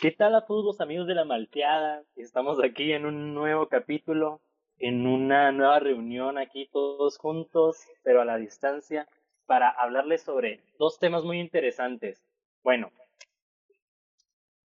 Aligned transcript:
¿Qué 0.00 0.12
tal 0.12 0.36
a 0.36 0.46
todos 0.46 0.64
los 0.64 0.80
amigos 0.80 1.08
de 1.08 1.16
la 1.16 1.24
Malteada? 1.24 2.04
Estamos 2.14 2.62
aquí 2.62 2.92
en 2.92 3.04
un 3.04 3.34
nuevo 3.34 3.66
capítulo, 3.66 4.40
en 4.78 5.08
una 5.08 5.50
nueva 5.50 5.80
reunión 5.80 6.38
aquí 6.38 6.68
todos 6.72 7.18
juntos, 7.18 7.84
pero 8.04 8.20
a 8.20 8.24
la 8.24 8.36
distancia, 8.36 9.08
para 9.46 9.68
hablarles 9.68 10.22
sobre 10.22 10.62
dos 10.78 11.00
temas 11.00 11.24
muy 11.24 11.40
interesantes. 11.40 12.22
Bueno, 12.62 12.92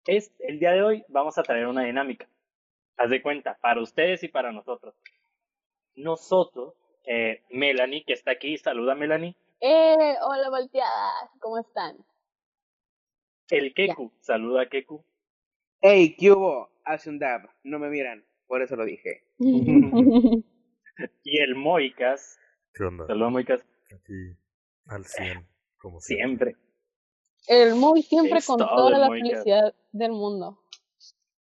es, 0.08 0.34
el 0.40 0.58
día 0.58 0.72
de 0.72 0.82
hoy 0.82 1.06
vamos 1.08 1.38
a 1.38 1.44
traer 1.44 1.68
una 1.68 1.84
dinámica. 1.84 2.28
Haz 2.98 3.12
de 3.12 3.22
cuenta, 3.22 3.60
para 3.62 3.80
ustedes 3.80 4.24
y 4.24 4.28
para 4.28 4.52
nosotros. 4.52 4.96
Nosotros, 5.94 6.74
eh, 7.06 7.44
Melanie, 7.52 8.04
que 8.06 8.14
está 8.14 8.32
aquí, 8.32 8.58
saluda 8.58 8.96
Melanie. 8.96 9.36
Eh, 9.60 10.16
hola 10.24 10.50
Malteada, 10.50 11.12
¿cómo 11.40 11.60
están? 11.60 11.96
El 13.52 13.72
Keku, 13.76 14.12
saluda 14.20 14.68
Keku. 14.68 15.04
Hey, 15.84 16.16
¿qué 16.16 16.32
hubo? 16.32 16.70
Hace 16.86 17.10
un 17.10 17.18
dab. 17.18 17.50
No 17.64 17.80
me 17.80 17.90
miran. 17.90 18.24
Por 18.46 18.62
eso 18.62 18.76
lo 18.76 18.86
dije. 18.86 19.24
y 19.40 21.42
el 21.42 21.56
Moicas. 21.56 22.38
¿Qué 22.72 22.84
onda? 22.84 23.08
Saludos, 23.08 23.32
Moicas. 23.32 23.66
Aquí 23.92 24.38
al 24.86 25.06
100, 25.06 25.44
como 25.80 26.00
siempre. 26.00 26.56
El 27.48 27.74
Moy 27.74 28.04
siempre 28.04 28.42
con 28.46 28.60
toda 28.60 29.00
la 29.00 29.10
felicidad 29.10 29.74
del 29.92 30.12
mundo. 30.12 30.60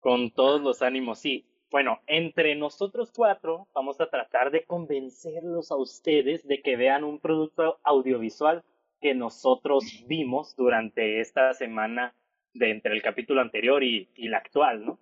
Con 0.01 0.33
todos 0.33 0.61
los 0.61 0.83
ánimos, 0.83 1.21
sí. 1.21 1.47
Bueno, 1.71 2.01
entre 2.09 2.57
nosotros 2.57 3.13
cuatro 3.15 3.69
vamos 3.73 4.01
a 4.01 4.11
tratar 4.11 4.51
de 4.51 4.65
convencerlos 4.65 5.71
a 5.71 5.77
ustedes 5.77 6.45
de 6.49 6.61
que 6.61 6.77
vean 6.77 7.05
un 7.05 7.21
producto 7.21 7.79
audiovisual 7.85 8.65
que 9.01 9.15
nosotros 9.15 10.03
vimos 10.09 10.57
durante 10.57 11.21
esta 11.21 11.55
semana 11.55 12.17
de 12.55 12.71
entre 12.71 12.95
el 12.95 13.03
capítulo 13.03 13.41
anterior 13.41 13.83
y, 13.83 14.09
y 14.15 14.29
el 14.29 14.35
actual, 14.35 14.87
¿no? 14.87 14.99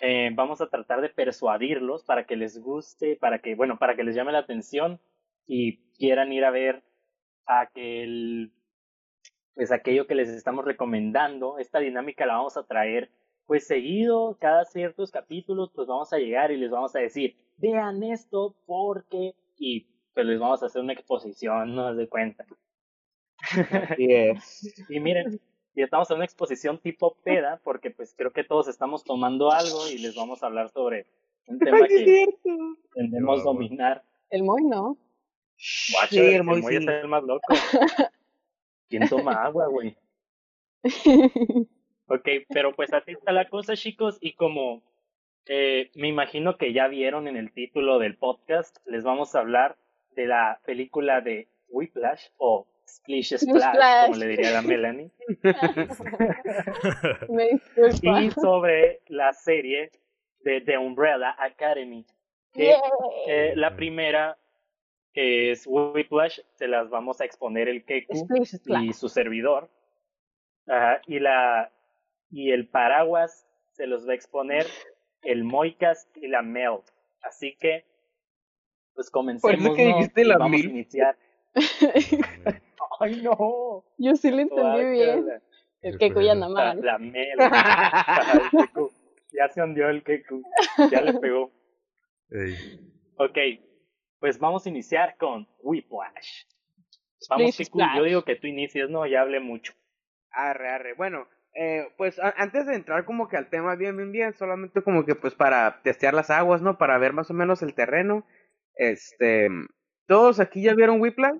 Eh, 0.00 0.30
vamos 0.32 0.62
a 0.62 0.68
tratar 0.68 1.02
de 1.02 1.10
persuadirlos 1.10 2.04
para 2.04 2.24
que 2.24 2.36
les 2.36 2.58
guste, 2.58 3.16
para 3.16 3.40
que, 3.40 3.54
bueno, 3.54 3.78
para 3.78 3.96
que 3.96 4.02
les 4.02 4.14
llame 4.14 4.32
la 4.32 4.38
atención 4.38 4.98
y 5.46 5.78
quieran 5.98 6.32
ir 6.32 6.44
a 6.44 6.50
ver 6.50 6.82
aquel, 7.44 8.50
pues 9.54 9.70
aquello 9.72 10.06
que 10.06 10.14
les 10.14 10.30
estamos 10.30 10.64
recomendando. 10.64 11.58
Esta 11.58 11.80
dinámica 11.80 12.24
la 12.24 12.36
vamos 12.36 12.56
a 12.56 12.66
traer 12.66 13.10
pues 13.46 13.66
seguido, 13.66 14.38
cada 14.40 14.64
ciertos 14.64 15.10
capítulos, 15.10 15.70
pues 15.74 15.88
vamos 15.88 16.12
a 16.12 16.18
llegar 16.18 16.50
y 16.50 16.56
les 16.56 16.70
vamos 16.70 16.94
a 16.94 17.00
decir, 17.00 17.36
vean 17.56 18.02
esto 18.02 18.54
porque, 18.64 19.34
y 19.58 19.86
pues 20.14 20.24
les 20.24 20.38
vamos 20.38 20.62
a 20.62 20.66
hacer 20.66 20.80
una 20.80 20.92
exposición, 20.92 21.74
no 21.74 21.94
se 21.94 22.08
cuenta. 22.08 22.46
y 23.98 25.00
miren, 25.00 25.40
y 25.74 25.82
estamos 25.82 26.10
en 26.10 26.16
una 26.16 26.24
exposición 26.24 26.78
tipo 26.78 27.14
peda, 27.24 27.60
porque 27.62 27.90
pues 27.90 28.14
creo 28.16 28.32
que 28.32 28.44
todos 28.44 28.68
estamos 28.68 29.04
tomando 29.04 29.50
algo 29.50 29.88
y 29.88 29.98
les 29.98 30.14
vamos 30.14 30.42
a 30.42 30.46
hablar 30.46 30.70
sobre 30.70 31.06
un 31.46 31.58
tema 31.58 31.86
que 31.86 32.26
tendemos 32.94 33.44
dominar. 33.44 34.02
El 34.30 34.44
Moy 34.44 34.62
no. 34.64 34.96
sí, 35.56 36.18
el, 36.18 36.44
Moy, 36.44 36.60
es 36.60 36.86
el 36.86 37.08
más 37.08 37.24
loco. 37.24 37.46
¿Quién 38.88 39.08
toma 39.08 39.44
agua, 39.44 39.68
güey? 39.68 39.96
ok, 42.06 42.28
pero 42.48 42.74
pues 42.74 42.92
así 42.92 43.12
está 43.12 43.32
la 43.32 43.48
cosa, 43.48 43.76
chicos, 43.76 44.18
y 44.20 44.32
como 44.32 44.82
eh, 45.46 45.90
me 45.94 46.08
imagino 46.08 46.56
que 46.56 46.72
ya 46.72 46.88
vieron 46.88 47.28
en 47.28 47.36
el 47.36 47.52
título 47.52 47.98
del 47.98 48.16
podcast, 48.16 48.78
les 48.86 49.04
vamos 49.04 49.34
a 49.34 49.40
hablar 49.40 49.76
de 50.14 50.26
la 50.26 50.60
película 50.64 51.20
de 51.20 51.48
Whiplash 51.68 52.28
o 52.36 52.66
Splish 52.96 53.38
Splash, 53.38 54.06
como 54.06 54.18
le 54.18 54.28
diría 54.28 54.50
la 54.50 54.62
Melanie. 54.62 55.10
y 58.02 58.30
sobre 58.32 59.00
la 59.08 59.32
serie 59.32 59.90
de 60.40 60.60
The 60.60 60.78
Umbrella 60.78 61.34
Academy. 61.38 62.04
Que, 62.52 62.74
eh, 63.26 63.52
la 63.54 63.76
primera, 63.76 64.36
que 65.12 65.52
es 65.52 65.66
Whiplash, 65.66 66.40
se 66.54 66.66
las 66.66 66.90
vamos 66.90 67.20
a 67.20 67.24
exponer 67.24 67.68
el 67.68 67.84
Keku 67.84 68.26
y 68.80 68.92
su 68.92 69.08
servidor. 69.08 69.70
y, 71.06 71.20
la, 71.20 71.70
y 72.30 72.50
el 72.50 72.68
paraguas 72.68 73.46
se 73.72 73.86
los 73.86 74.06
va 74.06 74.12
a 74.12 74.16
exponer 74.16 74.66
el 75.22 75.44
Moicas 75.44 76.08
y 76.16 76.28
la 76.28 76.42
Mel. 76.42 76.80
Así 77.22 77.56
que, 77.58 77.84
pues 78.94 79.10
comencemos. 79.10 79.76
vamos 80.38 80.60
a 80.60 80.64
iniciar. 80.64 81.16
Ay, 83.00 83.22
no. 83.22 83.84
Yo 83.96 84.14
sí 84.14 84.30
lo 84.30 84.40
entendí 84.40 84.84
bien. 84.90 85.26
El 85.80 85.98
Keku 85.98 86.20
ya 86.20 86.32
anda 86.32 86.48
mal. 86.48 86.80
La, 86.82 86.98
mel. 86.98 87.36
ya 89.32 89.48
se 89.48 89.62
hundió 89.62 89.88
el 89.88 90.04
Keku. 90.04 90.42
Ya 90.90 91.00
le 91.00 91.14
pegó. 91.14 91.50
Ok, 93.16 93.38
pues 94.18 94.38
vamos 94.38 94.66
a 94.66 94.68
iniciar 94.68 95.16
con 95.16 95.48
Whiplash. 95.62 96.44
Vamos, 97.30 97.56
Keku, 97.56 97.80
yo 97.96 98.04
digo 98.04 98.24
que 98.24 98.36
tú 98.36 98.46
inicies, 98.46 98.90
no, 98.90 99.06
ya 99.06 99.22
hablé 99.22 99.40
mucho. 99.40 99.72
Arre, 100.30 100.68
arre. 100.68 100.94
Bueno, 100.94 101.26
eh, 101.54 101.88
pues 101.96 102.18
antes 102.18 102.66
de 102.66 102.74
entrar 102.74 103.04
como 103.06 103.28
que 103.28 103.38
al 103.38 103.48
tema 103.48 103.74
bien, 103.76 103.96
bien, 103.96 104.12
bien, 104.12 104.34
solamente 104.34 104.82
como 104.82 105.04
que 105.04 105.14
pues 105.14 105.34
para 105.34 105.80
testear 105.82 106.12
las 106.12 106.30
aguas, 106.30 106.60
¿no? 106.60 106.76
Para 106.76 106.98
ver 106.98 107.14
más 107.14 107.30
o 107.30 107.34
menos 107.34 107.62
el 107.62 107.74
terreno. 107.74 108.26
Este, 108.74 109.48
¿todos 110.06 110.38
aquí 110.38 110.62
ya 110.62 110.74
vieron 110.74 111.00
Whiplash? 111.00 111.38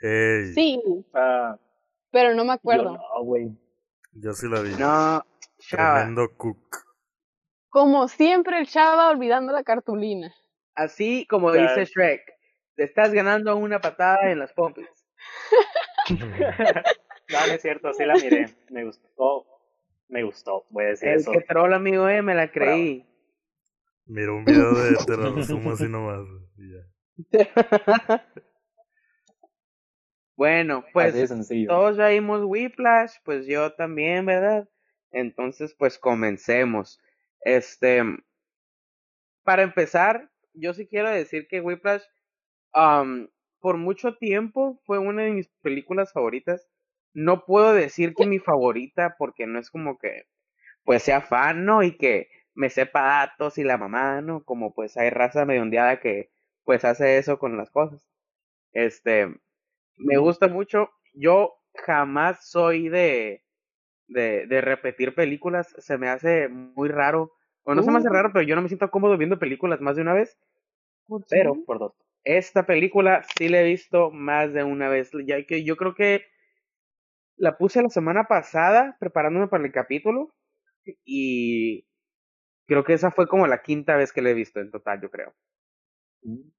Sí. 0.00 0.82
Pero 2.10 2.34
no 2.34 2.44
me 2.44 2.52
acuerdo. 2.52 2.92
no, 2.92 3.24
güey. 3.24 3.50
Yo 4.12 4.32
sí 4.32 4.48
la 4.48 4.60
vi. 4.60 4.70
No, 4.76 5.24
Tremendo 5.68 6.36
cook. 6.36 6.84
Como 7.68 8.08
siempre, 8.08 8.58
el 8.58 8.66
chava 8.66 9.10
olvidando 9.10 9.52
la 9.52 9.62
cartulina. 9.62 10.34
Así 10.74 11.26
como 11.26 11.52
dice 11.52 11.84
Shrek, 11.84 12.22
te 12.76 12.84
estás 12.84 13.12
ganando 13.12 13.56
una 13.56 13.80
patada 13.80 14.30
en 14.30 14.38
las 14.38 14.52
pompis. 14.52 14.86
no, 16.10 16.26
no 16.26 17.52
es 17.52 17.60
cierto, 17.60 17.92
sí 17.92 18.04
la 18.04 18.14
miré. 18.14 18.54
Me 18.70 18.84
gustó. 18.84 19.46
Me 20.08 20.22
gustó, 20.22 20.64
voy 20.70 20.84
a 20.84 20.88
decir 20.88 21.08
el 21.10 21.16
eso. 21.16 21.32
que 21.32 21.42
troll, 21.42 21.74
amigo, 21.74 22.08
eh, 22.08 22.22
me 22.22 22.34
la 22.34 22.50
creí. 22.50 23.04
Mira 24.06 24.32
un 24.32 24.44
video 24.46 24.72
de 24.72 24.96
te 25.04 25.16
lo 25.18 25.34
resumo 25.34 25.72
así 25.72 25.86
nomás. 25.86 26.20
Bueno, 30.38 30.84
pues 30.92 31.16
todos 31.66 31.96
ya 31.96 32.06
vimos 32.10 32.42
Whiplash, 32.44 33.14
pues 33.24 33.44
yo 33.48 33.72
también, 33.72 34.24
¿verdad? 34.24 34.68
Entonces, 35.10 35.74
pues 35.74 35.98
comencemos. 35.98 37.00
Este, 37.40 38.04
para 39.42 39.62
empezar, 39.62 40.30
yo 40.54 40.74
sí 40.74 40.86
quiero 40.86 41.10
decir 41.10 41.48
que 41.48 41.60
Whiplash, 41.60 42.04
um, 42.72 43.26
por 43.58 43.78
mucho 43.78 44.16
tiempo 44.16 44.80
fue 44.84 45.00
una 45.00 45.24
de 45.24 45.32
mis 45.32 45.48
películas 45.60 46.12
favoritas. 46.12 46.68
No 47.12 47.44
puedo 47.44 47.72
decir 47.72 48.14
que 48.14 48.24
mi 48.24 48.38
favorita, 48.38 49.16
porque 49.18 49.48
no 49.48 49.58
es 49.58 49.72
como 49.72 49.98
que, 49.98 50.28
pues 50.84 51.02
sea 51.02 51.20
fan, 51.20 51.64
¿no? 51.64 51.82
Y 51.82 51.96
que 51.96 52.28
me 52.54 52.70
sepa 52.70 53.02
datos 53.02 53.58
y 53.58 53.64
la 53.64 53.76
mamá, 53.76 54.20
¿no? 54.20 54.44
Como 54.44 54.72
pues 54.72 54.96
hay 54.96 55.10
raza 55.10 55.44
medio 55.44 55.62
ondeada 55.62 55.98
que, 55.98 56.30
pues 56.62 56.84
hace 56.84 57.18
eso 57.18 57.40
con 57.40 57.56
las 57.56 57.70
cosas. 57.70 58.08
Este, 58.72 59.34
me 59.98 60.16
gusta 60.18 60.48
mucho. 60.48 60.90
Yo 61.14 61.54
jamás 61.74 62.48
soy 62.48 62.88
de, 62.88 63.44
de, 64.06 64.46
de 64.46 64.60
repetir 64.60 65.14
películas. 65.14 65.74
Se 65.78 65.98
me 65.98 66.08
hace 66.08 66.48
muy 66.48 66.88
raro. 66.88 67.32
O 67.64 67.74
no 67.74 67.82
se 67.82 67.90
me 67.90 67.98
hace 67.98 68.08
uh. 68.08 68.12
raro, 68.12 68.30
pero 68.32 68.46
yo 68.46 68.56
no 68.56 68.62
me 68.62 68.68
siento 68.68 68.90
cómodo 68.90 69.16
viendo 69.18 69.38
películas 69.38 69.80
más 69.80 69.96
de 69.96 70.02
una 70.02 70.14
vez. 70.14 70.38
Pero, 71.28 71.54
por 71.64 71.78
dos. 71.78 71.92
Esta 72.24 72.66
película 72.66 73.24
sí 73.36 73.48
la 73.48 73.60
he 73.60 73.64
visto 73.64 74.10
más 74.10 74.52
de 74.52 74.64
una 74.64 74.88
vez. 74.88 75.10
Ya 75.26 75.44
que 75.44 75.64
yo 75.64 75.76
creo 75.76 75.94
que 75.94 76.24
la 77.36 77.56
puse 77.56 77.82
la 77.82 77.88
semana 77.88 78.24
pasada 78.24 78.96
preparándome 79.00 79.48
para 79.48 79.64
el 79.64 79.72
capítulo. 79.72 80.34
Y 81.04 81.86
creo 82.66 82.84
que 82.84 82.94
esa 82.94 83.10
fue 83.10 83.26
como 83.28 83.46
la 83.46 83.62
quinta 83.62 83.96
vez 83.96 84.12
que 84.12 84.22
la 84.22 84.30
he 84.30 84.34
visto 84.34 84.60
en 84.60 84.70
total, 84.70 85.00
yo 85.02 85.10
creo. 85.10 85.34
Mm 86.22 86.57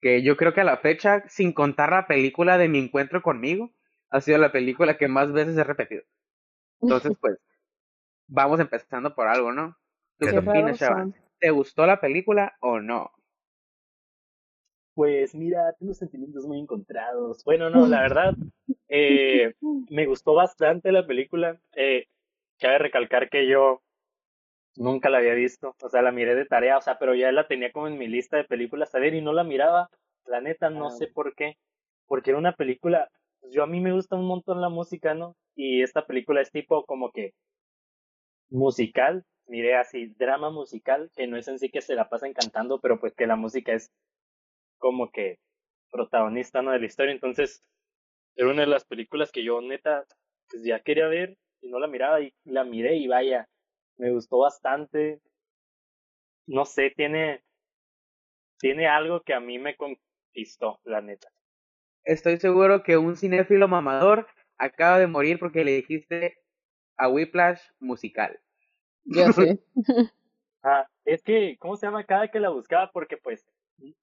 que 0.00 0.22
yo 0.22 0.36
creo 0.36 0.54
que 0.54 0.60
a 0.60 0.64
la 0.64 0.78
fecha, 0.78 1.24
sin 1.28 1.52
contar 1.52 1.90
la 1.90 2.06
película 2.06 2.58
de 2.58 2.68
mi 2.68 2.78
encuentro 2.78 3.22
conmigo, 3.22 3.72
ha 4.10 4.20
sido 4.20 4.38
la 4.38 4.52
película 4.52 4.96
que 4.96 5.08
más 5.08 5.32
veces 5.32 5.56
he 5.56 5.64
repetido. 5.64 6.02
Entonces, 6.80 7.12
pues, 7.20 7.38
vamos 8.26 8.60
empezando 8.60 9.14
por 9.14 9.28
algo, 9.28 9.52
¿no? 9.52 9.76
qué 10.18 10.38
opinas, 10.38 10.80
¿Te 11.40 11.50
gustó 11.50 11.86
la 11.86 12.00
película 12.00 12.56
o 12.60 12.80
no? 12.80 13.12
Pues 14.94 15.32
mira, 15.36 15.72
tengo 15.78 15.94
sentimientos 15.94 16.44
muy 16.44 16.58
encontrados. 16.58 17.44
Bueno, 17.44 17.70
no, 17.70 17.86
la 17.86 18.00
verdad, 18.02 18.34
eh, 18.88 19.54
me 19.90 20.06
gustó 20.06 20.34
bastante 20.34 20.90
la 20.90 21.06
película. 21.06 21.60
Eh, 21.76 22.06
cabe 22.58 22.78
recalcar 22.78 23.30
que 23.30 23.48
yo 23.48 23.82
Nunca 24.78 25.10
la 25.10 25.18
había 25.18 25.34
visto, 25.34 25.74
o 25.82 25.88
sea, 25.88 26.02
la 26.02 26.12
miré 26.12 26.36
de 26.36 26.46
tarea, 26.46 26.78
o 26.78 26.80
sea, 26.80 27.00
pero 27.00 27.12
ya 27.16 27.32
la 27.32 27.48
tenía 27.48 27.72
como 27.72 27.88
en 27.88 27.98
mi 27.98 28.06
lista 28.06 28.36
de 28.36 28.44
películas 28.44 28.94
a 28.94 29.00
ver 29.00 29.12
y 29.12 29.20
no 29.20 29.32
la 29.32 29.42
miraba. 29.42 29.90
La 30.24 30.40
neta, 30.40 30.70
no 30.70 30.90
sé 30.90 31.08
por 31.08 31.34
qué, 31.34 31.56
porque 32.06 32.30
era 32.30 32.38
una 32.38 32.52
película, 32.52 33.10
pues 33.40 33.52
yo 33.52 33.64
a 33.64 33.66
mí 33.66 33.80
me 33.80 33.92
gusta 33.92 34.14
un 34.14 34.26
montón 34.26 34.60
la 34.60 34.68
música, 34.68 35.14
¿no? 35.14 35.34
Y 35.56 35.82
esta 35.82 36.06
película 36.06 36.42
es 36.42 36.52
tipo 36.52 36.84
como 36.84 37.10
que 37.10 37.32
musical, 38.50 39.24
miré 39.48 39.74
así, 39.74 40.14
drama 40.16 40.50
musical, 40.50 41.10
que 41.16 41.26
no 41.26 41.36
es 41.36 41.48
en 41.48 41.58
sí 41.58 41.70
que 41.70 41.80
se 41.82 41.96
la 41.96 42.08
pasan 42.08 42.32
cantando, 42.32 42.78
pero 42.80 43.00
pues 43.00 43.14
que 43.16 43.26
la 43.26 43.34
música 43.34 43.72
es 43.72 43.90
como 44.78 45.10
que 45.10 45.40
protagonista 45.90 46.62
¿no? 46.62 46.70
de 46.70 46.78
la 46.78 46.86
historia. 46.86 47.12
Entonces, 47.12 47.64
era 48.36 48.48
una 48.48 48.60
de 48.60 48.68
las 48.68 48.84
películas 48.84 49.32
que 49.32 49.42
yo 49.42 49.60
neta, 49.60 50.04
pues 50.48 50.62
ya 50.62 50.78
quería 50.78 51.08
ver 51.08 51.36
y 51.60 51.68
no 51.68 51.80
la 51.80 51.88
miraba 51.88 52.20
y 52.20 52.32
la 52.44 52.62
miré 52.62 52.94
y 52.94 53.08
vaya, 53.08 53.48
me 53.98 54.10
gustó 54.10 54.38
bastante. 54.38 55.20
No 56.46 56.64
sé, 56.64 56.92
tiene, 56.96 57.42
tiene 58.58 58.88
algo 58.88 59.20
que 59.22 59.34
a 59.34 59.40
mí 59.40 59.58
me 59.58 59.76
conquistó, 59.76 60.80
la 60.84 61.00
neta. 61.00 61.28
Estoy 62.04 62.38
seguro 62.38 62.82
que 62.82 62.96
un 62.96 63.16
cinéfilo 63.16 63.68
mamador 63.68 64.26
acaba 64.56 64.98
de 64.98 65.06
morir 65.06 65.38
porque 65.38 65.64
le 65.64 65.72
dijiste 65.72 66.38
a 66.96 67.08
Whiplash 67.08 67.60
musical. 67.80 68.40
Ya 69.04 69.32
sé. 69.32 69.60
ah, 70.62 70.86
es 71.04 71.22
que, 71.22 71.56
¿cómo 71.58 71.76
se 71.76 71.86
llama? 71.86 72.04
Cada 72.04 72.28
que 72.28 72.40
la 72.40 72.48
buscaba, 72.48 72.90
porque 72.92 73.16
pues, 73.16 73.46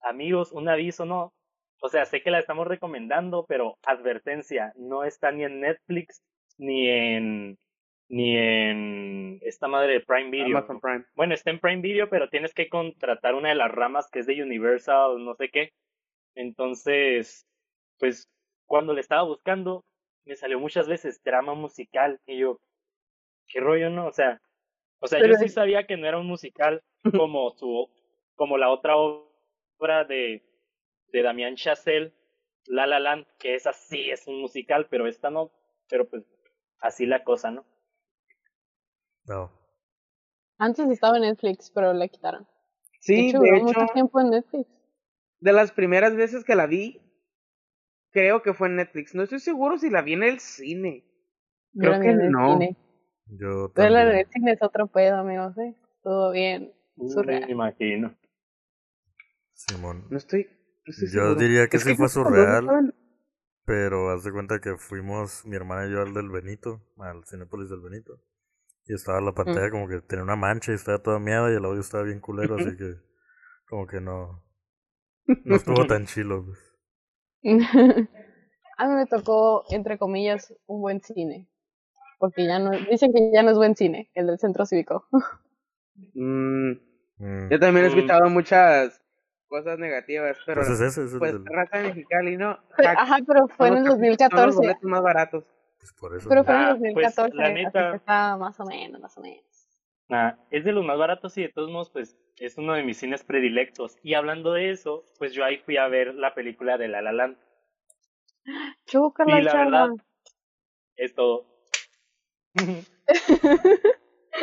amigos, 0.02 0.52
un 0.52 0.68
aviso, 0.68 1.04
¿no? 1.04 1.32
O 1.80 1.88
sea, 1.88 2.04
sé 2.06 2.22
que 2.22 2.30
la 2.30 2.38
estamos 2.38 2.66
recomendando, 2.66 3.44
pero 3.46 3.78
advertencia, 3.84 4.72
no 4.76 5.04
está 5.04 5.30
ni 5.32 5.44
en 5.44 5.60
Netflix 5.60 6.22
ni 6.58 6.88
en 6.88 7.58
ni 8.08 8.36
en 8.36 9.38
esta 9.42 9.68
madre 9.68 9.94
de 9.94 10.00
Prime 10.00 10.30
Video. 10.30 10.64
Prime. 10.80 11.04
Bueno, 11.14 11.34
está 11.34 11.50
en 11.50 11.60
Prime 11.60 11.82
Video, 11.82 12.08
pero 12.08 12.28
tienes 12.28 12.54
que 12.54 12.68
contratar 12.68 13.34
una 13.34 13.48
de 13.48 13.54
las 13.56 13.70
ramas 13.70 14.08
que 14.10 14.20
es 14.20 14.26
de 14.26 14.42
Universal, 14.42 15.24
no 15.24 15.34
sé 15.34 15.48
qué. 15.50 15.72
Entonces, 16.34 17.46
pues 17.98 18.28
cuando 18.66 18.92
le 18.92 19.00
estaba 19.00 19.22
buscando, 19.22 19.84
me 20.24 20.36
salió 20.36 20.60
muchas 20.60 20.88
veces 20.88 21.22
drama 21.22 21.54
musical 21.54 22.20
y 22.26 22.38
yo, 22.38 22.60
qué 23.48 23.60
rollo, 23.60 23.90
¿no? 23.90 24.06
O 24.06 24.12
sea, 24.12 24.40
o 25.00 25.06
sea, 25.06 25.24
yo 25.26 25.34
sí 25.34 25.48
sabía 25.48 25.86
que 25.86 25.96
no 25.96 26.06
era 26.06 26.18
un 26.18 26.26
musical 26.26 26.82
como 27.16 27.50
su 27.50 27.88
como 28.34 28.58
la 28.58 28.70
otra 28.70 28.96
obra 28.96 30.04
de 30.04 30.42
de 31.08 31.22
Damián 31.22 31.56
Chazelle, 31.56 32.12
La 32.66 32.86
La 32.86 33.00
Land, 33.00 33.26
que 33.38 33.54
esa 33.54 33.72
sí 33.72 34.10
es 34.10 34.26
un 34.26 34.40
musical, 34.40 34.86
pero 34.90 35.06
esta 35.06 35.30
no, 35.30 35.50
pero 35.88 36.08
pues 36.08 36.24
así 36.80 37.06
la 37.06 37.24
cosa, 37.24 37.50
¿no? 37.50 37.64
No. 39.26 39.50
Antes 40.58 40.88
estaba 40.88 41.16
en 41.16 41.22
Netflix, 41.22 41.70
pero 41.70 41.92
la 41.92 42.08
quitaron. 42.08 42.46
Sí, 43.00 43.32
de 43.32 43.48
hecho, 43.56 43.64
mucho 43.64 43.86
tiempo 43.92 44.20
en 44.20 44.30
Netflix. 44.30 44.68
De 45.40 45.52
las 45.52 45.72
primeras 45.72 46.16
veces 46.16 46.44
que 46.44 46.54
la 46.54 46.66
vi, 46.66 47.00
creo 48.10 48.42
que 48.42 48.54
fue 48.54 48.68
en 48.68 48.76
Netflix. 48.76 49.14
No 49.14 49.22
estoy 49.22 49.40
seguro 49.40 49.78
si 49.78 49.90
la 49.90 50.02
vi 50.02 50.14
en 50.14 50.22
el 50.22 50.40
cine. 50.40 51.04
Creo 51.78 52.00
que 52.00 52.14
no. 52.14 52.54
Cine. 52.54 52.76
Yo 53.26 53.70
también. 53.70 53.74
Pero 53.74 54.10
el 54.12 54.26
cine 54.30 54.52
es 54.52 54.62
otro 54.62 54.86
pedo, 54.86 55.16
amigos, 55.16 55.56
¿eh? 55.58 55.74
Todo 56.02 56.32
bien. 56.32 56.72
Surreal. 56.96 57.46
Me 57.46 57.52
imagino. 57.52 58.16
Simón. 59.52 60.06
No 60.10 60.16
estoy, 60.16 60.48
yo 61.12 61.34
diría 61.34 61.66
que 61.68 61.78
sí 61.78 61.94
fue 61.96 62.08
surreal. 62.08 62.94
Pero 63.64 64.10
haz 64.10 64.22
de 64.22 64.30
cuenta 64.30 64.60
que 64.60 64.76
fuimos, 64.76 65.44
mi 65.44 65.56
hermana 65.56 65.86
y 65.86 65.92
yo, 65.92 66.02
al 66.02 66.14
del 66.14 66.30
Benito, 66.30 66.82
al 66.98 67.24
Cinepolis 67.24 67.68
del 67.68 67.80
Benito. 67.80 68.20
Y 68.88 68.94
estaba 68.94 69.20
la 69.20 69.32
pantalla 69.32 69.68
mm. 69.68 69.70
como 69.70 69.88
que 69.88 70.00
tenía 70.00 70.22
una 70.22 70.36
mancha 70.36 70.72
y 70.72 70.76
estaba 70.76 71.02
toda 71.02 71.18
miada 71.18 71.50
y 71.50 71.56
el 71.56 71.64
audio 71.64 71.80
estaba 71.80 72.04
bien 72.04 72.20
culero, 72.20 72.56
así 72.56 72.76
que 72.76 72.94
como 73.68 73.86
que 73.86 74.00
no, 74.00 74.44
no 75.44 75.56
estuvo 75.56 75.86
tan 75.86 76.06
chilo. 76.06 76.44
Pues. 76.44 76.58
A 78.78 78.86
mí 78.86 78.94
me 78.94 79.06
tocó, 79.06 79.64
entre 79.70 79.98
comillas, 79.98 80.54
un 80.66 80.80
buen 80.80 81.00
cine. 81.00 81.48
Porque 82.18 82.46
ya 82.46 82.58
no, 82.58 82.70
dicen 82.70 83.12
que 83.12 83.30
ya 83.32 83.42
no 83.42 83.50
es 83.50 83.56
buen 83.56 83.74
cine, 83.76 84.10
el 84.14 84.26
del 84.26 84.38
centro 84.38 84.64
cívico. 84.64 85.06
Mm. 86.14 86.72
Mm. 87.18 87.50
Yo 87.50 87.58
también 87.58 87.86
he 87.86 87.88
escuchado 87.88 88.28
muchas 88.28 89.02
cosas 89.48 89.78
negativas, 89.78 90.36
pero 90.44 90.62
pues, 90.62 90.80
es 90.80 90.98
ese, 90.98 91.18
pues 91.18 91.34
raza 91.44 91.80
mexicali, 91.80 92.36
¿no? 92.36 92.58
Ajá, 92.78 93.18
pero 93.26 93.48
fue 93.48 93.68
en 93.68 93.78
el 93.78 93.84
2014. 93.84 94.36
Son 94.36 94.46
los 94.46 94.56
boletos 94.56 94.82
más 94.84 95.02
baratos. 95.02 95.44
Pues 95.86 96.00
por 96.00 96.16
eso. 96.16 96.28
Pero 96.28 96.42
fue 96.42 96.54
en 96.54 96.60
el 96.62 96.68
2014, 96.68 97.20
ah, 97.20 97.24
pues, 97.26 97.34
la 97.34 97.50
neta, 97.50 97.94
está 97.94 98.36
más 98.36 98.58
o 98.58 98.64
menos, 98.64 99.00
más 99.00 99.16
o 99.16 99.20
menos. 99.20 99.44
Ah, 100.08 100.36
es 100.50 100.64
de 100.64 100.72
los 100.72 100.84
más 100.84 100.98
baratos 100.98 101.38
y 101.38 101.42
de 101.42 101.48
todos 101.48 101.70
modos, 101.70 101.90
pues 101.90 102.18
es 102.38 102.58
uno 102.58 102.74
de 102.74 102.82
mis 102.82 102.96
cines 102.98 103.22
predilectos. 103.22 103.96
Y 104.02 104.14
hablando 104.14 104.52
de 104.52 104.70
eso, 104.70 105.04
pues 105.18 105.32
yo 105.32 105.44
ahí 105.44 105.58
fui 105.58 105.76
a 105.76 105.86
ver 105.86 106.14
la 106.14 106.34
película 106.34 106.76
de 106.76 106.88
La 106.88 107.02
La 107.02 107.12
Land. 107.12 107.38
Chúcala, 108.86 109.40
y 109.40 109.42
la 109.44 109.54
verdad, 109.54 109.90
es 110.96 111.14
todo. 111.14 111.46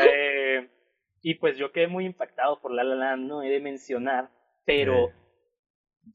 eh, 0.02 0.70
y 1.22 1.36
pues 1.36 1.58
yo 1.58 1.72
quedé 1.74 1.88
muy 1.88 2.06
impactado 2.06 2.62
por 2.62 2.72
La 2.72 2.86
La 2.86 2.96
Land, 2.96 3.28
no 3.28 3.44
he 3.44 3.50
de 3.50 3.60
mencionar 3.60 4.30
pero 4.66 5.12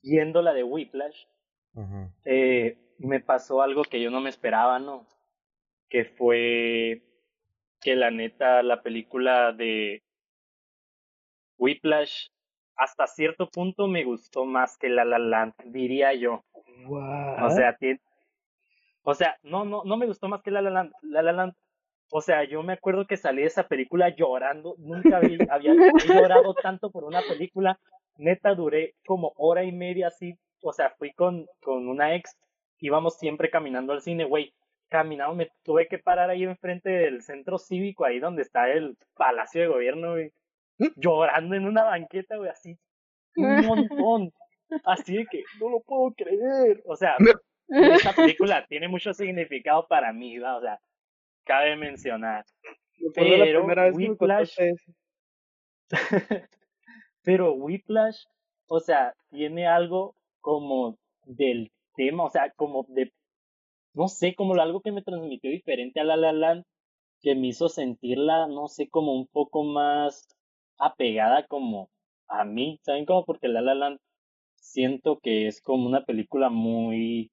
viendo 0.02 0.40
la 0.40 0.54
de 0.54 0.64
Whiplash, 0.64 1.26
eh, 2.24 2.94
me 2.98 3.20
pasó 3.20 3.60
algo 3.60 3.82
que 3.82 4.00
yo 4.00 4.10
no 4.10 4.20
me 4.20 4.30
esperaba, 4.30 4.78
¿no? 4.78 5.06
Que 5.88 6.04
fue 6.04 7.02
que 7.80 7.94
la 7.94 8.10
neta, 8.10 8.62
la 8.62 8.82
película 8.82 9.52
de 9.52 10.02
Whiplash 11.56 12.28
hasta 12.76 13.06
cierto 13.06 13.48
punto 13.48 13.88
me 13.88 14.04
gustó 14.04 14.44
más 14.44 14.76
que 14.78 14.88
La 14.88 15.04
La 15.04 15.18
Land, 15.18 15.54
diría 15.66 16.14
yo. 16.14 16.44
O 16.88 17.50
sea, 17.50 17.76
o 19.02 19.14
sea, 19.14 19.36
no, 19.42 19.64
no, 19.64 19.82
no 19.84 19.96
me 19.96 20.06
gustó 20.06 20.28
más 20.28 20.42
que 20.42 20.50
La 20.50 20.62
La 20.62 20.70
Land. 20.70 20.92
La 21.02 21.22
La 21.22 21.32
Land, 21.32 21.54
o 22.10 22.20
sea, 22.20 22.44
yo 22.44 22.62
me 22.62 22.74
acuerdo 22.74 23.06
que 23.06 23.16
salí 23.16 23.42
de 23.42 23.48
esa 23.48 23.66
película 23.66 24.14
llorando. 24.14 24.76
Nunca 24.78 25.16
había, 25.16 25.38
había 25.50 25.74
llorado 26.06 26.54
tanto 26.54 26.90
por 26.90 27.04
una 27.04 27.22
película 27.22 27.78
neta 28.18 28.54
duré 28.54 28.94
como 29.06 29.32
hora 29.36 29.64
y 29.64 29.72
media 29.72 30.08
así, 30.08 30.34
o 30.62 30.72
sea, 30.72 30.90
fui 30.90 31.12
con, 31.12 31.46
con 31.62 31.88
una 31.88 32.14
ex, 32.14 32.36
íbamos 32.80 33.16
siempre 33.16 33.48
caminando 33.48 33.92
al 33.92 34.02
cine, 34.02 34.24
güey, 34.24 34.52
caminando, 34.88 35.34
me 35.34 35.50
tuve 35.62 35.86
que 35.86 35.98
parar 35.98 36.30
ahí 36.30 36.44
enfrente 36.44 36.90
del 36.90 37.22
centro 37.22 37.58
cívico, 37.58 38.04
ahí 38.04 38.18
donde 38.18 38.42
está 38.42 38.70
el 38.70 38.96
Palacio 39.14 39.60
de 39.62 39.68
Gobierno, 39.68 40.12
güey, 40.12 40.32
¿Mm? 40.78 40.86
llorando 40.96 41.54
en 41.54 41.66
una 41.66 41.84
banqueta, 41.84 42.36
güey, 42.36 42.50
así, 42.50 42.78
un 43.36 43.46
montón, 43.66 44.32
así 44.84 45.16
de 45.18 45.26
que 45.26 45.42
no 45.60 45.70
lo 45.70 45.80
puedo 45.80 46.12
creer, 46.14 46.82
o 46.84 46.96
sea, 46.96 47.16
esta 47.68 48.12
película 48.14 48.66
tiene 48.66 48.88
mucho 48.88 49.12
significado 49.12 49.86
para 49.86 50.12
mí, 50.12 50.38
o 50.38 50.60
sea, 50.60 50.80
cabe 51.44 51.76
mencionar. 51.76 52.44
Pero 53.14 53.64
Whiplash, 53.92 54.56
Pero 57.22 57.52
Whiplash, 57.52 58.24
o 58.68 58.80
sea, 58.80 59.14
tiene 59.30 59.66
algo 59.66 60.14
como 60.40 60.98
del 61.24 61.70
tema, 61.94 62.24
o 62.24 62.30
sea, 62.30 62.50
como 62.56 62.86
de, 62.88 63.12
no 63.94 64.08
sé, 64.08 64.34
como 64.34 64.54
algo 64.54 64.80
que 64.80 64.92
me 64.92 65.02
transmitió 65.02 65.50
diferente 65.50 66.00
a 66.00 66.04
La 66.04 66.16
La 66.16 66.32
Land, 66.32 66.64
que 67.20 67.34
me 67.34 67.48
hizo 67.48 67.68
sentirla, 67.68 68.46
no 68.46 68.68
sé, 68.68 68.88
como 68.88 69.14
un 69.14 69.26
poco 69.26 69.64
más 69.64 70.28
apegada 70.78 71.46
como 71.46 71.90
a 72.28 72.44
mí, 72.44 72.78
¿saben 72.82 73.06
cómo? 73.06 73.24
Porque 73.24 73.48
La 73.48 73.60
La 73.62 73.74
Land 73.74 73.98
siento 74.56 75.18
que 75.20 75.46
es 75.46 75.60
como 75.62 75.86
una 75.86 76.04
película 76.04 76.50
muy 76.50 77.30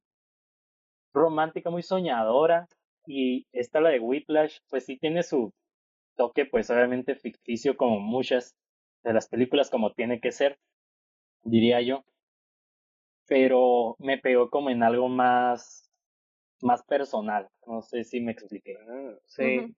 romántica, 1.13 1.69
muy 1.69 1.83
soñadora, 1.83 2.67
y 3.07 3.45
esta 3.51 3.81
la 3.81 3.89
de 3.89 3.99
Whiplash, 3.99 4.57
pues 4.69 4.85
sí 4.85 4.97
tiene 4.97 5.23
su 5.23 5.53
toque, 6.15 6.45
pues 6.45 6.69
obviamente 6.69 7.15
ficticio 7.15 7.77
como 7.77 7.99
muchas, 7.99 8.55
de 9.03 9.13
las 9.13 9.27
películas 9.27 9.69
como 9.69 9.93
tiene 9.93 10.19
que 10.19 10.31
ser, 10.31 10.57
diría 11.43 11.81
yo. 11.81 12.03
Pero 13.27 13.95
me 13.99 14.17
pegó 14.17 14.49
como 14.49 14.69
en 14.69 14.83
algo 14.83 15.09
más, 15.09 15.89
más 16.65 16.83
personal. 16.83 17.47
No 17.65 17.81
sé 17.81 18.03
si 18.03 18.19
me 18.19 18.31
expliqué. 18.31 18.77
Ah, 18.89 19.13
sí. 19.25 19.75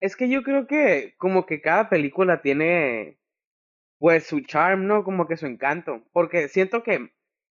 Es 0.00 0.16
que 0.16 0.28
yo 0.28 0.42
creo 0.42 0.66
que 0.66 1.14
como 1.16 1.46
que 1.46 1.60
cada 1.60 1.88
película 1.88 2.42
tiene 2.42 3.18
pues 3.98 4.26
su 4.26 4.40
charm, 4.40 4.86
¿no? 4.86 5.04
Como 5.04 5.26
que 5.26 5.36
su 5.36 5.46
encanto. 5.46 6.02
Porque 6.12 6.48
siento 6.48 6.82
que 6.82 7.12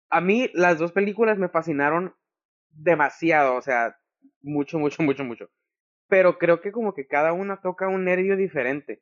a 0.09 0.21
mí 0.21 0.49
las 0.53 0.77
dos 0.77 0.91
películas 0.91 1.37
me 1.37 1.49
fascinaron 1.49 2.15
demasiado, 2.71 3.55
o 3.55 3.61
sea, 3.61 3.97
mucho, 4.41 4.79
mucho, 4.79 5.03
mucho, 5.03 5.23
mucho. 5.23 5.49
Pero 6.07 6.37
creo 6.37 6.59
que 6.61 6.71
como 6.71 6.93
que 6.93 7.07
cada 7.07 7.31
una 7.31 7.61
toca 7.61 7.87
un 7.87 8.05
nervio 8.05 8.35
diferente. 8.35 9.01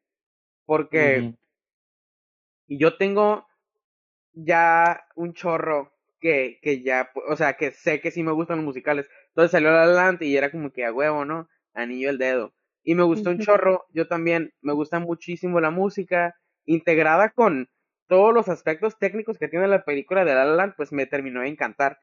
Porque 0.65 1.33
yo 2.67 2.97
tengo 2.97 3.47
ya 4.33 5.05
un 5.15 5.33
chorro 5.33 5.98
que, 6.19 6.59
que 6.61 6.81
ya, 6.83 7.11
o 7.29 7.35
sea, 7.35 7.53
que 7.53 7.71
sé 7.71 8.01
que 8.01 8.11
sí 8.11 8.23
me 8.23 8.31
gustan 8.31 8.57
los 8.57 8.65
musicales. 8.65 9.09
Entonces 9.29 9.51
salió 9.51 9.69
adelante 9.69 10.25
y 10.25 10.35
era 10.37 10.51
como 10.51 10.71
que 10.71 10.85
a 10.85 10.93
huevo, 10.93 11.25
¿no? 11.25 11.47
Anillo 11.73 12.09
el 12.09 12.17
dedo. 12.17 12.53
Y 12.83 12.95
me 12.95 13.03
gustó 13.03 13.29
un 13.29 13.39
chorro, 13.39 13.85
yo 13.93 14.07
también, 14.07 14.53
me 14.61 14.73
gusta 14.73 14.99
muchísimo 14.99 15.59
la 15.59 15.71
música, 15.71 16.35
integrada 16.65 17.29
con 17.29 17.69
todos 18.07 18.33
los 18.33 18.49
aspectos 18.49 18.97
técnicos 18.97 19.37
que 19.37 19.47
tiene 19.47 19.67
la 19.67 19.85
película 19.85 20.25
de 20.25 20.33
La 20.33 20.45
La 20.45 20.55
Land, 20.55 20.73
pues 20.75 20.91
me 20.91 21.05
terminó 21.05 21.41
de 21.41 21.49
encantar. 21.49 21.99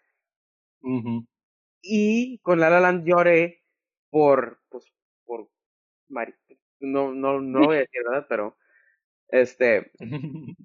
Y 1.83 2.39
con 2.41 2.61
La 2.61 2.71
La 2.71 2.81
Land 2.81 3.05
lloré 3.07 3.63
por, 4.11 4.61
pues, 4.69 4.93
por 5.25 5.49
Mari, 6.09 6.35
no, 6.81 7.13
no, 7.13 7.41
no 7.41 7.61
lo 7.61 7.67
voy 7.67 7.77
a 7.77 7.81
decir, 7.81 8.03
¿verdad? 8.09 8.27
Pero, 8.29 8.57
este, 9.29 9.93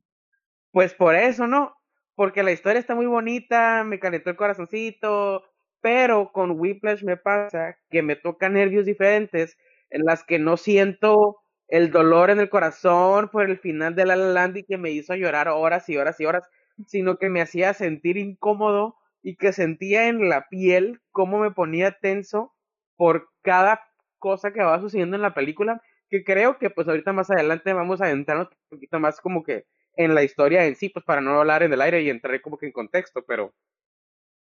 pues 0.72 0.94
por 0.94 1.16
eso, 1.16 1.48
¿no? 1.48 1.76
Porque 2.16 2.44
la 2.44 2.52
historia 2.52 2.80
está 2.80 2.96
muy 2.96 3.06
bonita, 3.06 3.84
me 3.84 4.00
calentó 4.00 4.30
el 4.30 4.36
corazoncito, 4.36 5.44
pero 5.82 6.32
con 6.32 6.52
Whiplash 6.60 7.04
me 7.04 7.18
pasa 7.18 7.78
que 7.90 8.02
me 8.04 8.16
toca 8.16 8.50
nervios 8.50 8.86
diferentes 8.86 9.58
en 9.90 10.04
las 10.06 10.24
que 10.24 10.38
no 10.40 10.58
siento 10.58 11.38
el 11.68 11.90
dolor 11.92 12.30
en 12.30 12.40
el 12.40 12.50
corazón 12.50 13.30
por 13.30 13.50
el 13.50 13.58
final 13.58 13.96
de 13.96 14.06
La 14.06 14.16
La 14.16 14.28
Land 14.34 14.58
y 14.58 14.64
que 14.64 14.78
me 14.78 14.92
hizo 14.92 15.16
llorar 15.16 15.48
horas 15.48 15.88
y 15.90 15.98
horas 15.98 16.20
y 16.20 16.26
horas, 16.26 16.48
sino 16.86 17.18
que 17.18 17.30
me 17.30 17.42
hacía 17.42 17.74
sentir 17.74 18.18
incómodo 18.18 18.96
y 19.24 19.38
que 19.38 19.54
sentía 19.54 20.08
en 20.08 20.28
la 20.30 20.48
piel 20.50 21.00
cómo 21.12 21.40
me 21.40 21.52
ponía 21.52 21.92
tenso 22.02 22.54
por 22.98 23.30
cada 23.42 23.82
cosa 24.20 24.52
que 24.52 24.62
va 24.64 24.80
sucediendo 24.82 25.16
en 25.16 25.22
la 25.22 25.34
película, 25.34 25.82
que 26.10 26.24
creo 26.24 26.58
que 26.60 26.70
pues 26.70 26.88
ahorita 26.88 27.14
más 27.14 27.32
adelante 27.32 27.74
vamos 27.74 28.02
a 28.02 28.06
adentrarnos 28.06 28.50
un 28.50 28.78
poquito 28.78 29.00
más 29.00 29.22
como 29.22 29.44
que 29.44 29.66
en 29.96 30.16
la 30.16 30.24
historia 30.24 30.66
en 30.66 30.76
sí, 30.76 30.90
pues 30.90 31.06
para 31.06 31.22
no 31.22 31.40
hablar 31.40 31.64
en 31.64 31.74
el 31.74 31.82
aire 31.82 32.02
y 32.02 32.10
entrar 32.10 32.42
como 32.42 32.58
que 32.58 32.68
en 32.68 32.72
contexto, 32.72 33.24
pero 33.26 33.54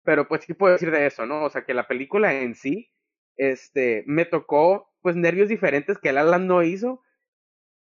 pero 0.04 0.28
pues 0.28 0.44
sí 0.44 0.54
puedo 0.54 0.74
decir 0.74 0.90
de 0.90 1.06
eso, 1.06 1.26
¿no? 1.26 1.44
O 1.44 1.50
sea, 1.50 1.64
que 1.64 1.74
la 1.74 1.88
película 1.88 2.34
en 2.34 2.54
sí 2.54 2.90
este 3.36 4.04
me 4.06 4.24
tocó 4.24 4.92
pues 5.00 5.16
nervios 5.16 5.48
diferentes 5.48 5.98
que 5.98 6.10
el 6.10 6.18
Alan 6.18 6.46
no 6.46 6.62
hizo. 6.62 7.02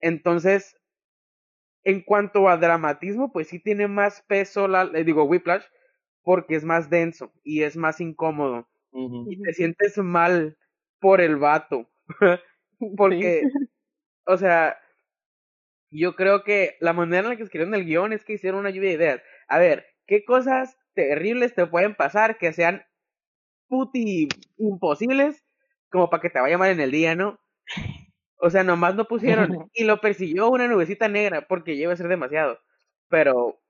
Entonces, 0.00 0.76
en 1.84 2.02
cuanto 2.02 2.48
a 2.48 2.56
dramatismo, 2.56 3.32
pues 3.32 3.48
sí 3.48 3.58
tiene 3.58 3.88
más 3.88 4.22
peso, 4.22 4.68
la, 4.68 4.84
le 4.84 5.04
digo, 5.04 5.24
Whiplash, 5.24 5.64
porque 6.22 6.54
es 6.54 6.64
más 6.64 6.90
denso 6.90 7.32
y 7.42 7.62
es 7.62 7.76
más 7.76 8.00
incómodo. 8.00 8.68
Y 8.94 9.42
te 9.42 9.54
sientes 9.54 9.96
mal 9.98 10.58
por 11.00 11.20
el 11.22 11.36
vato. 11.36 11.90
porque, 12.96 13.42
o 14.26 14.36
sea, 14.36 14.78
yo 15.92 16.16
creo 16.16 16.42
que 16.42 16.76
la 16.80 16.92
manera 16.92 17.24
en 17.24 17.28
la 17.28 17.36
que 17.36 17.42
escribieron 17.42 17.74
el 17.74 17.84
guion 17.84 18.12
es 18.12 18.24
que 18.24 18.32
hicieron 18.32 18.60
una 18.60 18.70
lluvia 18.70 18.90
de 18.90 18.96
ideas. 18.96 19.22
A 19.46 19.58
ver, 19.58 19.86
¿qué 20.06 20.24
cosas 20.24 20.78
terribles 20.94 21.54
te 21.54 21.66
pueden 21.66 21.94
pasar 21.94 22.38
que 22.38 22.52
sean 22.52 22.82
puti 23.68 24.28
imposibles 24.58 25.44
como 25.90 26.10
para 26.10 26.22
que 26.22 26.30
te 26.30 26.40
vaya 26.40 26.58
mal 26.58 26.70
en 26.70 26.80
el 26.80 26.90
día, 26.90 27.14
¿no? 27.14 27.38
O 28.36 28.50
sea, 28.50 28.64
nomás 28.64 28.94
no 28.94 29.06
pusieron. 29.06 29.70
Y 29.74 29.84
lo 29.84 30.00
persiguió 30.00 30.50
una 30.50 30.66
nubecita 30.66 31.08
negra 31.08 31.46
porque 31.46 31.76
lleva 31.76 31.92
a 31.92 31.96
ser 31.96 32.08
demasiado. 32.08 32.58
Pero. 33.08 33.60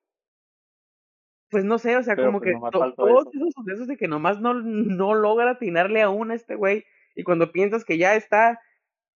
Pues 1.50 1.64
no 1.64 1.78
sé, 1.78 1.96
o 1.96 2.02
sea, 2.02 2.16
como 2.16 2.40
pues, 2.40 2.54
que 2.54 2.80
todos 2.96 3.26
esos 3.34 3.52
sucesos 3.54 3.86
de 3.86 3.98
que 3.98 4.08
nomás 4.08 4.40
no, 4.40 4.54
no 4.54 5.12
logra 5.12 5.50
atinarle 5.50 6.00
aún 6.00 6.30
a 6.30 6.34
este 6.34 6.54
güey. 6.54 6.84
Y 7.14 7.24
cuando 7.24 7.52
piensas 7.52 7.84
que 7.84 7.98
ya 7.98 8.14
está 8.14 8.58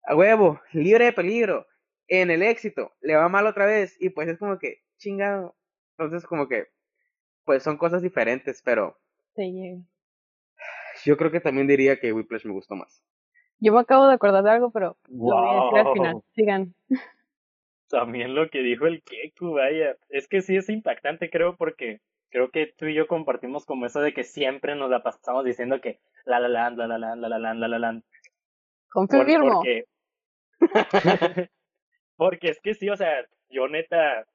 a 0.03 0.15
huevo, 0.15 0.59
libre 0.71 1.05
de 1.05 1.13
peligro, 1.13 1.67
en 2.07 2.31
el 2.31 2.43
éxito, 2.43 2.91
le 3.01 3.15
va 3.15 3.29
mal 3.29 3.47
otra 3.47 3.65
vez. 3.65 3.95
Y 3.99 4.09
pues 4.09 4.27
es 4.27 4.37
como 4.37 4.57
que, 4.59 4.81
chingado. 4.97 5.55
Entonces, 5.97 6.27
como 6.27 6.47
que, 6.47 6.67
pues 7.45 7.63
son 7.63 7.77
cosas 7.77 8.01
diferentes, 8.01 8.61
pero. 8.63 8.97
Sí, 9.35 9.83
yo 11.05 11.17
creo 11.17 11.31
que 11.31 11.39
también 11.39 11.67
diría 11.67 11.99
que 11.99 12.13
Whiplash 12.13 12.45
me 12.45 12.53
gustó 12.53 12.75
más. 12.75 13.03
Yo 13.59 13.73
me 13.73 13.79
acabo 13.79 14.07
de 14.07 14.13
acordar 14.13 14.43
de 14.43 14.51
algo, 14.51 14.71
pero 14.71 14.97
lo 15.07 15.35
voy 15.35 15.49
a 15.49 15.63
decir 15.63 15.79
al 15.79 15.93
final. 15.93 16.23
Sigan. 16.33 16.75
También 17.89 18.35
lo 18.35 18.49
que 18.49 18.59
dijo 18.59 18.87
el 18.87 19.03
Keku, 19.03 19.53
vaya. 19.53 19.97
Es 20.09 20.27
que 20.27 20.41
sí 20.41 20.55
es 20.55 20.69
impactante, 20.69 21.29
creo, 21.29 21.55
porque 21.55 22.01
creo 22.29 22.49
que 22.49 22.73
tú 22.77 22.87
y 22.87 22.95
yo 22.95 23.07
compartimos 23.07 23.65
como 23.65 23.85
eso 23.85 24.01
de 24.01 24.13
que 24.13 24.23
siempre 24.23 24.75
nos 24.75 24.89
la 24.89 25.03
pasamos 25.03 25.45
diciendo 25.45 25.79
que 25.79 25.99
la 26.25 26.39
la 26.39 26.49
la 26.49 26.69
la 26.71 26.87
la 26.87 26.97
la 26.97 27.15
la 27.15 27.29
la 27.29 27.39
la 27.39 27.53
la 27.53 27.67
la 27.67 27.79
la 27.79 28.01
Confirmo. 28.89 29.63
porque, 30.59 31.49
porque 32.23 32.51
es 32.51 32.61
que 32.61 32.73
sí, 32.73 32.89
o 32.89 32.95
sea, 32.95 33.27
yo 33.49 33.67
neta 33.67 34.25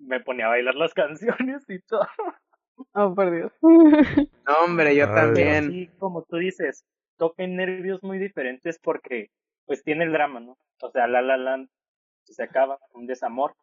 me 0.00 0.18
ponía 0.18 0.46
a 0.46 0.48
bailar 0.48 0.74
las 0.74 0.92
canciones 0.94 1.64
y 1.68 1.78
todo. 1.78 2.08
Oh, 2.92 3.14
por 3.14 3.30
Dios. 3.30 3.52
No, 4.48 4.64
hombre, 4.64 4.96
yo 4.96 5.06
también. 5.06 5.70
Sí, 5.70 5.90
como 6.00 6.24
tú 6.24 6.38
dices, 6.38 6.84
toquen 7.16 7.54
nervios 7.54 8.02
muy 8.02 8.18
diferentes 8.18 8.80
porque, 8.82 9.30
pues, 9.64 9.84
tiene 9.84 10.02
el 10.02 10.12
drama, 10.12 10.40
¿no? 10.40 10.58
O 10.82 10.90
sea, 10.90 11.06
La 11.06 11.22
La 11.22 11.36
Land 11.36 11.68
se 12.24 12.42
acaba, 12.42 12.80
un 12.94 13.06
desamor. 13.06 13.54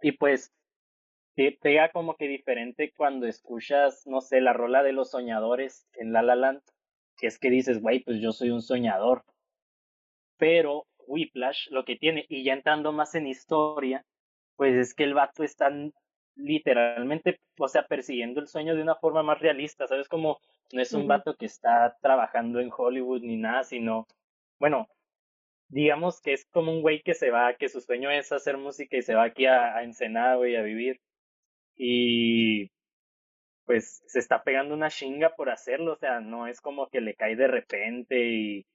Y 0.00 0.12
pues, 0.12 0.50
te 1.36 1.58
pega 1.60 1.90
como 1.90 2.16
que 2.16 2.26
diferente 2.26 2.94
cuando 2.96 3.26
escuchas, 3.26 4.06
no 4.06 4.22
sé, 4.22 4.40
la 4.40 4.54
rola 4.54 4.82
de 4.82 4.94
los 4.94 5.10
soñadores 5.10 5.86
en 5.92 6.14
La 6.14 6.22
La 6.22 6.36
Land, 6.36 6.62
que 7.18 7.26
es 7.26 7.38
que 7.38 7.50
dices, 7.50 7.82
güey, 7.82 8.02
pues 8.02 8.18
yo 8.18 8.32
soy 8.32 8.48
un 8.48 8.62
soñador. 8.62 9.26
Pero 10.38 10.86
Whiplash 11.06 11.68
lo 11.70 11.84
que 11.84 11.96
tiene, 11.96 12.26
y 12.28 12.44
ya 12.44 12.52
entrando 12.54 12.92
más 12.92 13.14
en 13.14 13.26
historia, 13.26 14.04
pues 14.56 14.74
es 14.74 14.94
que 14.94 15.04
el 15.04 15.14
vato 15.14 15.42
es 15.44 15.56
tan 15.56 15.92
literalmente, 16.34 17.40
o 17.58 17.68
sea, 17.68 17.86
persiguiendo 17.86 18.40
el 18.40 18.48
sueño 18.48 18.74
de 18.74 18.82
una 18.82 18.94
forma 18.96 19.22
más 19.22 19.40
realista, 19.40 19.86
¿sabes? 19.86 20.08
Como 20.08 20.40
no 20.72 20.80
es 20.80 20.92
un 20.92 21.06
vato 21.06 21.34
que 21.36 21.46
está 21.46 21.96
trabajando 22.00 22.60
en 22.60 22.70
Hollywood 22.74 23.22
ni 23.22 23.36
nada, 23.36 23.64
sino, 23.64 24.06
bueno, 24.58 24.88
digamos 25.68 26.20
que 26.20 26.32
es 26.34 26.46
como 26.50 26.72
un 26.72 26.82
güey 26.82 27.02
que 27.02 27.14
se 27.14 27.30
va, 27.30 27.54
que 27.54 27.68
su 27.68 27.80
sueño 27.80 28.10
es 28.10 28.32
hacer 28.32 28.56
música 28.58 28.96
y 28.96 29.02
se 29.02 29.14
va 29.14 29.24
aquí 29.24 29.46
a, 29.46 29.76
a 29.76 29.82
Ensenada, 29.84 30.36
güey, 30.36 30.56
a 30.56 30.62
vivir. 30.62 31.00
Y 31.76 32.70
pues 33.64 34.02
se 34.06 34.18
está 34.18 34.42
pegando 34.42 34.74
una 34.74 34.90
chinga 34.90 35.30
por 35.34 35.50
hacerlo, 35.50 35.92
o 35.92 35.96
sea, 35.96 36.20
no 36.20 36.46
es 36.46 36.60
como 36.60 36.88
que 36.88 37.00
le 37.00 37.14
cae 37.14 37.36
de 37.36 37.48
repente 37.48 38.28
y 38.28 38.66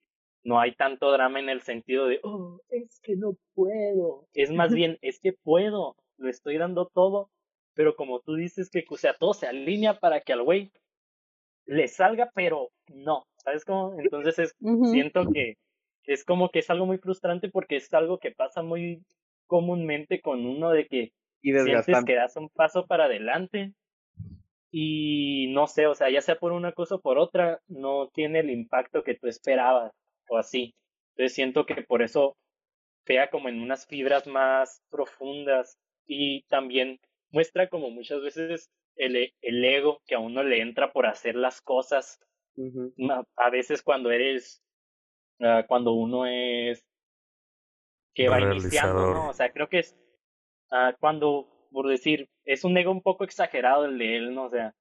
no 0.48 0.60
hay 0.60 0.74
tanto 0.76 1.12
drama 1.12 1.40
en 1.40 1.50
el 1.50 1.62
sentido 1.62 2.08
de, 2.08 2.20
oh, 2.24 2.60
es 2.70 3.00
que 3.02 3.16
no 3.16 3.36
puedo. 3.54 4.28
Es 4.34 4.52
más 4.52 4.74
bien, 4.74 4.98
es 5.02 5.20
que 5.20 5.34
puedo, 5.34 5.96
lo 6.18 6.30
estoy 6.30 6.58
dando 6.58 6.88
todo 6.88 7.30
pero 7.78 7.96
como 7.96 8.20
tú 8.22 8.34
dices 8.34 8.72
que, 8.72 8.84
o 8.90 8.98
sea, 8.98 9.14
todo 9.14 9.36
se 9.36 9.46
alinea 9.46 10.00
para 10.00 10.20
que 10.22 10.34
al 10.34 10.42
güey 10.42 10.72
le 11.68 11.88
salga, 11.88 12.32
pero 12.34 12.70
no, 12.92 13.28
¿sabes 13.38 13.64
cómo? 13.64 13.96
Entonces 14.00 14.40
es, 14.40 14.56
siento 14.92 15.30
que 15.32 15.58
es 16.06 16.26
como 16.26 16.50
que 16.50 16.60
es 16.60 16.70
algo 16.72 16.88
muy 16.88 16.98
frustrante 16.98 17.50
porque 17.50 17.76
es 17.76 17.94
algo 17.94 18.18
que 18.18 18.32
pasa 18.32 18.64
muy 18.64 19.04
comúnmente 19.46 20.22
con 20.22 20.46
uno 20.46 20.72
de 20.72 20.88
que 20.88 21.12
y 21.44 21.54
sientes 21.54 22.04
que 22.04 22.16
das 22.16 22.36
un 22.36 22.50
paso 22.50 22.88
para 22.88 23.06
adelante 23.06 23.74
y 24.72 25.48
no 25.54 25.68
sé, 25.68 25.86
o 25.86 25.94
sea, 25.94 26.10
ya 26.10 26.22
sea 26.22 26.40
por 26.40 26.54
una 26.54 26.72
cosa 26.72 26.96
o 26.96 27.02
por 27.02 27.20
otra, 27.20 27.62
no 27.68 28.10
tiene 28.10 28.40
el 28.40 28.50
impacto 28.50 29.04
que 29.04 29.14
tú 29.14 29.28
esperabas 29.28 29.94
o 30.30 30.38
así. 30.38 30.76
Entonces 31.12 31.34
siento 31.34 31.66
que 31.66 31.82
por 31.84 32.02
eso 32.02 32.38
pega 33.04 33.30
como 33.30 33.50
en 33.50 33.62
unas 33.62 33.88
fibras 33.88 34.28
más 34.28 34.84
profundas 34.90 35.80
y 36.06 36.44
también 36.44 37.00
muestra 37.32 37.70
como 37.70 37.90
muchas 37.90 38.22
veces 38.22 38.70
el, 38.96 39.16
e, 39.16 39.34
el 39.42 39.64
ego 39.64 40.02
que 40.06 40.16
a 40.16 40.20
uno 40.20 40.44
le 40.44 40.62
entra 40.62 40.92
por 40.92 41.06
hacer 41.06 41.36
las 41.36 41.62
cosas. 41.62 42.20
A 43.36 43.50
veces 43.50 43.84
cuando 43.84 44.12
eres, 44.12 44.64
uh, 45.40 45.66
cuando 45.68 45.94
uno 45.94 46.26
es 46.26 46.84
que 48.14 48.30
va 48.30 48.42
iniciando, 48.42 49.14
¿no? 49.14 49.30
O 49.30 49.34
sea, 49.34 49.52
creo 49.52 49.70
que 49.70 49.80
es 49.80 49.96
uh, 50.72 50.98
cuando, 51.00 51.48
por 51.72 51.88
decir, 51.88 52.30
es 52.46 52.64
un 52.64 52.76
ego 52.78 52.92
un 52.92 53.04
poco 53.04 53.24
exagerado 53.24 53.86
el 53.86 54.00
de 54.00 54.18
él, 54.18 54.34
¿no? 54.34 54.46
O 54.46 54.50
sea, 54.50 54.74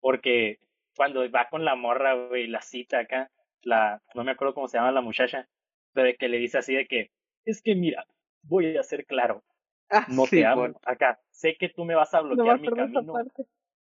porque 0.00 0.58
cuando 0.96 1.30
va 1.30 1.48
con 1.48 1.64
la 1.64 1.76
morra, 1.76 2.14
güey, 2.14 2.48
la 2.48 2.62
cita 2.62 2.98
acá, 2.98 3.30
la, 3.62 4.02
no 4.14 4.24
me 4.24 4.32
acuerdo 4.32 4.54
cómo 4.54 4.68
se 4.68 4.78
llama 4.78 4.92
la 4.92 5.00
muchacha, 5.00 5.48
pero 5.92 6.16
que 6.18 6.28
le 6.28 6.38
dice 6.38 6.58
así 6.58 6.74
de 6.74 6.86
que, 6.86 7.10
es 7.44 7.62
que 7.62 7.74
mira, 7.74 8.06
voy 8.42 8.76
a 8.76 8.82
ser 8.82 9.06
claro, 9.06 9.42
Ah, 9.90 10.06
no 10.08 10.24
te 10.26 10.46
amo. 10.46 10.68
Acá, 10.84 11.18
sé 11.30 11.56
que 11.58 11.68
tú 11.68 11.84
me 11.84 11.96
vas 11.96 12.14
a 12.14 12.20
bloquear 12.20 12.60
mi 12.60 12.68
camino 12.68 13.12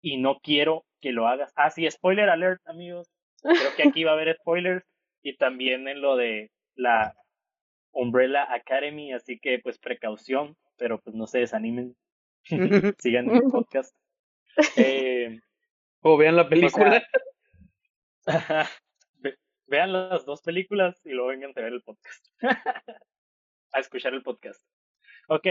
y 0.01 0.19
no 0.19 0.41
quiero 0.41 0.85
que 1.01 1.13
lo 1.13 1.29
hagas. 1.29 1.53
Ah, 1.55 1.71
sí, 1.71 1.89
spoiler 1.89 2.29
alert, 2.29 2.61
amigos. 2.67 3.09
Creo 3.41 3.77
que 3.77 3.89
aquí 3.89 4.05
va 4.05 4.11
a 4.11 4.15
haber 4.15 4.37
spoilers 4.37 4.85
y 5.23 5.37
también 5.37 5.87
en 5.87 6.01
lo 6.03 6.17
de 6.17 6.51
la 6.75 7.15
Umbrella 7.93 8.53
Academy, 8.53 9.13
así 9.13 9.39
que 9.39 9.61
pues 9.61 9.79
precaución, 9.79 10.57
pero 10.77 11.01
pues 11.01 11.15
no 11.15 11.27
se 11.29 11.39
desanimen. 11.39 11.97
Sigan 12.99 13.31
el 13.31 13.43
podcast. 13.45 13.95
Eh, 14.77 15.41
o 16.01 16.17
vean 16.17 16.37
la 16.37 16.49
película. 16.49 17.03
vean 19.75 19.93
las 19.93 20.25
dos 20.25 20.41
películas 20.41 21.05
y 21.05 21.11
luego 21.11 21.31
vengan 21.31 21.51
a 21.57 21.61
ver 21.61 21.73
el 21.73 21.83
podcast. 21.83 22.27
a 23.73 23.81
escuchar 23.81 24.15
el 24.15 24.23
podcast. 24.23 24.65
Ok, 25.29 25.49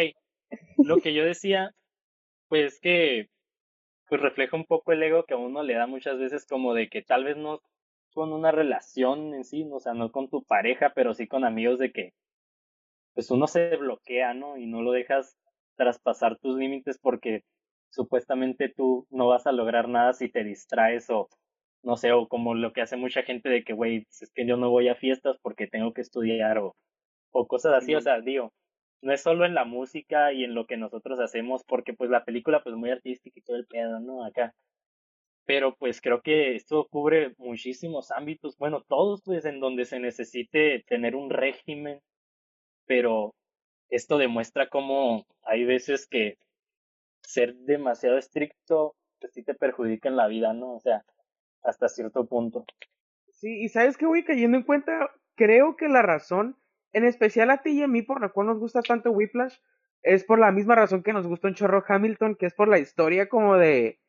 lo 0.78 0.98
que 1.02 1.14
yo 1.14 1.26
decía, 1.26 1.76
pues 2.48 2.80
que 2.80 3.30
pues 4.08 4.22
refleja 4.22 4.56
un 4.56 4.66
poco 4.66 4.94
el 4.94 5.04
ego 5.04 5.26
que 5.26 5.34
a 5.34 5.38
uno 5.38 5.62
le 5.62 5.74
da 5.74 5.88
muchas 5.88 6.18
veces 6.20 6.46
como 6.46 6.74
de 6.74 6.88
que 6.88 7.02
tal 7.02 7.26
vez 7.26 7.36
no 7.36 7.62
con 8.14 8.32
una 8.32 8.52
relación 8.52 9.34
en 9.34 9.44
sí, 9.44 9.68
o 9.70 9.80
sea, 9.82 9.94
no 9.94 10.10
con 10.12 10.30
tu 10.30 10.44
pareja, 10.44 10.94
pero 10.96 11.14
sí 11.14 11.28
con 11.28 11.44
amigos 11.44 11.80
de 11.80 11.92
que 11.92 12.14
pues 13.14 13.30
uno 13.30 13.48
se 13.48 13.76
bloquea, 13.76 14.34
¿no? 14.34 14.58
Y 14.58 14.68
no 14.68 14.82
lo 14.82 14.92
dejas 14.94 15.38
traspasar 15.76 16.38
tus 16.38 16.58
límites 16.58 16.98
porque 16.98 17.44
supuestamente 17.90 18.70
tú 18.70 19.06
no 19.10 19.28
vas 19.28 19.48
a 19.48 19.52
lograr 19.52 19.90
nada 19.90 20.14
si 20.14 20.30
te 20.30 20.46
distraes 20.46 21.10
o 21.10 21.28
no 21.84 21.98
sé, 21.98 22.12
o 22.14 22.28
como 22.28 22.56
lo 22.56 22.74
que 22.74 22.82
hace 22.82 22.98
mucha 22.98 23.24
gente 23.24 23.50
de 23.50 23.64
que, 23.64 23.74
güey, 23.74 24.08
es 24.10 24.32
que 24.34 24.46
yo 24.48 24.58
no 24.58 24.70
voy 24.70 24.90
a 24.90 24.96
fiestas 24.96 25.38
porque 25.42 25.68
tengo 25.68 25.94
que 25.94 26.02
estudiar 26.02 26.58
o 26.60 26.76
o 27.34 27.48
cosas 27.48 27.74
así, 27.76 27.96
o 27.96 28.02
sea, 28.02 28.22
digo, 28.22 28.54
no 29.02 29.12
es 29.14 29.22
solo 29.22 29.46
en 29.46 29.56
la 29.56 29.66
música 29.66 30.32
y 30.34 30.46
en 30.46 30.56
lo 30.56 30.66
que 30.66 30.78
nosotros 30.78 31.20
hacemos, 31.20 31.64
porque 31.66 31.94
pues 31.94 32.10
la 32.10 32.24
película 32.24 32.64
pues 32.64 32.76
muy 32.76 32.90
artística 32.92 33.38
y 33.38 33.44
todo 33.44 33.58
el 33.58 33.66
pedo, 33.68 34.00
¿no? 34.00 34.26
Acá. 34.26 34.54
Pero 35.46 35.76
pues 35.78 36.00
creo 36.02 36.22
que 36.22 36.56
esto 36.56 36.88
cubre 36.90 37.34
muchísimos 37.38 38.12
ámbitos, 38.12 38.58
bueno, 38.58 38.84
todos 38.88 39.22
pues 39.26 39.46
en 39.46 39.60
donde 39.60 39.86
se 39.86 40.00
necesite 40.00 40.84
tener 40.88 41.16
un 41.16 41.30
régimen, 41.30 42.00
pero 42.86 43.36
esto 43.90 44.18
demuestra 44.18 44.70
cómo 44.70 45.26
hay 45.44 45.66
veces 45.66 46.08
que 46.08 46.38
ser 47.24 47.56
demasiado 47.56 48.18
estricto 48.18 48.96
pues 49.20 49.34
sí 49.34 49.44
te 49.44 49.56
perjudica 49.56 50.10
en 50.10 50.18
la 50.18 50.28
vida, 50.28 50.54
¿no? 50.54 50.76
O 50.76 50.80
sea, 50.80 51.04
hasta 51.64 51.88
cierto 51.88 52.26
punto. 52.26 52.66
Sí, 53.32 53.64
y 53.64 53.70
sabes 53.70 53.98
que 53.98 54.06
voy 54.06 54.24
cayendo 54.24 54.58
en 54.58 54.64
cuenta, 54.64 55.10
creo 55.36 55.76
que 55.76 55.90
la 55.90 56.02
razón 56.02 56.58
en 56.94 57.06
especial 57.06 57.50
a 57.50 57.62
ti 57.62 57.72
y 57.72 57.84
a 57.84 57.88
mí, 57.88 58.04
por 58.04 58.22
la 58.22 58.30
cual 58.30 58.48
nos 58.48 58.60
gusta 58.60 58.82
tanto 58.82 59.12
Whiplash, 59.12 59.58
es 60.04 60.24
por 60.24 60.40
la 60.40 60.52
misma 60.52 60.76
razón 60.76 61.02
que 61.02 61.14
nos 61.14 61.28
gusta 61.28 61.48
un 61.48 61.56
chorro 61.56 61.84
Hamilton, 61.86 62.36
que 62.36 62.46
es 62.46 62.54
por 62.54 62.68
la 62.68 62.80
historia 62.80 63.28
como 63.28 63.58
de 63.58 64.00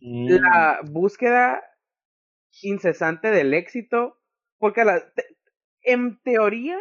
la 0.00 0.80
mm. 0.82 0.92
búsqueda 0.92 1.62
incesante 2.62 3.30
del 3.30 3.54
éxito, 3.54 4.18
porque 4.58 4.84
la, 4.84 5.02
en 5.82 6.20
teoría, 6.22 6.78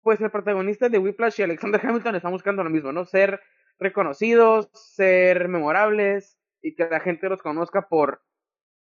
pues 0.00 0.20
el 0.20 0.30
protagonista 0.30 0.88
de 0.88 0.98
Whiplash 0.98 1.40
y 1.40 1.42
Alexander 1.42 1.80
Hamilton 1.86 2.16
están 2.16 2.32
buscando 2.32 2.64
lo 2.64 2.70
mismo, 2.70 2.92
¿no? 2.92 3.04
Ser 3.04 3.40
reconocidos, 3.78 4.70
ser 4.72 5.48
memorables 5.48 6.38
y 6.62 6.74
que 6.74 6.88
la 6.88 7.00
gente 7.00 7.28
los 7.28 7.42
conozca 7.42 7.88
por, 7.88 8.22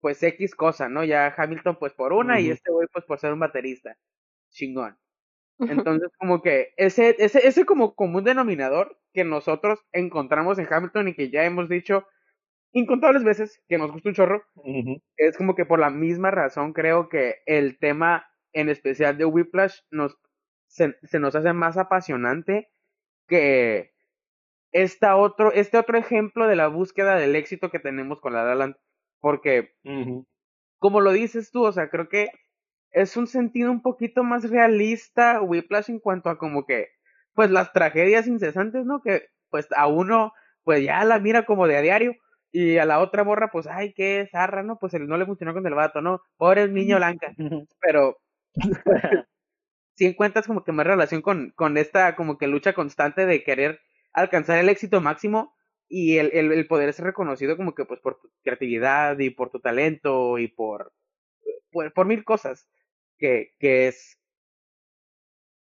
pues, 0.01 0.22
X 0.24 0.56
cosa, 0.56 0.89
¿no? 0.89 1.04
Ya 1.04 1.34
Hamilton, 1.36 1.77
pues, 1.80 1.94
por 1.94 2.13
una 2.13 2.39
y 2.39 2.50
este 2.51 2.72
güey, 2.72 2.88
pues, 2.92 3.06
por 3.06 3.20
ser 3.20 3.34
un 3.34 3.39
baterista. 3.39 3.98
Chingón. 4.51 4.98
Entonces, 5.60 6.10
como 6.20 6.42
que 6.42 6.74
ese, 6.77 7.16
ese, 7.18 7.48
ese 7.48 7.66
como 7.66 7.96
común 7.96 8.24
denominador 8.24 9.00
que 9.13 9.24
nosotros 9.24 9.80
encontramos 9.92 10.60
en 10.60 10.68
Hamilton 10.72 11.08
y 11.08 11.16
que 11.16 11.32
ya 11.32 11.46
hemos 11.46 11.68
dicho 11.68 12.06
incontables 12.74 13.24
veces 13.24 13.62
que 13.68 13.77
nos 13.77 13.92
gusta 13.92 14.10
un 14.10 14.16
chorro, 14.16 14.44
es 15.16 15.38
como 15.38 15.56
que 15.56 15.66
por 15.66 15.80
la 15.80 15.89
misma 15.89 16.32
razón 16.32 16.74
creo 16.74 17.10
que 17.10 17.38
el 17.46 17.80
tema 17.80 18.27
en 18.54 18.70
especial 18.70 19.18
de 19.18 19.25
Whiplash 19.25 19.80
nos, 19.89 20.18
se, 20.68 20.96
nos 21.20 21.36
hace 21.36 21.54
más 21.54 21.77
apasionante 21.77 22.70
que 23.27 23.94
esta 24.72 25.16
otro, 25.16 25.51
este 25.54 25.77
otro 25.77 25.98
ejemplo 25.98 26.48
de 26.48 26.56
la 26.56 26.68
búsqueda 26.68 27.16
del 27.16 27.36
éxito 27.36 27.72
que 27.72 27.80
tenemos 27.80 28.22
con 28.22 28.34
la 28.34 28.44
La 28.44 28.56
Land. 28.56 28.75
Porque, 29.19 29.74
como 30.79 31.01
lo 31.01 31.12
dices 31.12 31.51
tú, 31.51 31.65
o 31.65 31.71
sea, 31.71 31.89
creo 31.89 32.09
que 32.09 32.29
es 32.91 33.17
un 33.17 33.27
sentido 33.27 33.71
un 33.71 33.81
poquito 33.81 34.24
más 34.24 34.50
realista 34.50 35.41
Whiplash 35.41 35.89
en 35.89 36.00
cuanto 36.00 36.29
a 36.29 36.38
como 36.38 36.65
que, 36.65 36.89
pues 37.33 37.51
las 37.51 37.74
tragedias 37.74 38.27
incesantes, 38.27 38.86
¿no? 38.86 39.01
Que 39.01 39.27
pues 39.50 39.67
a 39.75 39.88
uno, 39.88 40.33
pues 40.63 40.83
ya 40.83 41.03
la 41.05 41.19
mira 41.19 41.45
como 41.45 41.67
de 41.67 41.77
a 41.77 41.81
diario. 41.81 42.15
Y 42.51 42.77
a 42.77 42.86
la 42.86 43.00
otra 43.00 43.24
borra, 43.24 43.51
pues, 43.51 43.67
ay, 43.67 43.93
qué 43.93 44.27
zarra, 44.31 44.63
¿no? 44.63 44.79
Pues 44.79 44.93
no 44.93 45.17
le 45.17 45.25
funcionó 45.25 45.53
con 45.53 45.67
el 45.67 45.74
vato, 45.75 46.01
¿no? 46.01 46.21
Pobre 46.38 46.67
niño 46.69 46.97
blanca. 46.97 47.33
Pero 47.81 48.17
si 49.95 50.05
encuentras 50.05 50.47
como 50.47 50.63
que 50.63 50.71
más 50.71 50.88
relación 50.88 51.21
con, 51.21 51.51
con 51.55 51.77
esta 51.77 52.15
como 52.15 52.38
que 52.38 52.47
lucha 52.47 52.74
constante 52.74 53.25
de 53.25 53.43
querer 53.43 53.81
alcanzar 54.13 54.59
el 54.59 54.69
éxito 54.69 55.01
máximo 55.01 55.53
y 55.89 56.17
el, 56.17 56.32
el, 56.34 56.67
poder 56.67 56.91
ser 56.94 57.06
reconocido 57.06 57.56
como 57.56 57.74
que 57.74 57.86
pues 57.86 58.00
por 58.01 58.20
tu 58.20 58.29
creatividad 58.44 59.17
y 59.20 59.29
por 59.29 59.50
tu 59.50 59.60
talento 59.60 60.38
y 60.38 60.48
por, 60.50 60.94
por, 61.72 61.94
por 61.94 62.06
mil 62.06 62.24
cosas 62.24 62.67
que, 63.17 63.53
que 63.60 63.88
es 63.88 64.20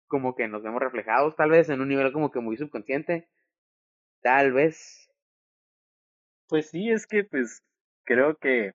como 0.08 0.34
que 0.34 0.48
nos 0.48 0.62
vemos 0.62 0.80
reflejados, 0.80 1.36
tal 1.36 1.50
vez 1.50 1.68
en 1.68 1.80
un 1.80 1.88
nivel 1.88 2.12
como 2.12 2.30
que 2.30 2.40
muy 2.40 2.56
subconsciente, 2.56 3.28
tal 4.22 4.52
vez. 4.52 5.08
Pues 6.48 6.68
sí, 6.68 6.90
es 6.90 7.06
que 7.06 7.24
pues 7.24 7.62
creo 8.04 8.36
que 8.36 8.72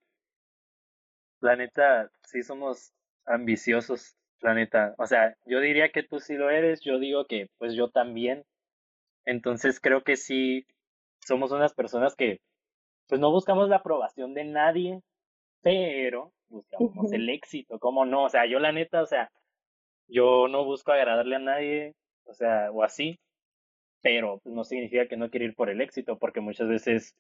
la 1.42 1.58
neta 1.58 2.10
sí 2.24 2.42
somos 2.42 2.94
ambiciosos, 3.26 4.16
la 4.40 4.54
neta. 4.54 4.96
O 4.98 5.08
sea, 5.08 5.36
yo 5.46 5.60
diría 5.60 5.92
que 5.92 6.04
tú 6.04 6.20
sí 6.20 6.36
lo 6.36 6.50
eres, 6.50 6.80
yo 6.82 7.00
digo 7.00 7.26
que 7.28 7.50
pues 7.58 7.74
yo 7.74 7.90
también. 7.90 8.46
Entonces 9.26 9.82
creo 9.82 10.04
que 10.04 10.16
sí 10.16 10.66
somos 11.26 11.52
unas 11.52 11.74
personas 11.74 12.16
que 12.16 12.40
pues 13.08 13.20
no 13.22 13.32
buscamos 13.32 13.70
la 13.70 13.78
aprobación 13.78 14.34
de 14.34 14.46
nadie, 14.46 15.02
pero 15.62 16.32
buscamos 16.48 17.12
el 17.12 17.30
éxito, 17.30 17.80
¿cómo 17.80 18.06
no? 18.06 18.26
O 18.26 18.30
sea, 18.30 18.46
yo 18.46 18.60
la 18.60 18.72
neta, 18.72 19.02
o 19.02 19.06
sea, 19.06 19.32
yo 20.08 20.48
no 20.48 20.64
busco 20.66 20.92
agradarle 20.92 21.36
a 21.36 21.40
nadie, 21.40 21.96
o 22.26 22.34
sea, 22.34 22.72
o 22.72 22.84
así, 22.84 23.20
pero 24.02 24.42
no 24.46 24.64
significa 24.64 25.08
que 25.08 25.18
no 25.18 25.30
quiero 25.30 25.46
ir 25.46 25.56
por 25.56 25.70
el 25.70 25.82
éxito, 25.82 26.18
porque 26.18 26.42
muchas 26.42 26.68
veces 26.68 27.16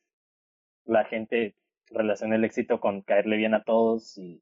la 0.85 1.05
gente 1.05 1.55
relaciona 1.89 2.35
el 2.35 2.45
éxito 2.45 2.79
con 2.79 3.01
caerle 3.01 3.37
bien 3.37 3.53
a 3.53 3.63
todos 3.63 4.17
y 4.17 4.41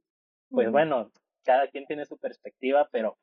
pues 0.50 0.72
bueno, 0.72 1.12
cada 1.44 1.68
quien 1.68 1.86
tiene 1.86 2.06
su 2.06 2.18
perspectiva, 2.18 2.88
pero 2.92 3.18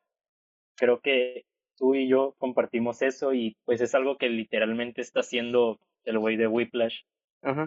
creo 0.75 0.99
que 0.99 1.45
tú 1.77 1.95
y 1.95 2.07
yo 2.07 2.35
compartimos 2.37 3.01
eso 3.01 3.33
y 3.33 3.57
pues 3.65 3.81
es 3.81 3.95
algo 3.95 4.17
que 4.17 4.29
literalmente 4.29 5.01
está 5.01 5.21
haciendo 5.21 5.79
el 6.05 6.19
güey 6.19 6.37
de 6.37 6.47
Whiplash 6.47 7.01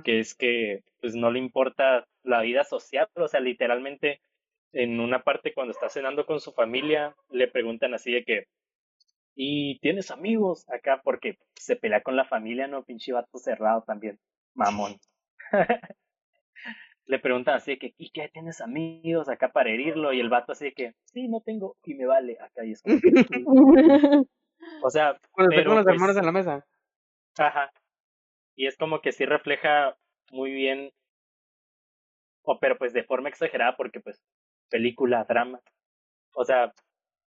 que 0.05 0.21
es 0.21 0.35
que 0.35 0.83
pues 1.01 1.15
no 1.15 1.31
le 1.31 1.39
importa 1.39 2.07
la 2.23 2.43
vida 2.43 2.65
social, 2.65 3.09
o 3.17 3.29
sea, 3.29 3.41
literalmente 3.41 4.21
en 4.73 5.01
una 5.01 5.23
parte 5.23 5.53
cuando 5.53 5.73
está 5.73 5.89
cenando 5.89 6.27
con 6.27 6.41
su 6.41 6.53
familia 6.53 7.15
le 7.31 7.49
preguntan 7.49 7.95
así 7.95 8.13
de 8.13 8.25
que 8.25 8.45
¿y 9.35 9.79
tienes 9.81 10.11
amigos 10.11 10.65
acá? 10.69 11.01
Porque 11.03 11.39
se 11.55 11.77
pelea 11.77 12.03
con 12.03 12.17
la 12.17 12.25
familia, 12.25 12.67
no, 12.69 12.85
pinche 12.85 13.13
vato 13.13 13.39
cerrado 13.39 13.83
también, 13.83 14.19
mamón. 14.55 14.97
le 17.07 17.19
preguntan 17.19 17.57
así 17.57 17.73
de 17.73 17.79
que 17.79 17.95
¿y 17.99 18.11
qué 18.11 18.29
tienes 18.33 18.61
amigos 18.61 19.29
acá 19.29 19.51
para 19.53 19.71
herirlo? 19.71 20.13
Y 20.13 20.21
el 20.21 20.31
vato 20.31 20.53
así 20.53 20.67
de 20.67 20.73
que 20.73 20.95
sí, 21.07 21.29
no 21.29 21.41
tengo 21.41 21.77
y 21.85 21.95
me 21.95 22.07
vale 22.07 22.39
acá 22.41 22.65
y 22.65 22.73
es 22.73 22.83
como 22.83 22.95
o 24.83 24.91
sea, 24.91 25.19
cuando 25.33 25.55
pero, 25.55 25.75
los 25.75 25.87
hermanos 25.87 26.15
pues 26.15 26.17
en 26.17 26.27
la 26.27 26.33
mesa. 26.33 26.67
Ajá, 27.37 27.71
y 28.57 28.67
es 28.67 28.77
como 28.77 29.01
que 29.01 29.13
sí 29.13 29.25
refleja 29.25 29.97
muy 30.31 30.53
bien, 30.53 30.93
o 32.43 32.59
pero 32.61 32.77
pues 32.79 32.93
de 32.93 33.05
forma 33.05 33.29
exagerada 33.29 33.77
porque 33.77 34.01
pues 34.01 34.23
película, 34.71 35.25
drama, 35.25 35.61
o 36.35 36.45
sea, 36.45 36.73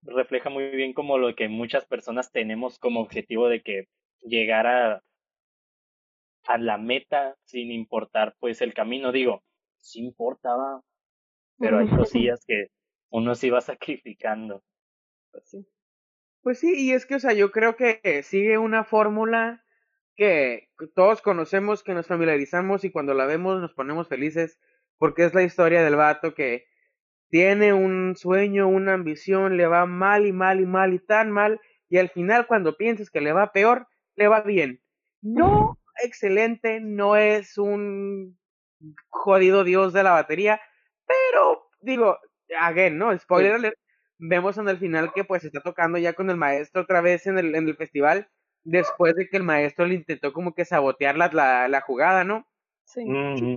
refleja 0.02 0.50
muy 0.50 0.70
bien 0.70 0.92
como 0.92 1.18
lo 1.18 1.34
que 1.34 1.48
muchas 1.48 1.86
personas 1.86 2.32
tenemos 2.32 2.78
como 2.78 3.00
objetivo 3.00 3.48
de 3.48 3.62
que 3.62 3.88
llegar 4.22 4.66
a, 4.66 5.02
a 6.46 6.58
la 6.58 6.78
meta 6.78 7.36
sin 7.44 7.70
importar 7.70 8.34
pues 8.40 8.60
el 8.62 8.74
camino, 8.74 9.12
digo, 9.12 9.42
sí 9.78 10.00
importaba, 10.00 10.82
pero 11.58 11.78
hay 11.78 11.86
cosillas 12.06 12.44
que 12.46 12.68
uno 13.10 13.34
sí 13.34 13.50
va 13.50 13.60
sacrificando. 13.60 14.62
Pues 15.30 15.48
sí. 15.48 15.66
Pues 16.42 16.58
sí, 16.58 16.72
y 16.76 16.92
es 16.92 17.06
que, 17.06 17.14
o 17.14 17.20
sea, 17.20 17.34
yo 17.34 17.52
creo 17.52 17.76
que 17.76 18.22
sigue 18.24 18.58
una 18.58 18.82
fórmula 18.82 19.61
que 20.16 20.68
todos 20.94 21.22
conocemos, 21.22 21.82
que 21.82 21.94
nos 21.94 22.06
familiarizamos 22.06 22.84
y 22.84 22.90
cuando 22.90 23.14
la 23.14 23.26
vemos 23.26 23.60
nos 23.60 23.72
ponemos 23.72 24.08
felices 24.08 24.58
porque 24.98 25.24
es 25.24 25.34
la 25.34 25.42
historia 25.42 25.82
del 25.82 25.96
vato 25.96 26.34
que 26.34 26.66
tiene 27.28 27.72
un 27.72 28.14
sueño, 28.16 28.68
una 28.68 28.94
ambición, 28.94 29.56
le 29.56 29.66
va 29.66 29.86
mal 29.86 30.26
y 30.26 30.32
mal 30.32 30.60
y 30.60 30.66
mal 30.66 30.92
y 30.92 30.98
tan 30.98 31.30
mal 31.30 31.60
y 31.88 31.98
al 31.98 32.10
final 32.10 32.46
cuando 32.46 32.76
piensas 32.76 33.10
que 33.10 33.20
le 33.20 33.32
va 33.32 33.52
peor, 33.52 33.88
le 34.16 34.28
va 34.28 34.42
bien. 34.42 34.80
No 35.20 35.78
excelente, 36.02 36.80
no 36.80 37.16
es 37.16 37.58
un 37.58 38.38
jodido 39.08 39.64
dios 39.64 39.92
de 39.92 40.02
la 40.02 40.12
batería, 40.12 40.60
pero 41.06 41.70
digo, 41.80 42.18
again, 42.58 42.98
¿no? 42.98 43.16
Spoiler 43.18 43.52
alert, 43.52 43.76
vemos 44.18 44.58
en 44.58 44.68
el 44.68 44.78
final 44.78 45.12
que 45.12 45.24
pues 45.24 45.44
está 45.44 45.60
tocando 45.60 45.98
ya 45.98 46.12
con 46.12 46.30
el 46.30 46.36
maestro 46.36 46.82
otra 46.82 47.00
vez 47.00 47.26
en 47.26 47.38
el, 47.38 47.54
en 47.54 47.68
el 47.68 47.76
festival 47.76 48.28
después 48.64 49.14
de 49.14 49.28
que 49.28 49.36
el 49.36 49.42
maestro 49.42 49.86
le 49.86 49.94
intentó 49.94 50.32
como 50.32 50.54
que 50.54 50.64
sabotear 50.64 51.16
la, 51.16 51.28
la, 51.32 51.68
la 51.68 51.80
jugada, 51.80 52.24
¿no? 52.24 52.46
Sí. 52.84 53.02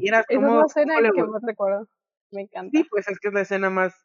Esa 0.04 0.24
es 0.30 0.42
la 0.42 0.64
escena 0.66 0.96
que 1.14 1.24
más 1.24 1.42
recuerdo. 1.46 1.88
Me 2.32 2.42
encanta. 2.42 2.78
Sí, 2.78 2.86
pues 2.90 3.08
es 3.08 3.20
que 3.20 3.28
es 3.30 3.34
la 3.34 3.42
escena 3.42 3.70
más... 3.70 3.96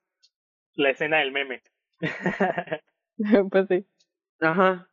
La 0.74 0.90
escena 0.90 1.18
del 1.18 1.32
meme. 1.32 1.62
pues 3.50 3.66
sí. 3.68 3.86
Ajá. 4.40 4.88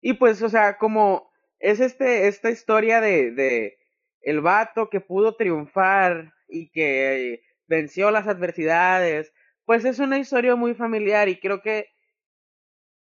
Y 0.00 0.14
pues, 0.14 0.42
o 0.42 0.48
sea, 0.48 0.78
como 0.78 1.30
es 1.58 1.80
este, 1.80 2.28
esta 2.28 2.50
historia 2.50 3.00
de, 3.00 3.32
de 3.32 3.78
el 4.20 4.40
vato 4.40 4.90
que 4.90 5.00
pudo 5.00 5.36
triunfar 5.36 6.32
y 6.48 6.70
que 6.70 7.42
venció 7.66 8.10
las 8.10 8.28
adversidades, 8.28 9.32
pues 9.64 9.84
es 9.84 9.98
una 9.98 10.18
historia 10.18 10.56
muy 10.56 10.74
familiar 10.74 11.28
y 11.28 11.40
creo 11.40 11.62
que 11.62 11.88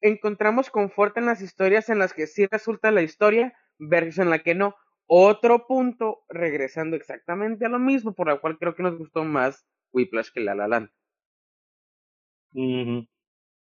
encontramos 0.02 0.70
confort 0.70 1.18
en 1.18 1.26
las 1.26 1.42
historias 1.42 1.90
en 1.90 2.00
las 2.00 2.14
que 2.14 2.28
sí 2.28 2.48
resulta 2.48 2.92
la 2.92 3.02
historia 3.02 3.54
versus 3.78 4.20
en 4.20 4.30
la 4.30 4.40
que 4.40 4.56
no. 4.56 4.76
Otro 5.08 5.66
punto, 5.68 6.24
regresando 6.30 6.96
exactamente 6.96 7.66
a 7.66 7.70
lo 7.70 7.80
mismo, 7.80 8.14
por 8.14 8.28
lo 8.28 8.40
cual 8.40 8.58
creo 8.58 8.76
que 8.76 8.84
nos 8.84 8.98
gustó 8.98 9.24
más 9.24 9.66
Whiplash 9.92 10.30
que 10.32 10.42
La 10.42 10.56
La. 10.56 10.90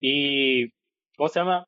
Y, 0.01 0.73
¿cómo 1.17 1.29
se 1.29 1.41
llama? 1.41 1.67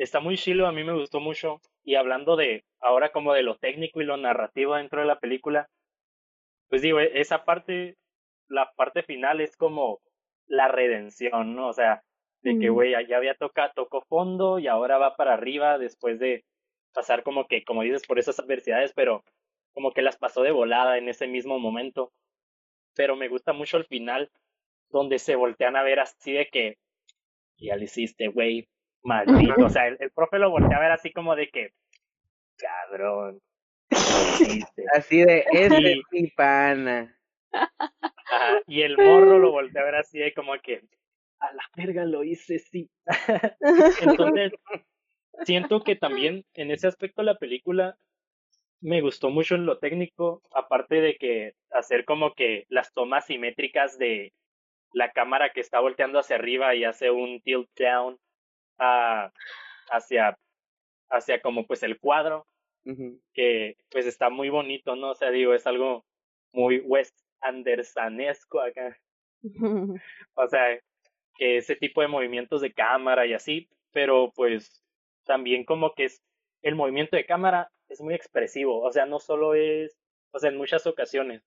está 0.00 0.20
muy 0.20 0.36
chilo, 0.38 0.66
a 0.66 0.72
mí 0.72 0.82
me 0.82 0.94
gustó 0.94 1.20
mucho. 1.20 1.60
Y 1.84 1.94
hablando 1.94 2.36
de 2.36 2.64
ahora 2.80 3.12
como 3.12 3.34
de 3.34 3.42
lo 3.42 3.56
técnico 3.56 4.00
y 4.00 4.04
lo 4.04 4.16
narrativo 4.16 4.74
dentro 4.76 5.00
de 5.00 5.06
la 5.06 5.20
película, 5.20 5.68
pues 6.68 6.82
digo, 6.82 7.00
e, 7.00 7.20
esa 7.20 7.44
parte, 7.44 7.96
la 8.48 8.72
parte 8.76 9.02
final 9.02 9.40
es 9.40 9.56
como 9.56 10.00
la 10.46 10.68
redención, 10.68 11.54
¿no? 11.54 11.68
O 11.68 11.72
sea, 11.72 12.02
de 12.42 12.58
que, 12.58 12.70
güey, 12.70 12.92
ya 13.06 13.16
había 13.16 13.34
tocado, 13.34 13.72
tocó 13.74 14.02
fondo 14.02 14.58
y 14.58 14.66
ahora 14.66 14.98
va 14.98 15.16
para 15.16 15.34
arriba 15.34 15.78
después 15.78 16.18
de 16.18 16.44
pasar 16.94 17.22
como 17.22 17.46
que, 17.46 17.64
como 17.64 17.82
dices, 17.82 18.06
por 18.06 18.18
esas 18.18 18.38
adversidades, 18.38 18.92
pero 18.94 19.24
como 19.72 19.92
que 19.92 20.02
las 20.02 20.16
pasó 20.16 20.42
de 20.42 20.50
volada 20.50 20.98
en 20.98 21.08
ese 21.08 21.26
mismo 21.26 21.58
momento. 21.58 22.12
Pero 22.94 23.16
me 23.16 23.28
gusta 23.28 23.52
mucho 23.52 23.76
el 23.76 23.84
final, 23.84 24.30
donde 24.88 25.18
se 25.18 25.36
voltean 25.36 25.76
a 25.76 25.82
ver 25.82 26.00
así 26.00 26.32
de 26.32 26.48
que, 26.48 26.78
ya 27.58 27.76
lo 27.76 27.84
hiciste, 27.84 28.28
güey, 28.28 28.68
maldito. 29.02 29.66
O 29.66 29.70
sea, 29.70 29.86
el, 29.86 29.96
el, 30.00 30.10
profe 30.10 30.38
lo 30.38 30.50
voltea 30.50 30.78
a 30.78 30.80
ver 30.80 30.92
así 30.92 31.12
como 31.12 31.36
de 31.36 31.48
que, 31.48 31.72
cabrón. 32.56 33.40
Así 34.94 35.24
de, 35.24 35.44
ese 35.50 35.92
es 35.92 35.98
mi 36.12 36.28
pana. 36.28 37.18
y 38.68 38.82
el 38.82 38.96
morro 38.96 39.40
lo 39.40 39.50
voltea 39.50 39.82
a 39.82 39.84
ver 39.84 39.96
así 39.96 40.18
de 40.18 40.32
como 40.32 40.52
que, 40.62 40.82
a 41.40 41.52
la 41.52 41.62
verga 41.76 42.04
lo 42.04 42.22
hice, 42.24 42.58
sí. 42.58 42.90
Entonces, 44.00 44.52
siento 45.44 45.82
que 45.82 45.96
también 45.96 46.44
en 46.54 46.70
ese 46.70 46.86
aspecto 46.86 47.22
la 47.22 47.38
película 47.38 47.96
me 48.80 49.00
gustó 49.00 49.30
mucho 49.30 49.54
en 49.54 49.66
lo 49.66 49.78
técnico, 49.78 50.42
aparte 50.54 51.00
de 51.00 51.16
que 51.16 51.54
hacer 51.70 52.04
como 52.04 52.34
que 52.34 52.64
las 52.68 52.92
tomas 52.92 53.26
simétricas 53.26 53.98
de 53.98 54.32
la 54.92 55.10
cámara 55.12 55.52
que 55.52 55.60
está 55.60 55.80
volteando 55.80 56.18
hacia 56.18 56.36
arriba 56.36 56.74
y 56.74 56.84
hace 56.84 57.10
un 57.10 57.40
tilt 57.42 57.68
down 57.76 58.14
uh, 58.78 59.30
hacia, 59.90 60.38
hacia 61.10 61.42
como 61.42 61.66
pues 61.66 61.82
el 61.82 61.98
cuadro, 61.98 62.46
que 63.34 63.76
pues 63.90 64.06
está 64.06 64.30
muy 64.30 64.48
bonito, 64.48 64.96
¿no? 64.96 65.10
O 65.10 65.14
sea, 65.14 65.30
digo, 65.30 65.54
es 65.54 65.66
algo 65.66 66.04
muy 66.52 66.78
West 66.80 67.16
Andersonesco 67.40 68.60
acá. 68.60 68.98
o 70.34 70.48
sea, 70.48 70.80
ese 71.40 71.74
tipo 71.74 72.02
de 72.02 72.08
movimientos 72.08 72.60
de 72.60 72.72
cámara 72.72 73.26
y 73.26 73.32
así, 73.32 73.68
pero 73.92 74.32
pues 74.34 74.82
también 75.24 75.64
como 75.64 75.94
que 75.94 76.04
es 76.04 76.22
el 76.62 76.74
movimiento 76.74 77.16
de 77.16 77.26
cámara 77.26 77.70
es 77.88 78.00
muy 78.00 78.14
expresivo, 78.14 78.80
o 78.82 78.92
sea, 78.92 79.06
no 79.06 79.18
solo 79.18 79.54
es, 79.54 79.98
o 80.32 80.38
sea, 80.38 80.50
en 80.50 80.58
muchas 80.58 80.86
ocasiones, 80.86 81.42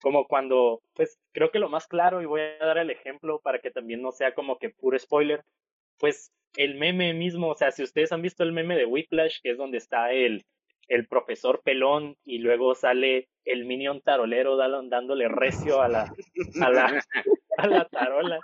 como 0.00 0.26
cuando, 0.26 0.82
pues 0.94 1.18
creo 1.32 1.50
que 1.50 1.58
lo 1.58 1.68
más 1.68 1.86
claro, 1.86 2.22
y 2.22 2.26
voy 2.26 2.42
a 2.42 2.64
dar 2.64 2.78
el 2.78 2.90
ejemplo 2.90 3.40
para 3.40 3.58
que 3.60 3.70
también 3.70 4.02
no 4.02 4.12
sea 4.12 4.34
como 4.34 4.58
que 4.58 4.70
puro 4.70 4.98
spoiler, 4.98 5.42
pues 5.98 6.32
el 6.56 6.76
meme 6.76 7.14
mismo, 7.14 7.48
o 7.48 7.54
sea, 7.54 7.70
si 7.70 7.82
ustedes 7.82 8.12
han 8.12 8.22
visto 8.22 8.42
el 8.42 8.52
meme 8.52 8.76
de 8.76 8.86
Whiplash, 8.86 9.40
que 9.42 9.50
es 9.50 9.58
donde 9.58 9.78
está 9.78 10.12
el, 10.12 10.44
el 10.88 11.06
profesor 11.06 11.62
pelón 11.62 12.16
y 12.24 12.38
luego 12.38 12.74
sale 12.74 13.28
el 13.44 13.64
minion 13.64 14.00
tarolero 14.00 14.56
dándole 14.56 15.28
recio 15.28 15.80
a 15.80 15.88
la, 15.88 16.12
a 16.60 16.70
la, 16.70 17.04
a 17.56 17.66
la 17.66 17.84
tarola. 17.86 18.40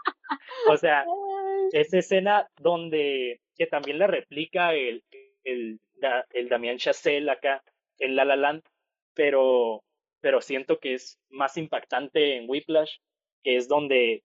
O 0.69 0.77
sea, 0.77 1.05
esa 1.73 1.99
escena 1.99 2.49
donde, 2.61 3.41
que 3.57 3.67
también 3.67 3.99
la 3.99 4.07
replica 4.07 4.75
el, 4.75 5.03
el, 5.45 5.81
el 6.33 6.49
Damián 6.49 6.79
Chazelle 6.79 7.31
acá 7.31 7.63
en 7.99 8.17
La 8.17 8.25
La 8.25 8.37
Land, 8.37 8.63
pero, 9.15 9.83
pero 10.21 10.41
siento 10.41 10.79
que 10.79 10.95
es 10.95 11.19
más 11.31 11.57
impactante 11.57 12.37
en 12.37 12.49
Whiplash, 12.49 12.99
que 13.43 13.57
es 13.57 13.69
donde 13.69 14.23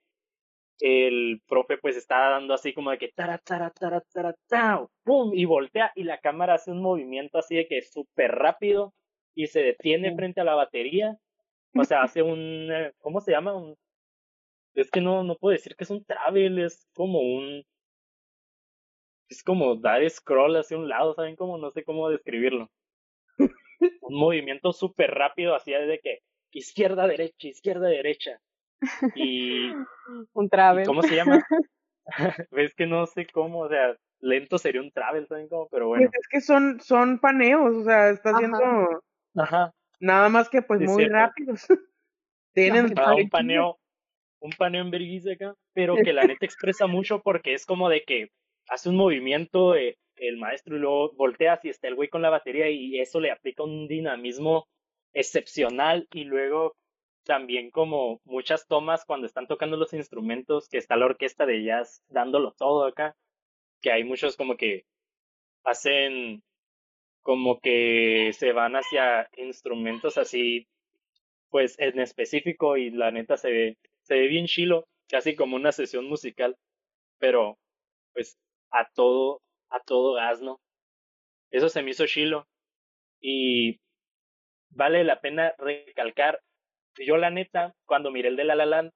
el 0.82 1.42
profe 1.48 1.78
pues 1.78 1.96
está 1.96 2.32
dando 2.32 2.54
así 2.54 2.74
como 2.74 2.92
de 2.92 2.98
que 2.98 3.10
tara, 3.10 3.38
tara, 3.38 3.70
tara, 3.72 4.02
tara, 4.14 4.36
tara, 4.48 4.88
pum, 5.04 5.32
y 5.34 5.46
voltea 5.46 5.92
y 5.96 6.04
la 6.04 6.20
cámara 6.20 6.56
hace 6.56 6.72
un 6.72 6.82
movimiento 6.82 7.38
así 7.38 7.56
de 7.56 7.68
que 7.68 7.78
es 7.78 7.92
súper 7.92 8.32
rápido 8.32 8.94
y 9.36 9.48
se 9.48 9.62
detiene 9.62 10.16
frente 10.16 10.42
a 10.42 10.44
la 10.44 10.56
batería. 10.56 11.18
O 11.76 11.84
sea, 11.86 12.04
hace 12.04 12.22
un, 12.22 12.70
eh, 12.72 12.92
¿cómo 13.00 13.22
se 13.22 13.32
llama? 13.32 13.56
Un, 13.56 13.78
es 14.74 14.92
que 14.92 15.02
no, 15.02 15.24
no 15.24 15.36
puedo 15.36 15.54
decir 15.54 15.76
que 15.76 15.84
es 15.84 15.90
un 15.90 16.04
travel, 16.04 16.60
es 16.60 16.88
como 16.94 17.20
un, 17.20 17.64
es 19.30 19.44
como 19.44 19.76
dar 19.76 20.08
scroll 20.10 20.58
hacia 20.58 20.78
un 20.78 20.90
lado, 20.90 21.14
¿saben 21.14 21.36
cómo? 21.36 21.58
No 21.58 21.72
sé 21.72 21.84
cómo 21.84 22.10
describirlo. 22.10 22.70
un 24.02 24.16
movimiento 24.20 24.74
súper 24.74 25.12
rápido 25.12 25.56
así 25.56 25.72
de 25.72 26.00
que 26.04 26.20
izquierda, 26.52 27.08
derecha, 27.08 27.48
izquierda, 27.48 27.88
derecha. 27.88 28.42
Y. 29.16 29.72
un 30.34 30.50
travel. 30.50 30.86
¿Cómo 30.86 31.02
se 31.02 31.16
llama? 31.16 31.44
Ves 32.52 32.74
que 32.76 32.88
no 32.88 33.06
sé 33.06 33.28
cómo, 33.28 33.60
o 33.60 33.70
sea, 33.70 33.96
lento 34.20 34.58
sería 34.58 34.82
un 34.82 34.92
travel, 34.92 35.28
¿saben 35.28 35.48
cómo? 35.48 35.68
Pero 35.70 35.88
bueno. 35.88 36.10
Pues 36.10 36.20
es 36.20 36.28
que 36.28 36.42
son, 36.42 36.80
son 36.80 37.20
paneos, 37.20 37.76
o 37.76 37.84
sea, 37.84 38.10
está 38.10 38.32
haciendo. 38.32 38.60
Ajá. 39.36 39.74
Nada 40.00 40.30
más 40.30 40.50
que 40.50 40.62
pues 40.62 40.82
muy 40.82 41.06
rápidos. 41.06 41.68
Tienen 42.54 42.86
un 42.86 43.30
paneo, 43.30 43.80
un 44.40 44.52
paneo 44.58 44.82
en 44.82 44.92
vergüenza 44.92 45.32
acá, 45.34 45.56
pero 45.74 45.96
que 45.96 46.12
la 46.12 46.24
neta 46.24 46.46
expresa 46.46 46.88
mucho 46.88 47.22
porque 47.22 47.54
es 47.54 47.66
como 47.66 47.88
de 47.88 48.04
que 48.04 48.30
hace 48.68 48.90
un 48.90 48.98
movimiento 48.98 49.76
eh, 49.76 49.98
el 50.16 50.38
maestro 50.38 50.76
y 50.76 50.80
luego 50.80 51.14
voltea 51.14 51.60
y 51.64 51.70
está 51.70 51.88
el 51.88 51.96
güey 51.96 52.10
con 52.10 52.22
la 52.22 52.30
batería 52.30 52.70
y 52.70 53.00
eso 53.00 53.20
le 53.20 53.32
aplica 53.32 53.64
un 53.64 53.88
dinamismo 53.88 54.68
excepcional 55.14 56.08
y 56.12 56.24
luego 56.24 56.76
también 57.24 57.72
como 57.72 58.22
muchas 58.26 58.68
tomas 58.68 59.06
cuando 59.06 59.28
están 59.28 59.48
tocando 59.48 59.78
los 59.78 59.94
instrumentos, 59.94 60.68
que 60.70 60.78
está 60.78 60.96
la 60.96 61.06
orquesta 61.06 61.46
de 61.46 61.64
jazz 61.64 62.04
dándolo 62.10 62.54
todo 62.54 62.86
acá, 62.86 63.16
que 63.82 63.92
hay 63.92 64.04
muchos 64.04 64.38
como 64.38 64.58
que 64.58 64.86
hacen 65.64 66.44
como 67.22 67.60
que 67.60 68.32
se 68.34 68.52
van 68.52 68.74
hacia 68.76 69.30
instrumentos 69.38 70.18
así, 70.18 70.68
pues 71.50 71.78
en 71.80 72.00
específico 72.00 72.78
y 72.78 72.90
la 72.90 73.12
neta 73.12 73.38
se 73.38 73.52
ve, 73.52 73.78
se 74.02 74.16
ve 74.16 74.28
bien 74.28 74.48
chilo, 74.48 74.88
casi 75.08 75.36
como 75.36 75.56
una 75.56 75.72
sesión 75.72 76.06
musical, 76.06 76.58
pero 77.20 77.58
pues 78.14 78.38
a 78.72 78.90
todo, 78.94 79.42
a 79.70 79.80
todo 79.82 80.14
gas, 80.14 80.42
¿no? 80.42 80.60
Eso 81.52 81.70
se 81.70 81.84
me 81.84 81.92
hizo 81.92 82.08
chilo 82.08 82.48
y 83.20 83.80
vale 84.70 85.04
la 85.04 85.22
pena 85.22 85.54
recalcar 85.58 86.42
yo 86.98 87.18
la 87.18 87.30
neta, 87.30 87.74
cuando 87.86 88.12
miré 88.12 88.30
el 88.30 88.36
de 88.36 88.44
La 88.44 88.56
La 88.56 88.66
Land, 88.66 88.92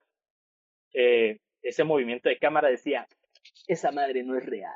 eh, 0.94 1.40
ese 1.62 1.84
movimiento 1.84 2.30
de 2.30 2.38
cámara 2.38 2.70
decía, 2.70 3.08
esa 3.68 3.92
madre 3.92 4.24
no 4.24 4.38
es 4.38 4.46
real. 4.46 4.74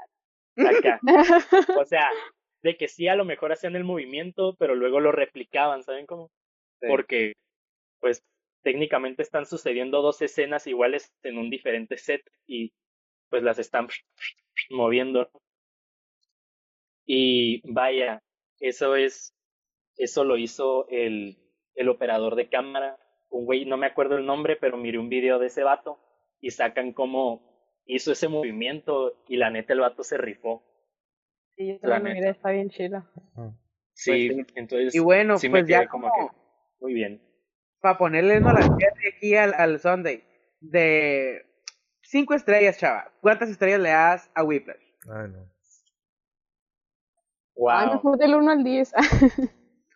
Acá. 0.58 0.99
o 1.77 1.86
sea, 1.86 2.10
de 2.62 2.75
que 2.75 2.88
sí 2.88 3.08
a 3.08 3.15
lo 3.15 3.25
mejor 3.25 3.51
hacían 3.51 3.75
el 3.75 3.84
movimiento, 3.84 4.55
pero 4.58 4.75
luego 4.75 4.99
lo 4.99 5.12
replicaban, 5.12 5.84
¿saben 5.84 6.05
cómo? 6.05 6.32
Porque, 6.82 7.34
pues, 7.99 8.23
técnicamente 8.62 9.21
están 9.21 9.45
sucediendo 9.45 10.01
dos 10.01 10.21
escenas 10.21 10.67
iguales 10.67 11.13
en 11.23 11.38
un 11.38 11.49
diferente 11.49 11.97
set 11.97 12.21
y 12.45 12.73
pues 13.29 13.43
las 13.43 13.60
están 13.60 13.88
moviendo. 14.69 15.29
Y 17.05 17.62
vaya, 17.71 18.21
eso 18.60 18.95
es, 18.95 19.34
eso 19.97 20.23
lo 20.23 20.38
hizo 20.38 20.88
el, 20.89 21.38
el 21.75 21.89
operador 21.89 22.36
de 22.36 22.49
cámara 22.49 22.97
un 23.30 23.46
güey, 23.46 23.65
no 23.65 23.78
me 23.78 23.88
acuerdo 23.88 24.18
el 24.18 24.26
nombre, 24.26 24.56
pero 24.56 24.78
miré 24.78 24.98
un 24.98 25.10
video 25.10 25.39
de 25.39 25.48
ese 25.48 25.63
vato 25.63 26.00
y 26.42 26.52
sacan 26.52 26.94
cómo 26.94 27.82
hizo 27.86 28.12
ese 28.12 28.28
movimiento 28.28 29.24
y 29.28 29.38
la 29.38 29.50
neta 29.50 29.74
el 29.74 29.80
vato 29.80 30.04
se 30.04 30.18
rifó. 30.18 30.63
Sí, 31.56 31.68
yo 31.68 31.80
también 31.80 32.15
miré, 32.15 32.30
está 32.30 32.52
bien 32.52 32.70
chila. 32.70 33.10
Sí, 33.94 34.30
pues 34.32 34.48
entonces. 34.56 34.96
Y 34.96 35.00
bueno, 35.00 35.36
pues 35.50 35.68
ya 35.68 35.88
como, 35.88 36.08
que, 36.08 36.28
muy 36.80 36.94
bien. 36.94 37.22
Para 37.82 37.98
ponerle 37.98 38.39
no 38.39 38.54
la 38.54 38.65
aquí 39.15 39.36
al, 39.36 39.54
al 39.54 39.80
Sunday, 39.80 40.24
de 40.60 41.46
cinco 42.02 42.34
estrellas, 42.34 42.78
chava, 42.78 43.12
¿cuántas 43.22 43.50
estrellas 43.50 43.80
le 43.80 43.89
das 43.89 44.32
a 44.36 44.44
Whiplash? 44.44 44.84
Ay, 45.10 45.30
no. 45.30 45.50
Wow. 47.56 47.70
Ah, 47.72 47.92
mejor 47.94 48.18
del 48.18 48.36
1 48.36 48.52
al 48.52 48.63
10. 48.63 48.94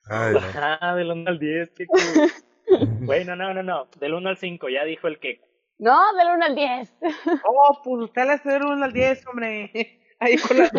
Ay, 0.09 0.33
no. 0.33 0.39
Ah, 0.55 0.95
del 0.95 1.11
1 1.11 1.29
al 1.29 1.39
10, 1.39 1.69
qué 1.71 1.85
cool. 1.85 1.99
Bueno, 3.05 3.35
no, 3.35 3.53
no, 3.53 3.63
no. 3.63 3.87
Del 3.99 4.13
1 4.13 4.29
al 4.29 4.37
5, 4.37 4.69
ya 4.69 4.83
dijo 4.85 5.07
el 5.07 5.19
que. 5.19 5.41
No, 5.77 6.13
del 6.15 6.27
1 6.35 6.45
al 6.45 6.55
10. 6.55 6.95
Oh, 7.45 7.81
pues 7.83 8.03
usted 8.03 8.23
le 8.25 8.31
hace 8.33 8.49
del 8.49 8.63
1 8.63 8.83
al 8.83 8.93
10, 8.93 9.27
hombre. 9.27 9.71
Ahí 10.19 10.37
con 10.37 10.57
la. 10.57 10.69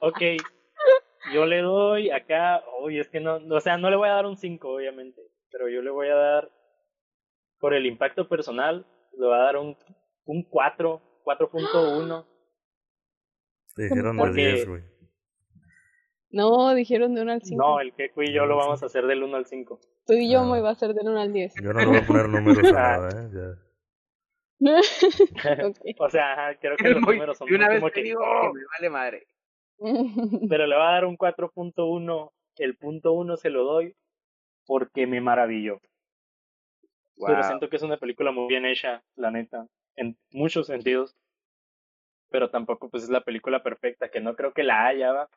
ok. 0.00 0.20
Yo 1.32 1.46
le 1.46 1.60
doy 1.60 2.10
acá. 2.10 2.62
Uy, 2.82 2.98
es 2.98 3.08
que 3.08 3.20
no. 3.20 3.36
O 3.36 3.60
sea, 3.60 3.76
no 3.78 3.90
le 3.90 3.96
voy 3.96 4.08
a 4.08 4.14
dar 4.14 4.26
un 4.26 4.36
5, 4.36 4.68
obviamente. 4.68 5.22
Pero 5.50 5.68
yo 5.68 5.82
le 5.82 5.90
voy 5.90 6.08
a 6.08 6.14
dar. 6.14 6.50
Por 7.60 7.72
el 7.72 7.86
impacto 7.86 8.28
personal, 8.28 8.84
le 9.16 9.26
voy 9.26 9.34
a 9.34 9.42
dar 9.42 9.56
un, 9.56 9.76
un 10.26 10.42
4, 10.42 11.22
4.1. 11.24 12.26
Dijeron 13.76 14.20
al 14.20 14.34
10, 14.34 14.68
güey. 14.68 14.82
No, 16.34 16.74
dijeron 16.74 17.14
de 17.14 17.22
1 17.22 17.32
al 17.32 17.42
5. 17.42 17.64
No, 17.64 17.80
el 17.80 17.92
que 17.92 18.10
y 18.16 18.32
yo 18.32 18.44
lo 18.44 18.56
vamos 18.56 18.82
a 18.82 18.86
hacer 18.86 19.06
del 19.06 19.22
1 19.22 19.36
al 19.36 19.46
5. 19.46 19.78
Tú 20.04 20.14
y 20.14 20.28
yo 20.28 20.44
me 20.44 20.58
iba 20.58 20.68
a 20.68 20.72
hacer 20.72 20.92
del 20.92 21.06
1 21.06 21.20
al 21.20 21.32
10. 21.32 21.54
Yo 21.62 21.72
no 21.72 21.78
le 21.78 21.86
voy 21.86 21.96
a 21.98 22.06
poner 22.06 22.28
números 22.28 22.64
a 22.70 22.72
nada, 22.72 23.08
¿eh? 23.10 23.30
Ya. 23.32 23.60
O 26.00 26.10
sea, 26.10 26.58
creo 26.60 26.76
que 26.76 26.88
los 26.90 27.02
números 27.02 27.38
son 27.38 27.48
y 27.48 27.54
una 27.54 27.68
vez 27.68 27.78
como 27.78 27.92
que, 27.92 28.02
digo, 28.02 28.20
oh, 28.20 28.52
me 28.52 28.62
vale 28.72 28.90
madre. 28.90 29.26
Pero 30.50 30.66
le 30.66 30.74
va 30.74 30.88
a 30.88 30.92
dar 30.94 31.04
un 31.04 31.16
4.1. 31.16 32.30
El 32.56 32.76
punto 32.78 33.12
1 33.12 33.36
se 33.36 33.50
lo 33.50 33.62
doy 33.62 33.94
porque 34.66 35.06
me 35.06 35.20
maravilló. 35.20 35.80
Pero 37.24 37.44
siento 37.44 37.68
que 37.68 37.76
es 37.76 37.82
una 37.82 37.96
película 37.96 38.32
muy 38.32 38.48
bien 38.48 38.66
hecha, 38.66 39.04
la 39.14 39.30
neta, 39.30 39.68
en 39.94 40.16
muchos 40.32 40.66
sentidos. 40.66 41.14
Pero 42.28 42.50
tampoco 42.50 42.90
pues 42.90 43.04
es 43.04 43.10
la 43.10 43.20
película 43.20 43.62
perfecta, 43.62 44.08
que 44.08 44.20
no 44.20 44.34
creo 44.34 44.52
que 44.52 44.64
la 44.64 44.86
haya, 44.86 45.12
¿va? 45.12 45.28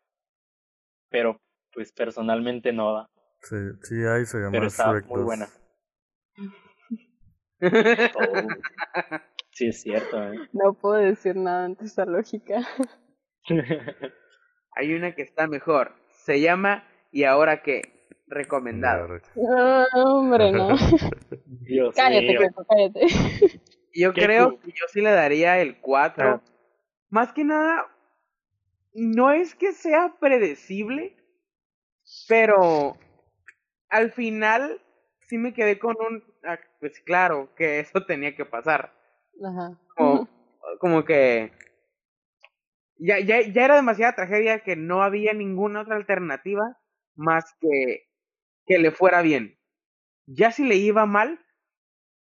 Pero 1.09 1.39
pues 1.73 1.91
personalmente 1.91 2.73
no 2.73 2.93
va. 2.93 3.09
Sí, 3.41 3.55
sí 3.83 3.95
hay, 4.03 4.25
se 4.25 4.37
llama 4.37 4.51
Pero 4.51 4.67
está 4.67 4.91
muy 5.07 5.23
buena. 5.23 5.47
Oh, 7.61 7.61
sí, 9.51 9.67
es 9.67 9.81
cierto. 9.81 10.21
¿eh? 10.23 10.49
No 10.53 10.73
puedo 10.73 10.95
decir 10.95 11.35
nada 11.35 11.65
ante 11.65 11.85
esa 11.85 12.05
lógica. 12.05 12.67
Hay 14.75 14.93
una 14.93 15.15
que 15.15 15.23
está 15.23 15.47
mejor. 15.47 15.93
Se 16.11 16.39
llama 16.41 16.83
¿Y 17.11 17.23
ahora 17.23 17.61
qué? 17.61 17.81
Recomendado. 18.27 19.07
No, 19.35 19.85
hombre, 19.95 20.51
no. 20.51 20.69
Dios 21.45 21.95
cállate, 21.95 22.27
mío. 22.27 22.39
cállate. 22.67 23.61
Yo 23.93 24.13
creo 24.13 24.59
que 24.59 24.71
yo 24.71 24.85
sí 24.89 25.01
le 25.01 25.11
daría 25.11 25.59
el 25.59 25.79
4. 25.79 26.29
Ah. 26.29 26.41
Más 27.09 27.31
que 27.31 27.45
nada, 27.45 27.87
no 28.97 29.31
es 29.31 29.53
que 29.53 29.73
sea 29.73 30.15
predecible, 30.19 31.15
pero 32.27 32.97
al 33.89 34.11
final 34.11 34.81
sí 35.27 35.37
me 35.37 35.53
quedé 35.53 35.77
con 35.77 35.95
un, 35.99 36.23
ah, 36.43 36.59
pues 36.79 36.99
claro, 37.01 37.53
que 37.55 37.79
eso 37.79 38.05
tenía 38.05 38.35
que 38.35 38.45
pasar. 38.45 38.91
Ajá. 39.45 39.79
Como, 39.95 40.27
como 40.79 41.05
que 41.05 41.51
ya, 42.97 43.19
ya, 43.19 43.41
ya 43.41 43.65
era 43.65 43.75
demasiada 43.75 44.15
tragedia 44.15 44.63
que 44.63 44.75
no 44.75 45.03
había 45.03 45.33
ninguna 45.33 45.81
otra 45.81 45.95
alternativa 45.95 46.77
más 47.15 47.55
que 47.61 48.07
que 48.65 48.79
le 48.79 48.91
fuera 48.91 49.21
bien. 49.21 49.57
Ya 50.25 50.51
si 50.51 50.65
le 50.65 50.75
iba 50.75 51.05
mal, 51.05 51.39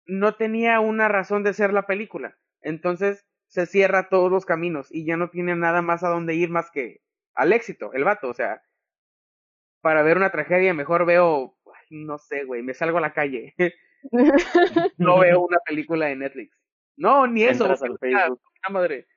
no 0.05 0.35
tenía 0.35 0.79
una 0.81 1.07
razón 1.07 1.43
de 1.43 1.53
ser 1.53 1.71
la 1.71 1.87
película. 1.87 2.37
Entonces 2.61 3.25
se 3.53 3.67
cierra 3.67 4.09
todos 4.09 4.31
los 4.31 4.47
caminos 4.47 4.87
y 4.89 5.05
ya 5.05 5.15
no 5.15 5.29
tiene 5.29 5.55
nada 5.55 5.83
más 5.83 6.03
a 6.03 6.09
dónde 6.09 6.33
ir 6.33 6.49
más 6.49 6.71
que 6.71 7.01
al 7.35 7.53
éxito, 7.53 7.93
el 7.93 8.03
vato. 8.03 8.27
O 8.27 8.33
sea, 8.33 8.63
para 9.79 10.01
ver 10.01 10.17
una 10.17 10.31
tragedia 10.31 10.73
mejor 10.73 11.05
veo, 11.05 11.55
no 11.91 12.17
sé, 12.17 12.45
güey, 12.45 12.63
me 12.63 12.73
salgo 12.73 12.97
a 12.97 13.01
la 13.01 13.13
calle. 13.13 13.53
no 14.97 15.19
veo 15.19 15.41
una 15.41 15.59
película 15.59 16.07
de 16.07 16.15
Netflix. 16.15 16.57
No, 16.95 17.27
ni 17.27 17.43
eso. 17.43 17.71
madre. 18.71 19.07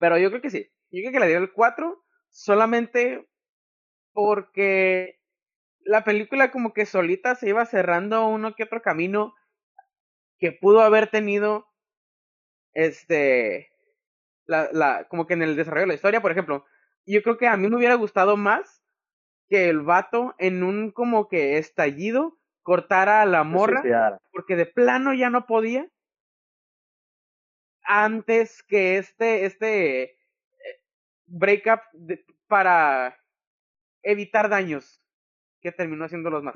Pero 0.00 0.18
yo 0.18 0.30
creo 0.30 0.42
que 0.42 0.50
sí. 0.50 0.68
Yo 0.90 1.02
creo 1.02 1.12
que 1.12 1.20
le 1.20 1.28
dio 1.28 1.38
el 1.38 1.52
4 1.52 2.04
solamente 2.30 3.28
porque 4.12 5.20
la 5.84 6.02
película 6.02 6.50
como 6.50 6.72
que 6.72 6.84
solita 6.84 7.36
se 7.36 7.48
iba 7.48 7.64
cerrando 7.64 8.26
uno 8.26 8.56
que 8.56 8.64
otro 8.64 8.82
camino 8.82 9.36
que 10.40 10.50
pudo 10.50 10.80
haber 10.80 11.06
tenido 11.12 11.68
este 12.76 13.70
la, 14.46 14.68
la 14.72 15.04
como 15.08 15.26
que 15.26 15.34
en 15.34 15.42
el 15.42 15.56
desarrollo 15.56 15.82
de 15.82 15.88
la 15.88 15.94
historia, 15.94 16.20
por 16.20 16.30
ejemplo, 16.30 16.64
yo 17.06 17.22
creo 17.22 17.38
que 17.38 17.48
a 17.48 17.56
mí 17.56 17.68
me 17.68 17.76
hubiera 17.76 17.94
gustado 17.94 18.36
más 18.36 18.82
que 19.48 19.68
el 19.68 19.80
vato 19.80 20.34
en 20.38 20.62
un 20.62 20.90
como 20.90 21.28
que 21.28 21.58
estallido 21.58 22.38
cortara 22.62 23.22
a 23.22 23.26
la 23.26 23.44
morra 23.44 23.82
porque 24.32 24.56
de 24.56 24.66
plano 24.66 25.14
ya 25.14 25.30
no 25.30 25.46
podía. 25.46 25.88
Antes 27.82 28.64
que 28.64 28.98
este, 28.98 29.44
este 29.44 30.02
eh, 30.02 30.16
breakup 31.26 31.80
para 32.48 33.16
evitar 34.02 34.48
daños 34.48 35.00
que 35.60 35.72
terminó 35.72 36.04
haciendo 36.04 36.30
los 36.30 36.42
más. 36.42 36.54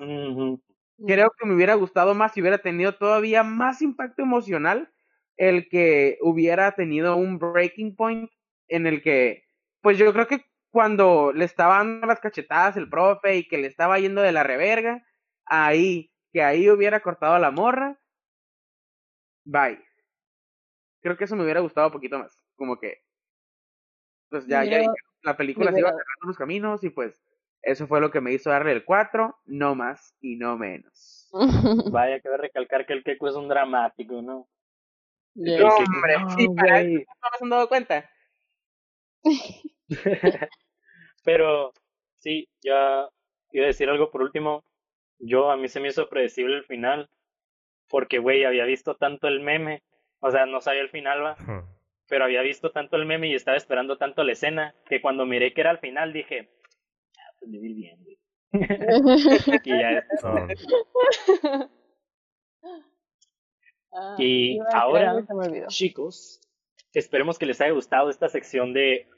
Creo 1.06 1.30
que 1.30 1.46
me 1.46 1.54
hubiera 1.54 1.74
gustado 1.74 2.14
más 2.14 2.32
si 2.32 2.40
hubiera 2.40 2.58
tenido 2.58 2.96
todavía 2.96 3.42
más 3.42 3.80
impacto 3.80 4.22
emocional 4.22 4.92
el 5.40 5.68
que 5.68 6.18
hubiera 6.20 6.72
tenido 6.72 7.16
un 7.16 7.38
breaking 7.38 7.96
point 7.96 8.30
en 8.68 8.86
el 8.86 9.02
que, 9.02 9.44
pues 9.80 9.96
yo 9.96 10.12
creo 10.12 10.26
que 10.26 10.44
cuando 10.70 11.32
le 11.32 11.46
estaban 11.46 12.00
dando 12.00 12.06
las 12.08 12.20
cachetadas 12.20 12.76
el 12.76 12.90
profe 12.90 13.36
y 13.36 13.48
que 13.48 13.58
le 13.58 13.66
estaba 13.66 13.98
yendo 13.98 14.20
de 14.20 14.32
la 14.32 14.42
reverga, 14.42 15.02
ahí, 15.46 16.12
que 16.32 16.42
ahí 16.42 16.68
hubiera 16.68 17.00
cortado 17.00 17.34
a 17.34 17.38
la 17.38 17.50
morra, 17.50 17.98
bye 19.44 19.82
creo 21.00 21.16
que 21.16 21.24
eso 21.24 21.36
me 21.36 21.44
hubiera 21.44 21.60
gustado 21.60 21.88
un 21.88 21.92
poquito 21.92 22.18
más. 22.18 22.36
Como 22.56 22.78
que, 22.78 22.98
pues 24.28 24.46
ya, 24.46 24.64
ya 24.64 24.82
la 25.22 25.36
película 25.36 25.72
se 25.72 25.80
iba 25.80 25.88
cerrando 25.88 26.26
los 26.26 26.36
caminos 26.36 26.84
y 26.84 26.90
pues 26.90 27.24
eso 27.62 27.86
fue 27.86 28.00
lo 28.00 28.10
que 28.10 28.20
me 28.20 28.32
hizo 28.32 28.50
darle 28.50 28.72
el 28.72 28.84
4, 28.84 29.38
no 29.46 29.74
más 29.74 30.14
y 30.20 30.36
no 30.36 30.56
menos. 30.56 31.30
Vaya, 31.92 32.20
que 32.20 32.28
a 32.28 32.36
recalcar 32.36 32.86
que 32.86 32.92
el 32.92 33.04
Keku 33.04 33.26
es 33.26 33.34
un 33.34 33.48
dramático, 33.48 34.22
¿no? 34.22 34.48
No, 35.42 35.74
hombre, 35.74 36.16
sí, 36.36 36.48
para 36.54 36.80
eso 36.80 36.98
no 36.98 37.38
se 37.38 37.44
han 37.44 37.50
dado 37.50 37.68
cuenta. 37.68 38.10
Pero, 41.24 41.72
sí, 42.16 42.48
ya 42.62 43.08
iba 43.52 43.64
a 43.64 43.68
decir 43.68 43.88
algo 43.88 44.10
por 44.10 44.22
último. 44.22 44.64
Yo, 45.18 45.50
a 45.50 45.56
mí 45.56 45.68
se 45.68 45.80
me 45.80 45.88
hizo 45.88 46.08
predecible 46.08 46.56
el 46.56 46.64
final, 46.64 47.08
porque, 47.88 48.18
güey, 48.18 48.44
había 48.44 48.64
visto 48.64 48.96
tanto 48.96 49.28
el 49.28 49.40
meme 49.40 49.82
o 50.20 50.30
sea, 50.30 50.46
no 50.46 50.60
sabía 50.60 50.82
el 50.82 50.90
final, 50.90 51.24
va. 51.24 51.36
Pero 52.08 52.24
había 52.24 52.42
visto 52.42 52.70
tanto 52.70 52.96
el 52.96 53.06
meme 53.06 53.28
y 53.28 53.34
estaba 53.34 53.56
esperando 53.56 53.96
tanto 53.96 54.22
la 54.22 54.32
escena 54.32 54.74
que 54.86 55.00
cuando 55.00 55.26
miré 55.26 55.54
que 55.54 55.62
era 55.62 55.70
el 55.70 55.78
final 55.78 56.12
dije, 56.12 56.50
ah, 57.18 57.32
pues 57.38 57.50
vivir 57.50 57.74
bien, 57.74 57.98
güey. 58.02 58.18
y 59.64 59.70
ya 59.70 60.04
ah, 63.92 64.16
y 64.18 64.58
ahora, 64.72 65.24
chicos, 65.68 66.40
esperemos 66.92 67.38
que 67.38 67.46
les 67.46 67.60
haya 67.60 67.72
gustado 67.72 68.10
esta 68.10 68.28
sección 68.28 68.72
de 68.72 69.08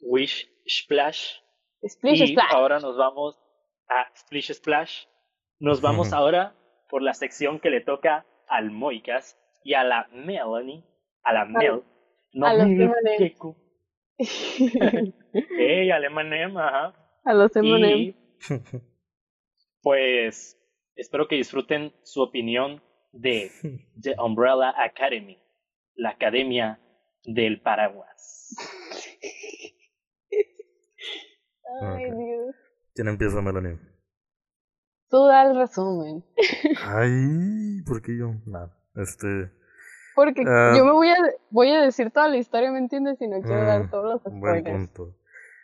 Wish 0.00 0.50
Splash. 0.68 1.40
Splish 1.86 2.30
y 2.30 2.36
ahora 2.50 2.78
nos 2.78 2.96
vamos 2.96 3.38
a 3.88 4.06
Splish 4.16 4.52
Splash. 4.54 5.06
Nos 5.58 5.80
vamos 5.80 6.12
ahora 6.12 6.54
por 6.88 7.02
la 7.02 7.14
sección 7.14 7.60
que 7.60 7.70
le 7.70 7.80
toca 7.80 8.26
al 8.48 8.70
Moicas, 8.70 9.40
y 9.62 9.74
a 9.74 9.84
la 9.84 10.08
Melanie, 10.12 10.84
a 11.22 11.32
la 11.32 11.44
Mel, 11.44 11.82
no 12.32 12.46
a 12.46 12.54
los 12.54 12.68
Keku. 13.18 13.56
Ey, 15.58 15.90
al 15.90 16.04
M&M, 16.04 16.60
ajá. 16.60 16.94
A 17.24 17.34
los 17.34 17.54
M&M. 17.56 18.14
Pues 19.82 20.60
espero 20.94 21.26
que 21.26 21.36
disfruten 21.36 21.94
su 22.02 22.20
opinión 22.20 22.82
de 23.12 23.50
The 24.00 24.14
Umbrella 24.18 24.74
Academy, 24.76 25.38
la 25.94 26.10
academia 26.10 26.80
del 27.24 27.60
paraguas. 27.60 28.54
Ay, 31.82 32.04
Dios. 32.04 32.54
¿Quién 32.94 33.08
empieza, 33.08 33.40
Melanie? 33.40 33.78
Tú 35.08 35.26
da 35.26 35.42
el 35.42 35.56
resumen. 35.56 36.24
Ay, 36.84 37.82
¿por 37.86 38.02
qué 38.02 38.16
yo? 38.16 38.34
Nada. 38.46 38.76
Este. 38.96 39.52
Porque 40.14 40.42
ah, 40.46 40.74
yo 40.76 40.84
me 40.84 40.92
voy 40.92 41.08
a, 41.08 41.16
voy 41.50 41.70
a 41.70 41.80
decir 41.82 42.10
toda 42.10 42.28
la 42.28 42.36
historia, 42.36 42.70
¿me 42.70 42.78
entiendes? 42.78 43.20
Y 43.20 43.28
no 43.28 43.40
quiero 43.40 43.64
dar 43.64 43.84
mm, 43.84 43.90
todos 43.90 44.04
los 44.04 44.20
spoilers. 44.20 44.64
Buen 44.64 44.86
punto. 44.88 45.16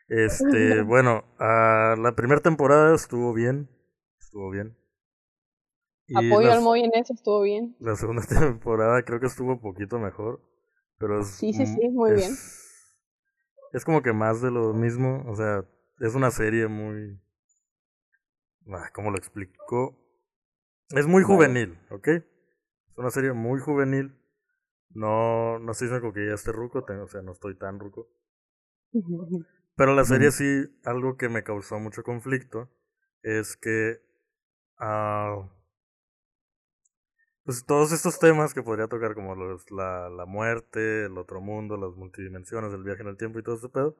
Este, 0.09 0.83
bueno, 0.87 1.25
uh, 1.39 2.01
la 2.01 2.15
primera 2.17 2.41
temporada 2.41 2.95
estuvo 2.95 3.33
bien. 3.35 3.69
Estuvo 4.19 4.51
bien. 4.51 4.77
Apoyo 6.15 6.53
al 6.53 6.61
Moy 6.61 6.85
en 6.85 6.93
eso, 6.95 7.13
estuvo 7.15 7.43
bien. 7.43 7.77
La 7.81 7.97
segunda 7.97 8.23
temporada 8.27 9.03
creo 9.03 9.21
que 9.21 9.27
estuvo 9.27 9.53
un 9.53 9.61
poquito 9.61 9.99
mejor. 9.99 10.41
Pero 10.99 11.23
sí, 11.25 11.53
sí, 11.53 11.67
sí, 11.67 11.89
muy 11.89 12.15
bien. 12.15 12.33
Es 13.73 13.85
como 13.85 14.03
que 14.03 14.13
más 14.13 14.41
de 14.41 14.51
lo 14.51 14.73
mismo. 14.73 15.25
O 15.29 15.35
sea, 15.35 15.65
es 16.01 16.15
una 16.15 16.31
serie 16.31 16.69
muy. 16.69 17.21
Ah, 18.69 18.91
¿Cómo 18.93 19.11
lo 19.11 19.19
explico? 19.19 19.99
Es 20.91 21.07
muy 21.07 21.23
juvenil, 21.23 21.79
¿ok? 21.91 22.09
Es 22.09 22.25
una 22.97 23.11
serie 23.11 23.33
muy 23.33 23.61
juvenil. 23.61 24.17
No, 24.91 25.59
no 25.59 25.73
estoy 25.73 25.89
diciendo 25.89 26.13
que 26.13 26.27
ya 26.27 26.35
esté 26.35 26.53
ruco, 26.53 26.87
o 26.89 27.09
sea, 27.09 27.23
no 27.23 27.33
estoy 27.33 27.57
tan 27.57 27.79
ruco. 27.79 28.09
Pero 29.77 29.95
la 29.95 30.05
serie 30.05 30.31
sí, 30.31 30.65
algo 30.85 31.19
que 31.19 31.29
me 31.29 31.43
causó 31.43 31.79
mucho 31.79 32.03
conflicto 32.03 32.71
es 33.23 33.59
que 33.59 34.01
uh, 34.81 35.47
pues 37.47 37.65
todos 37.65 37.93
estos 37.93 38.19
temas 38.19 38.53
que 38.53 38.63
podría 38.63 38.89
tocar 38.89 39.15
como 39.15 39.37
los, 39.37 39.71
la, 39.71 40.11
la 40.11 40.27
muerte, 40.27 41.05
el 41.05 41.17
otro 41.17 41.41
mundo, 41.41 41.77
las 41.77 41.95
multidimensiones, 41.95 42.75
el 42.75 42.83
viaje 42.83 43.03
en 43.03 43.09
el 43.09 43.17
tiempo 43.17 43.39
y 43.39 43.45
todo 43.45 43.55
ese 43.55 43.69
pedo, 43.69 43.97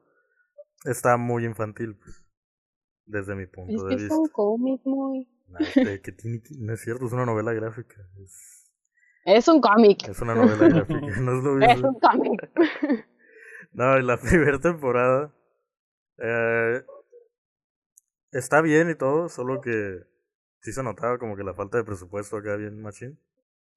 está 0.83 1.15
muy 1.15 1.45
infantil, 1.45 1.95
pues, 1.95 2.25
desde 3.05 3.35
mi 3.35 3.47
punto 3.47 3.85
de 3.85 3.95
vista. 3.95 4.13
Es 4.13 4.19
un 4.19 4.27
cómic 4.27 4.81
muy... 4.83 5.29
No, 5.47 5.59
este, 5.59 6.01
que 6.01 6.11
tiene, 6.11 6.41
no 6.59 6.73
es 6.73 6.81
cierto, 6.81 7.05
es 7.05 7.13
una 7.13 7.25
novela 7.25 7.53
gráfica. 7.53 7.95
Es 8.21 8.69
Es 9.23 9.47
un 9.47 9.61
cómic. 9.61 10.09
Es 10.09 10.19
una 10.19 10.35
novela 10.35 10.67
gráfica, 10.67 10.99
no 11.21 11.37
es 11.37 11.43
lo 11.43 11.53
mismo. 11.53 11.73
Es 11.73 11.83
un 11.83 11.99
cómic. 12.01 12.51
no, 13.71 13.97
y 13.97 14.03
la 14.03 14.17
primera 14.21 14.59
temporada 14.59 15.33
eh, 16.17 16.83
está 18.31 18.59
bien 18.59 18.89
y 18.89 18.95
todo, 18.95 19.29
solo 19.29 19.61
que 19.61 20.01
sí 20.59 20.73
se 20.73 20.83
notaba 20.83 21.17
como 21.17 21.37
que 21.37 21.45
la 21.45 21.53
falta 21.53 21.77
de 21.77 21.85
presupuesto 21.85 22.35
acá 22.35 22.57
bien 22.57 22.81
machine. 22.81 23.17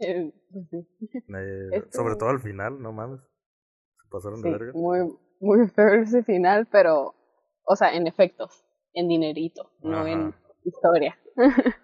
Eh, 0.01 0.33
pues 0.51 0.69
sí. 0.71 0.89
Eh, 1.29 1.83
sobre 1.91 2.17
todo 2.17 2.31
al 2.31 2.41
final, 2.41 2.81
no 2.81 2.93
mames. 2.93 3.21
Se 3.21 4.09
pasaron 4.11 4.43
de 4.43 4.51
verga. 4.51 4.73
Muy, 4.75 5.17
muy 5.41 5.69
feo 5.69 5.95
ese 5.95 6.23
final, 6.23 6.67
pero, 6.71 7.15
o 7.65 7.77
sea, 7.77 7.95
en 7.95 8.07
efectos, 8.07 8.65
en 8.93 9.09
dinerito, 9.09 9.71
no 9.83 10.07
en 10.07 10.35
historia. 10.65 11.19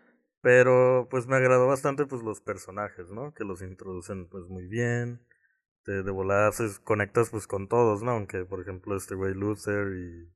pero, 0.43 1.09
pues 1.11 1.27
me 1.27 1.37
agradó 1.37 1.67
bastante, 1.67 2.07
pues 2.07 2.23
los 2.23 2.41
personajes, 2.41 3.11
¿no? 3.11 3.33
Que 3.35 3.45
los 3.45 3.63
introducen, 3.63 4.29
pues 4.29 4.49
muy 4.49 4.67
bien. 4.67 5.21
Te, 5.85 6.03
de 6.03 6.11
volada 6.11 6.51
conectas, 6.83 7.31
pues 7.31 7.47
con 7.47 7.69
todos, 7.69 8.03
¿no? 8.03 8.13
Aunque, 8.13 8.45
por 8.45 8.61
ejemplo, 8.61 8.97
este 8.97 9.15
güey 9.15 9.35
Luther 9.35 9.87
y. 9.97 10.33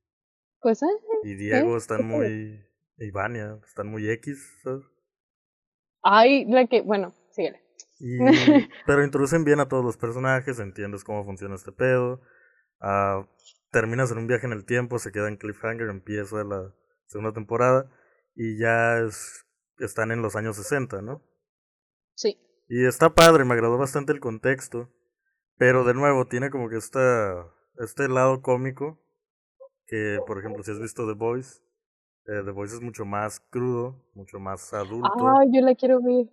Pues, 0.61 0.81
eh, 0.83 0.85
Y 1.23 1.35
Diego 1.35 1.75
están 1.75 2.07
muy. 2.07 2.65
Y 2.97 3.11
Vania, 3.11 3.59
están 3.65 3.87
muy 3.87 4.09
X, 4.09 4.59
¿sabes? 4.63 4.85
Ay, 6.03 6.45
la 6.45 6.65
que, 6.67 6.81
bueno, 6.81 7.13
síguele. 7.31 7.61
Y, 8.01 8.17
pero 8.87 9.03
introducen 9.03 9.43
bien 9.43 9.59
a 9.59 9.67
todos 9.67 9.85
los 9.85 9.97
personajes, 9.97 10.59
entiendes 10.59 11.03
cómo 11.03 11.23
funciona 11.23 11.55
este 11.55 11.71
pedo. 11.71 12.21
Uh, 12.81 13.25
terminas 13.69 14.11
en 14.11 14.17
un 14.17 14.27
viaje 14.27 14.47
en 14.47 14.53
el 14.53 14.65
tiempo, 14.65 14.97
se 14.97 15.11
queda 15.11 15.27
en 15.27 15.37
cliffhanger, 15.37 15.89
empieza 15.89 16.43
la 16.43 16.73
segunda 17.05 17.31
temporada 17.31 17.89
y 18.35 18.57
ya 18.57 18.99
es, 18.99 19.45
están 19.77 20.11
en 20.11 20.21
los 20.21 20.35
años 20.35 20.55
60, 20.55 21.01
¿no? 21.01 21.21
Sí. 22.15 22.39
Y 22.67 22.85
está 22.85 23.13
padre, 23.13 23.45
me 23.45 23.53
agradó 23.53 23.77
bastante 23.77 24.13
el 24.13 24.19
contexto, 24.19 24.89
pero 25.57 25.83
de 25.83 25.93
nuevo 25.93 26.27
tiene 26.27 26.49
como 26.49 26.69
que 26.69 26.77
esta, 26.77 27.45
este 27.77 28.07
lado 28.07 28.41
cómico, 28.41 28.99
que 29.85 30.19
por 30.25 30.39
ejemplo 30.39 30.63
si 30.63 30.71
has 30.71 30.79
visto 30.79 31.05
The 31.05 31.13
Voice, 31.13 31.61
eh, 32.25 32.41
The 32.43 32.51
Voice 32.51 32.75
es 32.75 32.81
mucho 32.81 33.05
más 33.05 33.39
crudo, 33.39 34.03
mucho 34.15 34.39
más 34.39 34.73
adulto. 34.73 35.11
Ah, 35.19 35.43
yo 35.51 35.61
la 35.61 35.75
quiero 35.75 36.01
ver. 36.01 36.27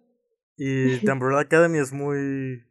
Y 0.59 0.99
The 1.07 1.13
Umbrella 1.13 1.41
Academy 1.41 1.79
es 1.79 1.93
muy 1.93 2.65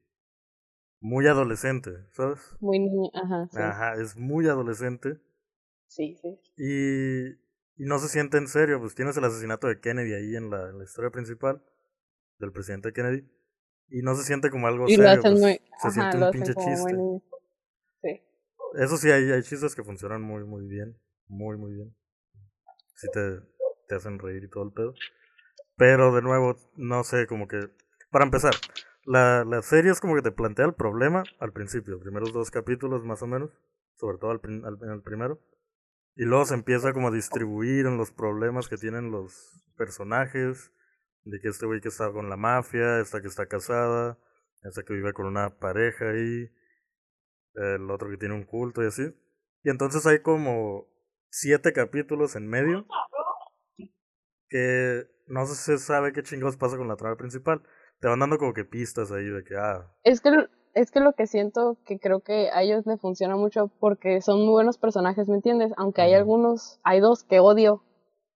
muy 0.99 1.25
adolescente, 1.27 1.91
¿sabes? 2.11 2.39
Muy 2.59 2.79
niña, 2.79 3.09
ajá. 3.13 3.49
Ajá, 3.53 3.95
es 4.01 4.15
muy 4.17 4.47
adolescente. 4.47 5.19
Sí, 5.87 6.17
sí. 6.21 6.39
Y, 6.57 7.29
y 7.81 7.85
no 7.85 7.97
se 7.99 8.09
siente 8.09 8.37
en 8.37 8.47
serio, 8.47 8.79
pues 8.79 8.93
tienes 8.93 9.15
el 9.17 9.23
asesinato 9.23 9.67
de 9.67 9.79
Kennedy 9.79 10.13
ahí 10.13 10.35
en 10.35 10.49
la, 10.49 10.71
la 10.73 10.83
historia 10.83 11.09
principal 11.11 11.63
del 12.39 12.51
presidente 12.51 12.91
Kennedy. 12.93 13.25
Y 13.89 14.01
no 14.01 14.15
se 14.15 14.23
siente 14.23 14.49
como 14.49 14.67
algo 14.67 14.85
y 14.89 14.95
serio, 14.95 15.03
lo 15.05 15.09
hacen 15.19 15.31
pues, 15.31 15.41
muy, 15.41 15.53
se 15.53 15.87
ajá, 15.87 15.91
siente 15.93 16.17
lo 16.17 16.23
un 16.25 16.29
hacen 16.29 16.41
pinche 16.43 16.55
chiste. 16.55 16.95
muy- 16.95 17.21
Sí. 18.01 18.21
Eso 18.79 18.97
sí, 18.97 19.09
hay, 19.11 19.31
hay 19.31 19.43
chistes 19.43 19.75
que 19.75 19.83
funcionan 19.83 20.21
muy, 20.21 20.43
muy 20.43 20.67
bien. 20.67 20.97
Muy, 21.27 21.57
muy 21.57 21.73
bien. 21.73 21.95
Sí 22.95 23.07
te, 23.13 23.39
te 23.87 23.95
hacen 23.95 24.19
reír 24.19 24.43
y 24.43 24.49
todo 24.49 24.65
el 24.65 24.71
pedo. 24.73 24.93
Pero 25.77 26.13
de 26.13 26.21
nuevo, 26.21 26.55
no 26.75 27.03
sé, 27.03 27.27
como 27.27 27.47
que... 27.47 27.69
Para 28.09 28.25
empezar, 28.25 28.53
la, 29.05 29.43
la 29.45 29.61
serie 29.61 29.91
es 29.91 29.99
como 29.99 30.15
que 30.15 30.21
te 30.21 30.31
plantea 30.31 30.65
el 30.65 30.73
problema 30.73 31.23
al 31.39 31.53
principio, 31.53 31.99
primeros 31.99 32.33
dos 32.33 32.51
capítulos 32.51 33.03
más 33.03 33.21
o 33.21 33.27
menos, 33.27 33.51
sobre 33.95 34.17
todo 34.17 34.31
al, 34.31 34.41
al- 34.43 34.79
en 34.81 34.89
el 34.91 35.01
primero. 35.01 35.39
Y 36.15 36.25
luego 36.25 36.45
se 36.45 36.55
empieza 36.55 36.93
como 36.93 37.09
a 37.09 37.11
distribuir 37.11 37.85
en 37.85 37.97
los 37.97 38.11
problemas 38.11 38.67
que 38.67 38.77
tienen 38.77 39.11
los 39.11 39.63
personajes, 39.77 40.71
de 41.23 41.39
que 41.39 41.49
este 41.49 41.65
güey 41.65 41.79
que 41.81 41.89
está 41.89 42.11
con 42.11 42.29
la 42.29 42.37
mafia, 42.37 42.99
esta 42.99 43.21
que 43.21 43.27
está 43.27 43.45
casada, 43.47 44.17
esta 44.63 44.83
que 44.83 44.93
vive 44.93 45.13
con 45.13 45.27
una 45.27 45.59
pareja 45.59 46.09
ahí, 46.09 46.49
el 47.53 47.91
otro 47.91 48.09
que 48.09 48.17
tiene 48.17 48.33
un 48.35 48.45
culto 48.45 48.83
y 48.83 48.87
así. 48.87 49.13
Y 49.63 49.69
entonces 49.69 50.05
hay 50.07 50.19
como 50.19 50.87
siete 51.29 51.73
capítulos 51.73 52.35
en 52.35 52.47
medio 52.47 52.87
que 54.49 55.03
no 55.27 55.45
se 55.45 55.77
sabe 55.77 56.13
qué 56.13 56.23
chingados 56.23 56.57
pasa 56.57 56.77
con 56.77 56.87
la 56.87 56.95
trama 56.95 57.17
principal. 57.17 57.61
Te 57.99 58.07
van 58.07 58.19
dando 58.19 58.37
como 58.37 58.53
que 58.53 58.65
pistas 58.65 59.11
ahí 59.11 59.25
de 59.25 59.43
que, 59.43 59.55
ah, 59.57 59.91
Es 60.03 60.21
que, 60.21 60.29
es 60.73 60.91
que 60.91 60.99
lo 60.99 61.13
que 61.13 61.27
siento 61.27 61.77
que 61.85 61.99
creo 61.99 62.21
que 62.21 62.49
a 62.51 62.61
ellos 62.61 62.85
les 62.85 63.01
funciona 63.01 63.35
mucho 63.35 63.71
porque 63.79 64.21
son 64.21 64.39
muy 64.41 64.51
buenos 64.51 64.77
personajes, 64.77 65.27
¿me 65.27 65.35
entiendes? 65.35 65.71
Aunque 65.77 66.01
hay 66.01 66.13
algunos, 66.13 66.79
hay 66.83 66.99
dos 66.99 67.23
que 67.23 67.39
odio 67.39 67.83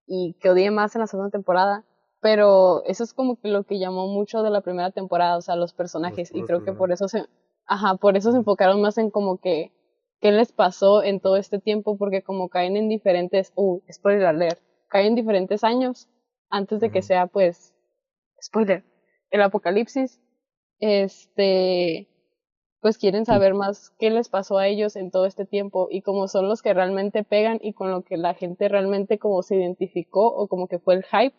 y 0.08 0.36
que 0.42 0.50
odié 0.50 0.72
más 0.72 0.96
en 0.96 1.02
la 1.02 1.08
segunda 1.08 1.30
temporada, 1.30 1.86
pero 2.22 2.84
eso 2.86 3.04
es 3.04 3.14
como 3.14 3.40
que 3.40 3.50
lo 3.50 3.64
que 3.64 3.80
llamó 3.80 4.08
mucho 4.08 4.44
de 4.44 4.50
la 4.50 4.62
primera 4.62 4.92
temporada, 4.92 5.38
o 5.38 5.42
sea, 5.42 5.56
los 5.56 5.74
personajes, 5.74 6.32
y 6.34 6.44
creo 6.44 6.64
que 6.64 6.74
por 6.74 6.92
eso 6.92 7.08
se, 7.08 7.26
ajá, 7.66 7.96
por 7.96 8.18
eso 8.18 8.32
se 8.32 8.38
enfocaron 8.38 8.82
más 8.82 8.98
en 8.98 9.10
como 9.10 9.40
que 9.40 9.72
qué 10.20 10.32
les 10.32 10.52
pasó 10.52 11.04
en 11.04 11.20
todo 11.20 11.38
este 11.38 11.60
tiempo, 11.60 11.98
porque 11.98 12.24
como 12.24 12.50
caen 12.50 12.78
en 12.78 12.90
diferentes, 12.90 13.52
uh, 13.56 13.82
spoiler 13.92 14.26
alert, 14.26 14.60
caen 14.92 15.08
en 15.08 15.16
diferentes 15.16 15.64
años 15.64 16.10
antes 16.50 16.82
de 16.82 16.92
que 16.92 17.02
sea, 17.02 17.28
pues, 17.28 17.74
spoiler, 18.42 18.84
el 19.32 19.42
apocalipsis, 19.42 20.20
este, 20.80 22.10
pues 22.82 22.98
quieren 22.98 23.26
saber 23.26 23.54
más 23.54 23.92
qué 23.98 24.10
les 24.10 24.28
pasó 24.28 24.58
a 24.58 24.68
ellos 24.68 24.96
en 24.96 25.10
todo 25.12 25.26
este 25.26 25.46
tiempo 25.46 25.88
y 25.90 26.02
como 26.02 26.28
son 26.28 26.50
los 26.50 26.62
que 26.62 26.74
realmente 26.74 27.24
pegan 27.24 27.60
y 27.62 27.74
con 27.74 27.90
lo 27.90 28.04
que 28.04 28.18
la 28.18 28.34
gente 28.34 28.68
realmente 28.68 29.18
como 29.18 29.42
se 29.44 29.56
identificó 29.56 30.28
o 30.28 30.48
como 30.48 30.68
que 30.68 30.80
fue 30.80 30.96
el 30.96 31.06
hype, 31.06 31.36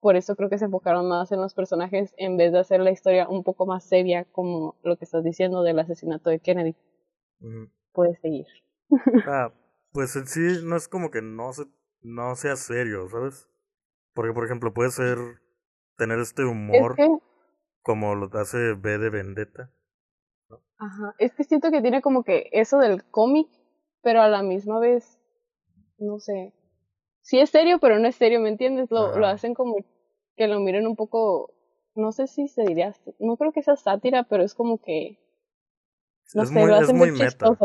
por 0.00 0.16
eso 0.16 0.36
creo 0.36 0.50
que 0.50 0.58
se 0.58 0.66
enfocaron 0.66 1.08
más 1.08 1.32
en 1.32 1.40
los 1.40 1.54
personajes 1.54 2.14
en 2.18 2.36
vez 2.36 2.52
de 2.52 2.58
hacer 2.58 2.80
la 2.80 2.90
historia 2.90 3.28
un 3.28 3.44
poco 3.44 3.66
más 3.66 3.84
seria 3.84 4.24
como 4.24 4.76
lo 4.82 4.96
que 4.96 5.04
estás 5.04 5.24
diciendo 5.24 5.62
del 5.62 5.78
asesinato 5.78 6.28
de 6.28 6.40
Kennedy. 6.40 6.76
Puedes 7.92 8.20
seguir. 8.20 8.46
Ah, 9.26 9.52
pues 9.92 10.16
en 10.16 10.26
sí 10.26 10.64
no 10.64 10.76
es 10.76 10.88
como 10.88 11.10
que 11.10 11.22
no, 11.22 11.52
se, 11.52 11.64
no 12.02 12.34
sea 12.36 12.56
serio, 12.56 13.08
¿sabes? 13.08 13.48
Porque, 14.14 14.32
por 14.34 14.44
ejemplo, 14.46 14.74
puede 14.74 14.90
ser 14.90 15.18
tener 15.96 16.20
este 16.20 16.44
Es 16.68 16.88
humor 16.88 16.96
que, 16.96 17.06
como 17.82 18.14
lo 18.16 18.30
hace 18.38 18.74
B 18.74 18.98
de 18.98 19.10
Vendetta. 19.10 19.72
ajá, 20.78 21.14
es 21.18 21.32
que 21.34 21.44
siento 21.44 21.70
que 21.70 21.80
tiene 21.82 22.02
como 22.02 22.24
que 22.24 22.48
eso 22.52 22.78
del 22.78 23.04
cómic, 23.04 23.48
pero 24.02 24.20
a 24.22 24.28
la 24.28 24.42
misma 24.42 24.78
vez, 24.80 25.18
no 25.98 26.18
sé, 26.20 26.54
sí 27.22 27.40
es 27.40 27.50
serio, 27.50 27.78
pero 27.80 27.98
no 28.00 28.08
es 28.08 28.16
serio, 28.16 28.40
¿me 28.40 28.50
entiendes? 28.50 28.90
Lo, 28.90 29.16
lo 29.16 29.26
hacen 29.26 29.54
como 29.54 29.76
que 30.36 30.48
lo 30.48 30.60
miren 30.60 30.86
un 30.88 30.96
poco, 30.96 31.54
no 31.96 32.12
sé 32.12 32.26
si 32.28 32.48
se 32.48 32.64
diría, 32.64 32.94
no 33.20 33.36
creo 33.38 33.52
que 33.52 33.62
sea 33.62 33.76
sátira, 33.76 34.24
pero 34.24 34.44
es 34.44 34.54
como 34.54 34.78
que, 34.82 35.18
no 36.34 36.44
es 36.44 36.50
sé, 36.52 36.66
muy, 36.66 36.66
lo 36.66 36.82
es 36.82 36.92
muy 36.92 36.92
muy 36.92 37.12
meta. 37.12 37.60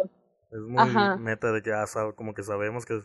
Es 0.51 0.59
muy 0.61 1.09
Ajá. 1.09 1.15
meta 1.15 1.51
de 1.51 1.61
que 1.61 1.73
ah, 1.73 1.85
como 2.15 2.33
que 2.33 2.43
sabemos 2.43 2.85
que 2.85 3.01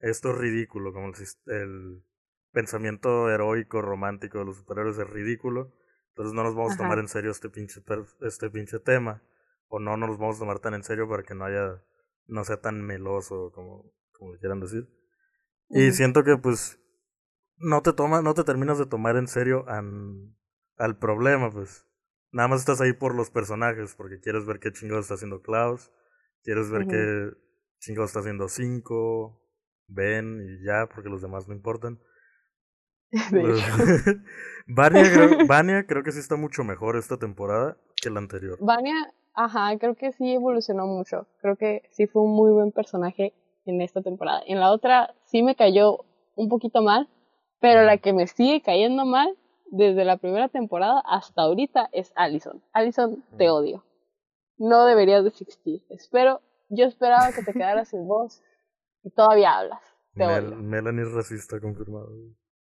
esto 0.00 0.30
es 0.30 0.38
ridículo, 0.38 0.92
como 0.92 1.08
el, 1.08 1.14
el 1.46 2.04
pensamiento 2.52 3.30
heroico, 3.30 3.82
romántico 3.82 4.38
de 4.38 4.44
los 4.46 4.56
superhéroes 4.56 4.98
es 4.98 5.08
ridículo. 5.08 5.72
Entonces 6.10 6.34
no 6.34 6.42
nos 6.42 6.54
vamos 6.54 6.74
a 6.74 6.76
Ajá. 6.76 6.78
tomar 6.78 6.98
en 6.98 7.08
serio 7.08 7.30
este 7.30 7.48
pinche, 7.50 7.82
este 8.22 8.50
pinche 8.50 8.78
tema. 8.80 9.22
O 9.68 9.80
no 9.80 9.96
nos 9.96 10.18
vamos 10.18 10.36
a 10.36 10.40
tomar 10.40 10.60
tan 10.60 10.74
en 10.74 10.84
serio 10.84 11.08
para 11.08 11.22
que 11.24 11.34
no 11.34 11.44
haya, 11.44 11.82
no 12.26 12.44
sea 12.44 12.60
tan 12.60 12.82
meloso 12.82 13.50
como, 13.52 13.92
como 14.12 14.36
quieran 14.38 14.60
decir. 14.60 14.88
Y 15.70 15.92
Ujú. 15.92 15.92
siento 15.92 16.24
que 16.24 16.36
pues 16.36 16.78
no 17.58 17.82
te 17.82 17.92
toma, 17.92 18.22
no 18.22 18.34
te 18.34 18.44
terminas 18.44 18.78
de 18.78 18.86
tomar 18.86 19.16
en 19.16 19.28
serio 19.28 19.64
an- 19.68 20.36
al 20.76 20.98
problema, 20.98 21.50
pues. 21.50 21.86
Nada 22.32 22.48
más 22.48 22.60
estás 22.60 22.80
ahí 22.80 22.92
por 22.92 23.14
los 23.14 23.30
personajes, 23.30 23.94
porque 23.94 24.20
quieres 24.20 24.46
ver 24.46 24.60
qué 24.60 24.72
chingados 24.72 25.06
está 25.06 25.14
haciendo 25.14 25.42
Klaus, 25.42 25.90
quieres 26.42 26.70
ver 26.70 26.86
Ujú. 26.86 26.86
qué 26.86 27.30
chingados 27.78 28.10
está 28.10 28.20
haciendo 28.20 28.48
Cinco, 28.48 29.40
Ben 29.88 30.40
y 30.42 30.64
ya, 30.64 30.86
porque 30.92 31.08
los 31.08 31.22
demás 31.22 31.46
no 31.48 31.54
importan. 31.54 31.98
Vania, 34.66 35.12
creo, 35.12 35.38
Vania 35.46 35.86
creo 35.86 36.02
que 36.02 36.12
sí 36.12 36.18
está 36.18 36.36
mucho 36.36 36.64
mejor 36.64 36.96
esta 36.96 37.16
temporada 37.18 37.76
que 38.00 38.10
la 38.10 38.18
anterior. 38.18 38.58
Vania, 38.60 39.12
ajá, 39.34 39.78
creo 39.78 39.94
que 39.94 40.12
sí 40.12 40.34
evolucionó 40.34 40.86
mucho. 40.86 41.26
Creo 41.40 41.56
que 41.56 41.82
sí 41.92 42.06
fue 42.06 42.22
un 42.22 42.34
muy 42.34 42.50
buen 42.52 42.72
personaje 42.72 43.32
en 43.64 43.80
esta 43.80 44.02
temporada. 44.02 44.42
En 44.46 44.60
la 44.60 44.70
otra 44.72 45.14
sí 45.24 45.42
me 45.42 45.54
cayó 45.56 46.04
un 46.34 46.48
poquito 46.48 46.82
mal, 46.82 47.08
pero 47.60 47.82
la 47.84 47.98
que 47.98 48.12
me 48.12 48.26
sigue 48.26 48.60
cayendo 48.60 49.04
mal 49.06 49.36
desde 49.70 50.04
la 50.04 50.16
primera 50.18 50.48
temporada 50.48 51.02
hasta 51.06 51.42
ahorita 51.42 51.88
es 51.92 52.12
Allison. 52.16 52.62
Allison, 52.72 53.24
te 53.36 53.48
Mm. 53.48 53.52
odio. 53.52 53.84
No 54.58 54.84
deberías 54.86 55.22
de 55.22 55.30
existir. 55.30 55.82
Espero, 55.90 56.40
yo 56.68 56.84
esperaba 56.84 57.32
que 57.32 57.42
te 57.42 57.52
quedaras 57.52 57.88
sin 57.88 58.06
voz 58.06 58.42
y 59.06 59.10
todavía 59.10 59.56
hablas. 59.58 59.80
Te 60.14 60.26
Mel- 60.26 60.46
odio. 60.48 60.56
Melanie 60.56 61.02
es 61.02 61.12
racista 61.12 61.60
confirmado. 61.60 62.10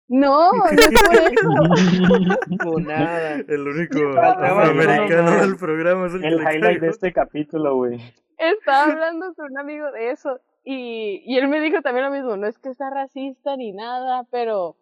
No, 0.09 0.53
no 0.53 0.67
es 0.67 0.77
por 1.07 1.15
eso. 1.17 2.57
Funada. 2.63 3.35
El 3.37 3.67
único 3.69 3.99
afroamericano 4.19 5.31
del 5.41 5.57
programa 5.57 6.07
es 6.07 6.15
el, 6.15 6.25
El 6.25 6.39
que 6.39 6.45
le 6.45 6.55
highlight 6.57 6.81
de 6.81 6.89
este 6.89 7.13
capítulo, 7.13 7.77
güey. 7.77 8.01
estaba 8.39 8.85
hablando 8.93 9.35
con 9.35 9.51
un 9.53 9.59
amigo 9.59 9.91
de 9.93 10.11
eso 10.11 10.41
y, 10.65 11.23
y 11.27 11.39
él 11.39 11.49
me 11.49 11.61
dijo 11.61 11.81
también 11.83 12.07
lo 12.07 12.13
mismo, 12.13 12.37
no 12.37 12.47
es 12.47 12.59
que 12.59 12.75
sea 12.75 12.91
racista 12.91 13.57
ni 13.57 13.73
nada, 13.73 14.25
pero 14.31 14.77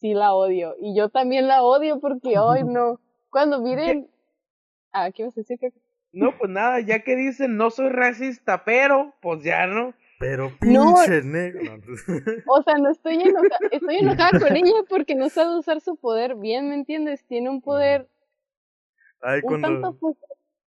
sí 0.00 0.12
la 0.14 0.34
odio. 0.34 0.74
Y 0.80 0.96
yo 0.96 1.08
también 1.08 1.48
la 1.48 1.62
odio 1.62 2.00
porque 2.00 2.38
hoy 2.38 2.62
no. 2.64 3.00
Cuando 3.30 3.60
miren 3.60 4.08
Ah, 4.92 5.10
¿qué 5.12 5.22
ibas 5.22 5.36
a 5.36 5.40
decir? 5.42 5.58
No, 6.12 6.36
pues 6.38 6.50
nada, 6.50 6.80
ya 6.80 7.00
que 7.00 7.14
dicen 7.14 7.56
no 7.58 7.70
soy 7.70 7.90
racista, 7.90 8.64
pero, 8.64 9.12
pues 9.20 9.42
ya 9.44 9.66
no. 9.66 9.92
Pero 10.18 10.50
pinche 10.60 11.22
negro. 11.22 11.80
o 12.46 12.62
sea, 12.62 12.74
no 12.74 12.90
estoy 12.90 13.22
enojada, 13.22 13.58
estoy 13.70 13.96
enojada 13.96 14.40
con 14.40 14.56
ella 14.56 14.82
porque 14.88 15.14
no 15.14 15.28
sabe 15.28 15.56
usar 15.56 15.80
su 15.80 15.96
poder 15.96 16.34
bien, 16.34 16.68
¿me 16.68 16.74
entiendes? 16.74 17.24
Tiene 17.26 17.50
un 17.50 17.62
poder 17.62 18.08
un 19.42 19.62
tanto 19.62 19.96
pues, 19.98 20.16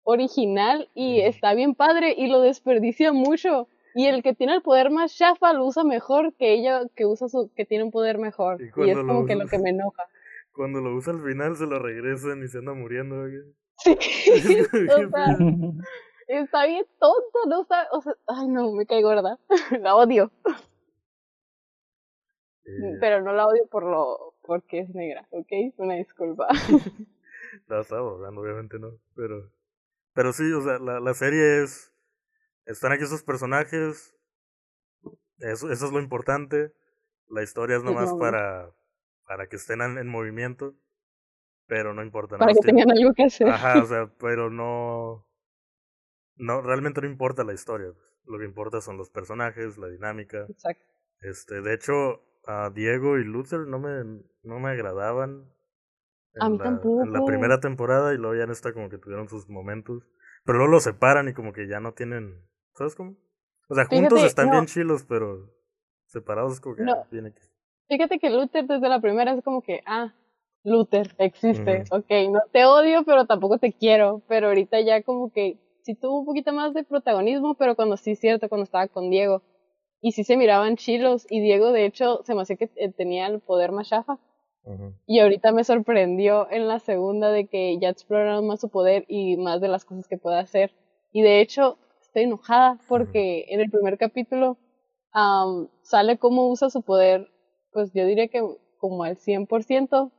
original 0.02 0.88
y 0.94 1.20
está 1.20 1.54
bien 1.54 1.74
padre 1.74 2.14
y 2.16 2.28
lo 2.28 2.40
desperdicia 2.40 3.12
mucho. 3.12 3.68
Y 3.94 4.06
el 4.06 4.22
que 4.22 4.34
tiene 4.34 4.54
el 4.54 4.62
poder 4.62 4.90
más 4.90 5.16
chafa 5.16 5.52
lo 5.52 5.64
usa 5.66 5.82
mejor 5.84 6.34
que 6.34 6.52
ella 6.54 6.82
que 6.94 7.06
usa 7.06 7.28
su 7.28 7.50
que 7.54 7.64
tiene 7.64 7.84
un 7.84 7.90
poder 7.90 8.18
mejor. 8.18 8.60
Y, 8.60 8.90
es 8.90 8.96
como 8.96 9.26
que 9.26 9.34
lo 9.34 9.46
que 9.46 9.58
me 9.58 9.70
enoja. 9.70 10.04
Cuando 10.52 10.80
lo 10.80 10.94
usa 10.94 11.12
al 11.12 11.22
final 11.22 11.56
se 11.56 11.66
lo 11.66 11.78
regresan 11.78 12.42
y 12.42 12.48
se 12.48 12.58
anda 12.58 12.74
muriendo. 12.74 13.26
Sí. 13.78 13.96
o 14.90 15.08
sea, 15.10 15.38
está 16.28 16.66
bien 16.66 16.86
tonto, 16.98 17.38
no 17.48 17.62
está, 17.62 17.88
o 17.92 18.00
sea, 18.00 18.14
ay 18.26 18.46
no, 18.48 18.72
me 18.72 18.86
cae 18.86 19.02
gorda. 19.02 19.38
la 19.80 19.96
odio. 19.96 20.30
Eh. 22.64 22.96
Pero 23.00 23.22
no 23.22 23.32
la 23.32 23.46
odio 23.46 23.66
por 23.66 23.84
lo 23.84 24.34
porque 24.42 24.80
es 24.80 24.94
negra, 24.94 25.26
¿ok? 25.30 25.52
Una 25.78 25.94
disculpa. 25.94 26.48
la 27.68 27.80
estaba 27.80 28.02
obviamente 28.02 28.78
no, 28.78 28.92
pero 29.14 29.50
pero 30.12 30.32
sí, 30.32 30.52
o 30.52 30.60
sea, 30.62 30.78
la, 30.78 31.00
la 31.00 31.14
serie 31.14 31.62
es 31.62 31.92
están 32.68 32.92
aquí 32.92 33.04
esos 33.04 33.22
personajes, 33.22 34.14
eso, 35.38 35.70
eso 35.70 35.86
es 35.86 35.92
lo 35.92 36.00
importante. 36.00 36.72
La 37.28 37.42
historia 37.42 37.76
es 37.76 37.82
nomás 37.82 38.12
para, 38.14 38.70
para 39.26 39.48
que 39.48 39.56
estén 39.56 39.80
en, 39.80 40.06
movimiento, 40.08 40.74
pero 41.66 41.94
no 41.94 42.02
importa. 42.02 42.38
Para 42.38 42.52
que 42.52 42.60
tengan 42.60 42.90
algo 42.90 43.12
que 43.14 43.24
hacer. 43.24 43.48
Ajá, 43.48 43.82
o 43.82 43.86
sea, 43.86 44.10
pero 44.18 44.50
no, 44.50 45.26
no, 46.38 46.60
realmente 46.62 47.00
no 47.00 47.08
importa 47.08 47.44
la 47.44 47.54
historia. 47.54 47.92
Lo 48.24 48.38
que 48.38 48.44
importa 48.44 48.80
son 48.80 48.96
los 48.96 49.10
personajes, 49.10 49.78
la 49.78 49.88
dinámica. 49.88 50.46
Exacto. 50.48 50.84
Este, 51.20 51.60
de 51.60 51.74
hecho, 51.74 52.22
a 52.46 52.70
Diego 52.70 53.18
y 53.18 53.24
Luther 53.24 53.60
no 53.60 53.78
me, 53.78 54.22
no 54.42 54.58
me 54.60 54.70
agradaban. 54.70 55.52
a 56.40 56.48
mí 56.48 56.58
tampoco. 56.58 57.02
En 57.02 57.12
la 57.12 57.24
primera 57.24 57.60
temporada 57.60 58.14
y 58.14 58.18
luego 58.18 58.36
ya 58.36 58.44
en 58.44 58.50
esta 58.50 58.72
como 58.72 58.88
que 58.88 58.98
tuvieron 58.98 59.28
sus 59.28 59.48
momentos. 59.48 60.04
Pero 60.44 60.58
luego 60.58 60.72
los 60.72 60.84
separan 60.84 61.28
y 61.28 61.34
como 61.34 61.52
que 61.52 61.66
ya 61.66 61.80
no 61.80 61.92
tienen 61.92 62.48
¿Sabes 62.78 62.94
cómo? 62.94 63.16
O 63.68 63.74
sea, 63.74 63.86
juntos 63.86 64.22
están 64.22 64.52
bien 64.52 64.66
chilos, 64.66 65.04
pero 65.04 65.50
separados 66.06 66.60
como 66.60 66.76
que 66.76 66.84
no. 66.84 67.04
viene 67.10 67.30
aquí. 67.30 67.42
Fíjate 67.88 68.20
que 68.20 68.30
Luther 68.30 68.66
desde 68.66 68.88
la 68.88 69.00
primera 69.00 69.32
es 69.32 69.42
como 69.42 69.62
que, 69.62 69.82
ah, 69.84 70.14
Luther 70.62 71.12
existe, 71.18 71.84
ok, 71.90 72.10
no 72.30 72.40
te 72.52 72.64
odio, 72.66 73.02
pero 73.04 73.26
tampoco 73.26 73.58
te 73.58 73.72
quiero, 73.72 74.22
pero 74.28 74.48
ahorita 74.48 74.80
ya 74.80 75.02
como 75.02 75.32
que 75.32 75.58
sí 75.88 75.94
tuvo 75.94 76.18
un 76.18 76.26
poquito 76.26 76.52
más 76.52 76.74
de 76.74 76.84
protagonismo, 76.84 77.54
pero 77.54 77.74
cuando 77.74 77.96
sí 77.96 78.10
es 78.10 78.20
cierto, 78.20 78.50
cuando 78.50 78.64
estaba 78.64 78.88
con 78.88 79.08
Diego, 79.08 79.40
y 80.02 80.12
sí 80.12 80.22
se 80.22 80.36
miraban 80.36 80.76
chilos, 80.76 81.26
y 81.30 81.40
Diego 81.40 81.72
de 81.72 81.86
hecho 81.86 82.22
se 82.24 82.34
me 82.34 82.42
hacía 82.42 82.56
que 82.56 82.68
eh, 82.76 82.92
tenía 82.92 83.26
el 83.26 83.40
poder 83.40 83.72
más 83.72 83.88
chafa, 83.88 84.18
y 85.06 85.20
ahorita 85.20 85.50
me 85.52 85.64
sorprendió 85.64 86.46
en 86.50 86.68
la 86.68 86.78
segunda 86.78 87.30
de 87.30 87.46
que 87.46 87.78
ya 87.78 87.88
exploraron 87.88 88.46
más 88.46 88.60
su 88.60 88.68
poder 88.68 89.06
y 89.08 89.38
más 89.38 89.62
de 89.62 89.68
las 89.68 89.86
cosas 89.86 90.06
que 90.06 90.18
puede 90.18 90.38
hacer, 90.38 90.74
y 91.10 91.22
de 91.22 91.40
hecho 91.40 91.78
estoy 92.02 92.24
enojada 92.24 92.78
porque 92.86 93.46
en 93.48 93.60
el 93.60 93.70
primer 93.70 93.96
capítulo 93.96 94.58
sale 95.80 96.18
cómo 96.18 96.50
usa 96.50 96.68
su 96.68 96.82
poder, 96.82 97.30
pues 97.72 97.94
yo 97.94 98.04
diría 98.04 98.28
que 98.28 98.42
como 98.76 99.04
al 99.04 99.16
100%, 99.16 100.12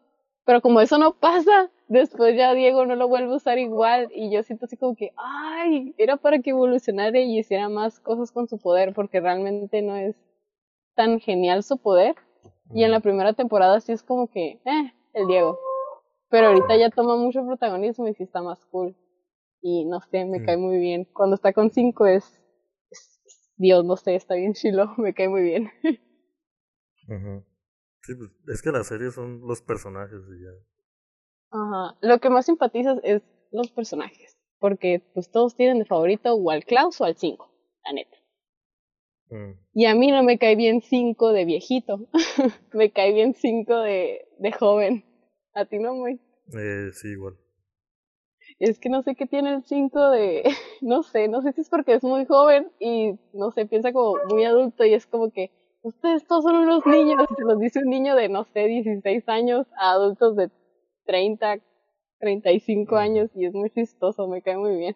pero 0.49 0.61
como 0.61 0.81
eso 0.81 0.97
no 0.97 1.13
pasa, 1.13 1.69
después 1.89 2.35
ya 2.35 2.55
Diego 2.55 2.83
no 2.87 2.95
lo 2.95 3.07
vuelve 3.07 3.31
a 3.31 3.35
usar 3.35 3.59
igual 3.59 4.09
y 4.15 4.31
yo 4.31 4.41
siento 4.41 4.65
así 4.65 4.77
como 4.77 4.95
que, 4.95 5.13
ay, 5.15 5.93
era 5.99 6.17
para 6.17 6.39
que 6.39 6.49
evolucionara 6.49 7.19
y 7.19 7.37
hiciera 7.37 7.69
más 7.69 7.99
cosas 7.99 8.31
con 8.31 8.47
su 8.47 8.57
poder 8.57 8.95
porque 8.95 9.19
realmente 9.19 9.83
no 9.83 9.95
es 9.95 10.15
tan 10.95 11.19
genial 11.19 11.61
su 11.61 11.77
poder. 11.77 12.15
Y 12.73 12.83
en 12.83 12.89
la 12.89 12.99
primera 12.99 13.33
temporada 13.33 13.79
sí 13.79 13.91
es 13.91 14.01
como 14.01 14.25
que, 14.25 14.59
eh, 14.65 14.93
el 15.13 15.27
Diego. 15.27 15.59
Pero 16.29 16.47
ahorita 16.47 16.77
ya 16.77 16.89
toma 16.89 17.15
mucho 17.15 17.45
protagonismo 17.45 18.07
y 18.07 18.15
sí 18.15 18.23
está 18.23 18.41
más 18.41 18.65
cool 18.71 18.95
y 19.61 19.85
no 19.85 20.01
sé, 20.01 20.25
me 20.25 20.43
cae 20.43 20.57
muy 20.57 20.79
bien. 20.79 21.07
Cuando 21.13 21.35
está 21.35 21.53
con 21.53 21.69
cinco 21.69 22.07
es, 22.07 22.41
Dios, 23.55 23.85
no 23.85 23.97
sé, 23.97 24.15
está 24.15 24.33
bien 24.33 24.53
chilo, 24.55 24.95
me 24.97 25.13
cae 25.13 25.29
muy 25.29 25.43
bien. 25.43 25.69
Sí, 28.09 28.15
pues, 28.15 28.31
es 28.47 28.63
que 28.63 28.71
las 28.71 28.87
series 28.87 29.13
son 29.13 29.41
los 29.41 29.61
personajes 29.61 30.19
y 30.35 30.43
ya. 30.43 30.49
Ajá, 31.51 31.95
lo 32.01 32.19
que 32.19 32.31
más 32.31 32.47
simpatizas 32.47 32.99
es 33.03 33.21
los 33.51 33.69
personajes, 33.69 34.35
porque 34.57 35.03
pues 35.13 35.29
todos 35.29 35.55
tienen 35.55 35.77
de 35.77 35.85
favorito 35.85 36.33
o 36.33 36.49
al 36.49 36.65
Klaus 36.65 36.99
o 37.01 37.05
al 37.05 37.15
5, 37.15 37.47
la 37.85 37.93
neta. 37.93 38.17
Mm. 39.29 39.59
Y 39.75 39.85
a 39.85 39.93
mí 39.93 40.07
no 40.07 40.23
me 40.23 40.39
cae 40.39 40.55
bien 40.55 40.81
5 40.81 41.33
de 41.33 41.45
viejito, 41.45 42.07
me 42.73 42.91
cae 42.91 43.13
bien 43.13 43.35
5 43.35 43.77
de, 43.81 44.27
de 44.39 44.51
joven. 44.53 45.05
¿A 45.53 45.65
ti 45.65 45.77
no, 45.77 45.93
muy? 45.93 46.19
Eh, 46.57 46.89
sí, 46.93 47.09
igual 47.09 47.37
es 48.59 48.77
que 48.77 48.89
no 48.89 49.01
sé 49.03 49.15
qué 49.15 49.25
tiene 49.25 49.53
el 49.53 49.63
5 49.63 50.09
de, 50.11 50.43
no 50.81 51.03
sé, 51.03 51.27
no 51.27 51.41
sé 51.41 51.53
si 51.53 51.61
es 51.61 51.69
porque 51.69 51.93
es 51.93 52.03
muy 52.03 52.25
joven 52.25 52.71
y 52.79 53.13
no 53.33 53.51
sé, 53.51 53.65
piensa 53.65 53.93
como 53.93 54.17
muy 54.29 54.43
adulto 54.43 54.85
y 54.85 54.93
es 54.93 55.07
como 55.07 55.31
que 55.31 55.51
ustedes 55.81 56.25
todos 56.27 56.43
son 56.43 56.55
unos 56.55 56.85
niños, 56.85 57.25
y 57.29 57.35
se 57.35 57.43
los 57.43 57.59
dice 57.59 57.79
un 57.79 57.89
niño 57.89 58.15
de, 58.15 58.29
no 58.29 58.45
sé, 58.45 58.67
16 58.67 59.27
años 59.29 59.67
a 59.77 59.91
adultos 59.91 60.35
de 60.35 60.51
30, 61.05 61.59
35 62.19 62.95
años 62.95 63.29
y 63.35 63.45
es 63.45 63.53
muy 63.53 63.69
chistoso, 63.71 64.27
me 64.27 64.41
cae 64.41 64.57
muy 64.57 64.77
bien. 64.77 64.95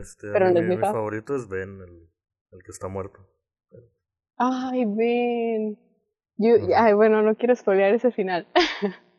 Este, 0.00 0.30
Pero 0.32 0.52
mi, 0.52 0.76
favorito 0.76 1.34
es 1.34 1.48
Ben, 1.48 1.80
el, 1.80 2.08
el 2.52 2.62
que 2.62 2.70
está 2.70 2.88
muerto. 2.88 3.26
Ay, 4.36 4.84
Ben. 4.86 5.78
Yo, 6.36 6.54
ay, 6.76 6.94
bueno, 6.94 7.22
no 7.22 7.34
quiero 7.36 7.54
spoilear 7.54 7.94
ese 7.94 8.10
final. 8.10 8.46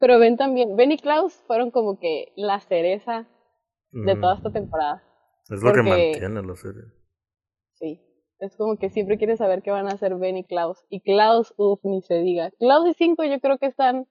Pero 0.00 0.18
Ben 0.18 0.36
también, 0.36 0.76
Ben 0.76 0.92
y 0.92 0.98
Klaus 0.98 1.34
fueron 1.46 1.70
como 1.70 1.98
que 1.98 2.32
la 2.36 2.60
cereza 2.60 3.26
de 3.90 4.14
toda 4.16 4.36
esta 4.36 4.52
temporada. 4.52 5.02
Es 5.50 5.62
lo 5.62 5.72
que 5.72 5.82
mantiene 5.82 6.42
la 6.42 6.54
serie. 6.56 6.82
Sí, 7.74 8.07
es 8.40 8.56
como 8.56 8.76
que 8.76 8.90
siempre 8.90 9.18
quieres 9.18 9.38
saber 9.38 9.62
qué 9.62 9.70
van 9.70 9.88
a 9.88 9.92
hacer 9.92 10.14
Ben 10.16 10.36
y 10.36 10.44
Klaus. 10.44 10.84
Y 10.88 11.00
Klaus, 11.00 11.52
uff, 11.56 11.80
ni 11.84 12.02
se 12.02 12.14
diga. 12.20 12.50
Klaus 12.58 12.88
y 12.88 12.94
Cinco 12.94 13.24
yo 13.24 13.40
creo 13.40 13.58
que 13.58 13.66
están 13.66 14.06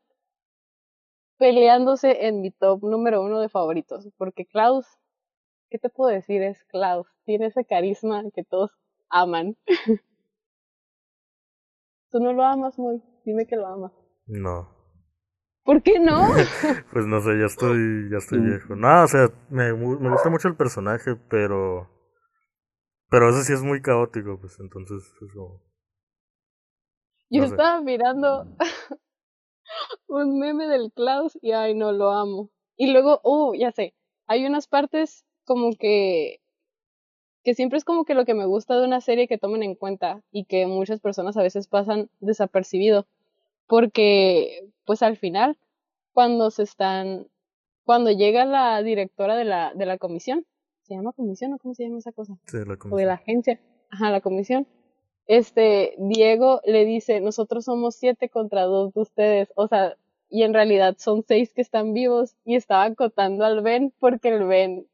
peleándose 1.37 2.27
en 2.27 2.41
mi 2.41 2.51
top 2.51 2.83
número 2.83 3.21
uno 3.21 3.39
de 3.39 3.49
favoritos. 3.49 4.09
Porque 4.17 4.45
Klaus, 4.45 4.85
¿qué 5.69 5.79
te 5.79 5.89
puedo 5.89 6.11
decir? 6.11 6.41
Es 6.41 6.63
Klaus. 6.65 7.07
Tiene 7.25 7.47
ese 7.47 7.65
carisma 7.65 8.23
que 8.33 8.43
todos 8.43 8.71
aman. 9.09 9.55
Tú 12.11 12.19
no 12.19 12.33
lo 12.33 12.43
amas 12.43 12.77
muy. 12.77 13.01
Dime 13.25 13.45
que 13.47 13.55
lo 13.55 13.67
amas. 13.67 13.91
No. 14.25 14.75
¿Por 15.63 15.83
qué 15.83 15.99
no? 15.99 16.21
pues 16.93 17.05
no 17.05 17.19
sé, 17.19 17.37
ya 17.39 17.45
estoy, 17.45 18.09
ya 18.09 18.17
estoy 18.17 18.39
viejo. 18.39 18.75
No, 18.75 19.03
o 19.03 19.07
sea, 19.07 19.29
me, 19.49 19.73
me 19.73 20.09
gusta 20.09 20.29
mucho 20.29 20.47
el 20.47 20.55
personaje, 20.55 21.15
pero. 21.29 21.96
Pero 23.09 23.29
eso 23.29 23.41
sí 23.43 23.53
es 23.53 23.63
muy 23.63 23.81
caótico, 23.81 24.39
pues 24.39 24.59
entonces 24.59 25.03
eso. 25.21 25.61
Yo 27.29 27.43
estaba 27.43 27.81
mirando 27.81 28.47
un 30.07 30.39
meme 30.39 30.67
del 30.67 30.91
Klaus 30.93 31.37
y 31.41 31.51
ay 31.51 31.73
no 31.73 31.91
lo 31.91 32.11
amo. 32.11 32.49
Y 32.75 32.91
luego, 32.91 33.21
uh, 33.23 33.53
ya 33.55 33.71
sé, 33.71 33.93
hay 34.27 34.45
unas 34.45 34.67
partes 34.67 35.25
como 35.45 35.75
que 35.77 36.41
que 37.43 37.53
siempre 37.53 37.77
es 37.77 37.85
como 37.85 38.03
que 38.03 38.13
lo 38.13 38.25
que 38.25 38.33
me 38.33 38.45
gusta 38.45 38.77
de 38.77 38.85
una 38.85 38.99
serie 38.99 39.29
que 39.29 39.37
tomen 39.37 39.63
en 39.63 39.75
cuenta 39.75 40.21
y 40.31 40.43
que 40.43 40.67
muchas 40.67 40.99
personas 40.99 41.37
a 41.37 41.41
veces 41.41 41.67
pasan 41.67 42.09
desapercibido 42.19 43.07
porque 43.67 44.67
pues 44.83 45.01
al 45.01 45.15
final 45.15 45.57
cuando 46.11 46.51
se 46.51 46.63
están 46.63 47.27
cuando 47.85 48.11
llega 48.11 48.43
la 48.43 48.83
directora 48.83 49.37
de 49.37 49.45
la 49.45 49.73
de 49.73 49.85
la 49.85 49.97
comisión 49.97 50.45
se 50.87 50.95
llama 50.95 51.13
comisión 51.13 51.53
o 51.53 51.57
cómo 51.57 51.73
se 51.73 51.83
llama 51.83 51.99
esa 51.99 52.11
cosa 52.11 52.37
sí, 52.45 52.57
la 52.57 52.77
comisión. 52.77 52.93
o 52.93 52.97
de 52.97 53.05
la 53.05 53.13
agencia 53.13 53.59
ajá 53.89 54.11
la 54.11 54.21
comisión 54.21 54.67
este 55.27 55.95
Diego 55.97 56.61
le 56.65 56.85
dice 56.85 57.19
nosotros 57.21 57.65
somos 57.65 57.95
siete 57.95 58.29
contra 58.29 58.63
dos 58.63 58.93
de 58.93 59.01
ustedes 59.01 59.51
o 59.55 59.67
sea 59.67 59.95
y 60.29 60.43
en 60.43 60.53
realidad 60.53 60.95
son 60.97 61.23
seis 61.27 61.53
que 61.53 61.61
están 61.61 61.93
vivos 61.93 62.35
y 62.43 62.55
estaba 62.55 62.83
acotando 62.83 63.45
al 63.45 63.61
Ben 63.61 63.93
porque 63.99 64.29
el 64.29 64.43
Ben 64.45 64.87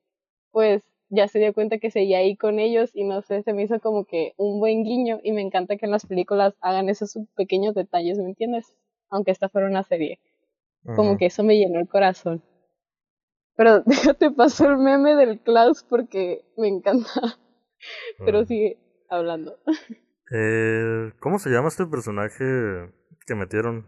pues 0.51 0.83
ya 1.13 1.27
se 1.27 1.39
dio 1.39 1.53
cuenta 1.53 1.77
que 1.77 1.91
seguía 1.91 2.17
ahí 2.17 2.35
con 2.35 2.59
ellos 2.59 2.89
y 2.93 3.03
no 3.03 3.21
sé, 3.21 3.43
se 3.43 3.53
me 3.53 3.63
hizo 3.63 3.79
como 3.79 4.05
que 4.05 4.33
un 4.37 4.59
buen 4.59 4.83
guiño 4.83 5.19
y 5.23 5.31
me 5.31 5.41
encanta 5.41 5.77
que 5.77 5.85
en 5.85 5.91
las 5.91 6.07
películas 6.07 6.55
hagan 6.59 6.89
esos 6.89 7.19
pequeños 7.35 7.75
detalles, 7.75 8.17
¿me 8.17 8.29
entiendes? 8.29 8.73
Aunque 9.09 9.29
esta 9.29 9.47
fuera 9.47 9.67
una 9.67 9.83
serie. 9.83 10.19
Como 10.95 11.17
que 11.17 11.27
eso 11.27 11.43
me 11.43 11.55
llenó 11.55 11.79
el 11.79 11.87
corazón. 11.87 12.41
Pero 13.55 13.81
déjate 13.85 14.31
pasar 14.31 14.71
el 14.71 14.77
meme 14.77 15.15
del 15.15 15.39
Klaus 15.41 15.83
porque 15.83 16.45
me 16.57 16.67
encanta. 16.67 17.09
Pero 18.19 18.45
sigue 18.45 18.77
hablando. 19.09 19.59
Eh, 20.31 21.11
¿Cómo 21.19 21.37
se 21.37 21.49
llama 21.49 21.67
este 21.67 21.85
personaje 21.85 22.43
que 23.25 23.35
metieron 23.35 23.87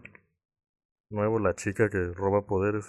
nuevo, 1.10 1.40
la 1.40 1.56
chica 1.56 1.90
que 1.90 2.12
roba 2.14 2.46
poderes? 2.46 2.86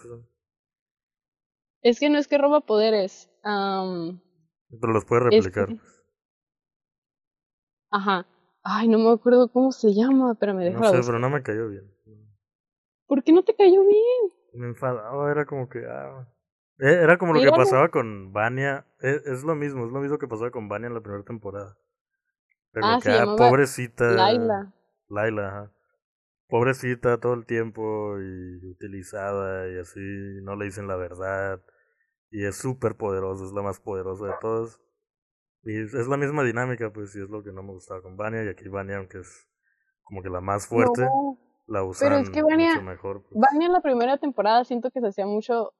Es 1.82 2.00
que 2.00 2.10
no 2.10 2.18
es 2.18 2.26
que 2.28 2.38
roba 2.38 2.60
poderes. 2.60 3.30
Pero 3.42 4.92
los 4.92 5.04
puede 5.04 5.30
replicar. 5.30 5.68
Ajá. 7.90 8.26
Ay, 8.62 8.88
no 8.88 8.98
me 8.98 9.10
acuerdo 9.12 9.52
cómo 9.52 9.70
se 9.70 9.94
llama, 9.94 10.34
pero 10.34 10.52
me 10.54 10.64
dejó. 10.64 10.80
No 10.80 10.90
sé, 10.90 11.00
pero 11.06 11.20
no 11.20 11.30
me 11.30 11.42
cayó 11.42 11.68
bien. 11.68 11.88
¿Por 13.06 13.22
qué 13.22 13.32
no 13.32 13.44
te 13.44 13.54
cayó 13.54 13.80
bien? 13.82 14.32
Me 14.54 14.66
enfadaba, 14.66 15.30
era 15.30 15.46
como 15.46 15.68
que. 15.68 15.86
Ah. 15.88 16.26
E, 16.78 16.88
era 16.88 17.18
como 17.18 17.34
lo 17.34 17.40
que 17.40 17.50
pasaba 17.50 17.88
con 17.88 18.32
Vania. 18.32 18.86
Es, 19.00 19.26
es, 19.26 19.44
lo 19.44 19.54
mismo, 19.54 19.86
es 19.86 19.92
lo 19.92 20.00
mismo 20.00 20.18
que 20.18 20.28
pasaba 20.28 20.50
con 20.50 20.68
Vania 20.68 20.88
en 20.88 20.94
la 20.94 21.00
primera 21.00 21.24
temporada. 21.24 21.76
Pero 22.72 22.86
ah, 22.86 22.98
que, 23.02 23.10
ah, 23.10 23.24
pobrecita. 23.36 24.04
Laila. 24.10 24.72
Laila, 25.08 25.48
ajá. 25.48 25.72
Pobrecita 26.48 27.18
todo 27.18 27.34
el 27.34 27.44
tiempo 27.46 28.20
y 28.20 28.70
utilizada 28.70 29.68
y 29.68 29.78
así, 29.78 30.00
no 30.42 30.54
le 30.56 30.66
dicen 30.66 30.86
la 30.86 30.96
verdad. 30.96 31.60
Y 32.30 32.44
es 32.44 32.56
súper 32.56 32.96
poderosa, 32.96 33.44
es 33.44 33.52
la 33.52 33.62
más 33.62 33.80
poderosa 33.80 34.26
de 34.26 34.34
todos. 34.40 34.80
Y 35.62 35.82
es, 35.82 36.06
la 36.06 36.16
misma 36.16 36.44
dinámica, 36.44 36.92
pues, 36.92 37.16
y 37.16 37.22
es 37.22 37.28
lo 37.28 37.42
que 37.42 37.50
no 37.50 37.62
me 37.62 37.72
gustaba 37.72 38.00
con 38.00 38.16
Vania. 38.16 38.44
Y 38.44 38.48
aquí 38.48 38.68
Vania, 38.68 38.98
aunque 38.98 39.18
es 39.18 39.48
como 40.04 40.22
que 40.22 40.28
la 40.28 40.40
más 40.40 40.68
fuerte, 40.68 41.08
la 41.66 41.82
usan 41.82 42.08
pero 42.08 42.20
es 42.20 42.30
que 42.30 42.42
mucho 42.42 42.82
mejor. 42.82 43.22
Pues. 43.22 43.40
Vania 43.40 43.66
en 43.66 43.72
la 43.72 43.80
primera 43.80 44.18
temporada 44.18 44.64
siento 44.64 44.90
que 44.90 45.00
se 45.00 45.08
hacía 45.08 45.26
mucho, 45.26 45.72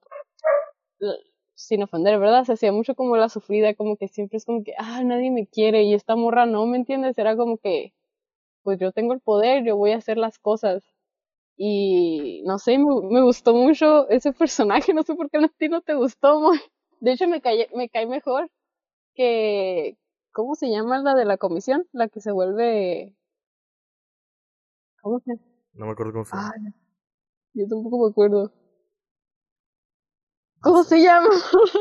sin 1.54 1.82
ofender, 1.82 2.18
¿verdad? 2.18 2.44
Se 2.44 2.52
hacía 2.52 2.72
mucho 2.72 2.94
como 2.94 3.16
la 3.16 3.28
sufrida, 3.28 3.74
como 3.74 3.96
que 3.96 4.08
siempre 4.08 4.36
es 4.38 4.44
como 4.44 4.62
que, 4.62 4.74
ah, 4.78 5.02
nadie 5.04 5.30
me 5.30 5.46
quiere. 5.46 5.84
Y 5.84 5.94
esta 5.94 6.16
morra 6.16 6.46
no, 6.46 6.66
¿me 6.66 6.76
entiendes? 6.76 7.18
Era 7.18 7.36
como 7.36 7.58
que, 7.58 7.94
pues 8.62 8.78
yo 8.80 8.92
tengo 8.92 9.14
el 9.14 9.20
poder, 9.20 9.64
yo 9.64 9.76
voy 9.76 9.92
a 9.92 9.98
hacer 9.98 10.18
las 10.18 10.38
cosas. 10.38 10.82
Y 11.56 12.42
no 12.46 12.58
sé, 12.58 12.78
me, 12.78 13.22
gustó 13.22 13.54
mucho 13.54 14.08
ese 14.10 14.32
personaje, 14.34 14.94
no 14.94 15.02
sé 15.02 15.14
por 15.14 15.30
qué 15.30 15.38
a 15.38 15.48
ti 15.48 15.68
no 15.68 15.82
te 15.82 15.94
gustó. 15.94 16.40
Muy. 16.40 16.60
De 17.00 17.12
hecho, 17.12 17.28
me 17.28 17.40
cae, 17.40 17.68
me 17.74 17.88
cae 17.88 18.06
mejor 18.06 18.50
que, 19.14 19.98
¿cómo 20.32 20.54
se 20.54 20.70
llama 20.70 20.98
la 20.98 21.14
de 21.14 21.24
la 21.26 21.38
comisión? 21.38 21.86
La 21.92 22.08
que 22.08 22.20
se 22.20 22.32
vuelve... 22.32 23.16
¿Cómo 25.00 25.20
se 25.20 25.32
No 25.74 25.86
me 25.86 25.92
acuerdo 25.92 26.12
cómo 26.12 26.24
se 26.24 26.36
llama. 26.36 26.52
yo 27.54 27.66
tampoco 27.68 28.04
me 28.04 28.10
acuerdo. 28.10 28.52
¿Cómo 30.60 30.82
se 30.84 31.02
llama? 31.02 31.28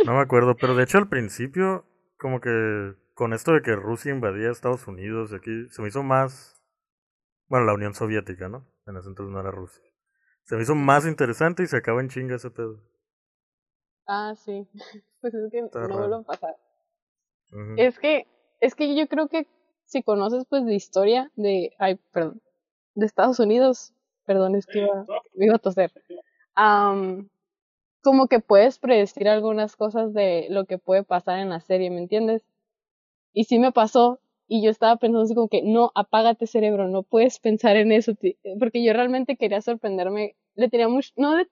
no 0.06 0.14
me 0.14 0.22
acuerdo, 0.22 0.56
pero 0.56 0.76
de 0.76 0.84
hecho 0.84 0.98
al 0.98 1.10
principio, 1.10 1.86
como 2.18 2.40
que 2.40 2.96
con 3.14 3.34
esto 3.34 3.54
de 3.54 3.62
que 3.62 3.76
Rusia 3.76 4.12
invadía 4.12 4.52
Estados 4.52 4.88
Unidos, 4.88 5.34
aquí 5.34 5.68
se 5.70 5.82
me 5.82 5.88
hizo 5.88 6.04
más... 6.04 6.62
Bueno, 7.48 7.66
la 7.66 7.74
Unión 7.74 7.94
Soviética, 7.94 8.50
¿no? 8.50 8.68
En 8.88 8.98
ese 8.98 9.08
entonces 9.08 9.32
no 9.34 9.40
era 9.40 9.52
Rusia. 9.52 9.84
Se 10.44 10.56
me 10.56 10.64
hizo 10.64 10.76
más 10.76 11.06
interesante 11.06 11.64
y 11.64 11.68
se 11.68 11.78
acaba 11.78 12.02
en 12.02 12.10
chinga 12.10 12.36
ese 12.36 12.52
pedo. 12.52 12.82
Ah, 14.08 14.34
sí. 14.36 14.68
Pues 15.22 15.34
es 15.34 15.52
que 15.52 15.60
no 15.60 15.98
vuelvo 15.98 16.16
a 16.18 16.24
pasar. 16.24 16.56
Es 17.78 17.98
que, 17.98 18.28
es 18.60 18.76
que 18.76 18.96
yo 18.96 19.08
creo 19.08 19.28
que 19.28 19.48
si 19.86 20.04
conoces 20.04 20.46
pues 20.48 20.66
de 20.66 20.76
historia 20.76 21.32
de, 21.36 21.72
ay, 21.80 22.00
perdón, 22.12 22.44
de 22.94 23.08
Estados 23.08 23.40
Unidos, 23.40 23.92
perdón, 24.28 24.54
es 24.54 24.68
que 24.68 24.82
iba, 24.82 25.06
iba 25.34 25.56
a 25.56 25.58
toser, 25.58 25.92
como 28.06 28.28
que 28.28 28.40
puedes 28.40 28.78
predecir 28.78 29.28
algunas 29.28 29.76
cosas 29.76 30.14
de 30.14 30.46
lo 30.52 30.66
que 30.66 30.78
puede 30.78 31.04
pasar 31.04 31.40
en 31.40 31.50
la 31.50 31.60
serie, 31.60 31.90
¿me 31.90 31.98
entiendes? 31.98 32.44
Y 33.34 33.46
sí 33.46 33.60
me 33.60 33.72
pasó 33.72 34.20
y 34.48 34.64
yo 34.64 34.70
estaba 34.70 34.98
pensando 34.98 35.24
así 35.24 35.34
como 35.34 35.50
que, 35.50 35.64
no, 35.64 35.92
apágate 35.96 36.46
cerebro, 36.46 36.88
no 36.88 37.02
puedes 37.02 37.40
pensar 37.40 37.78
en 37.78 37.92
eso, 37.92 38.14
porque 38.60 38.84
yo 38.84 38.94
realmente 38.94 39.38
quería 39.38 39.60
sorprenderme, 39.62 40.36
le 40.54 40.70
tenía 40.70 40.88
mucho, 40.88 41.12
no, 41.18 41.36
le, 41.36 41.48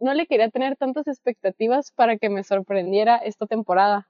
no 0.00 0.14
le 0.14 0.26
quería 0.26 0.48
tener 0.48 0.76
tantas 0.76 1.06
expectativas 1.08 1.92
para 1.92 2.16
que 2.16 2.30
me 2.30 2.42
sorprendiera 2.42 3.18
esta 3.18 3.46
temporada. 3.46 4.08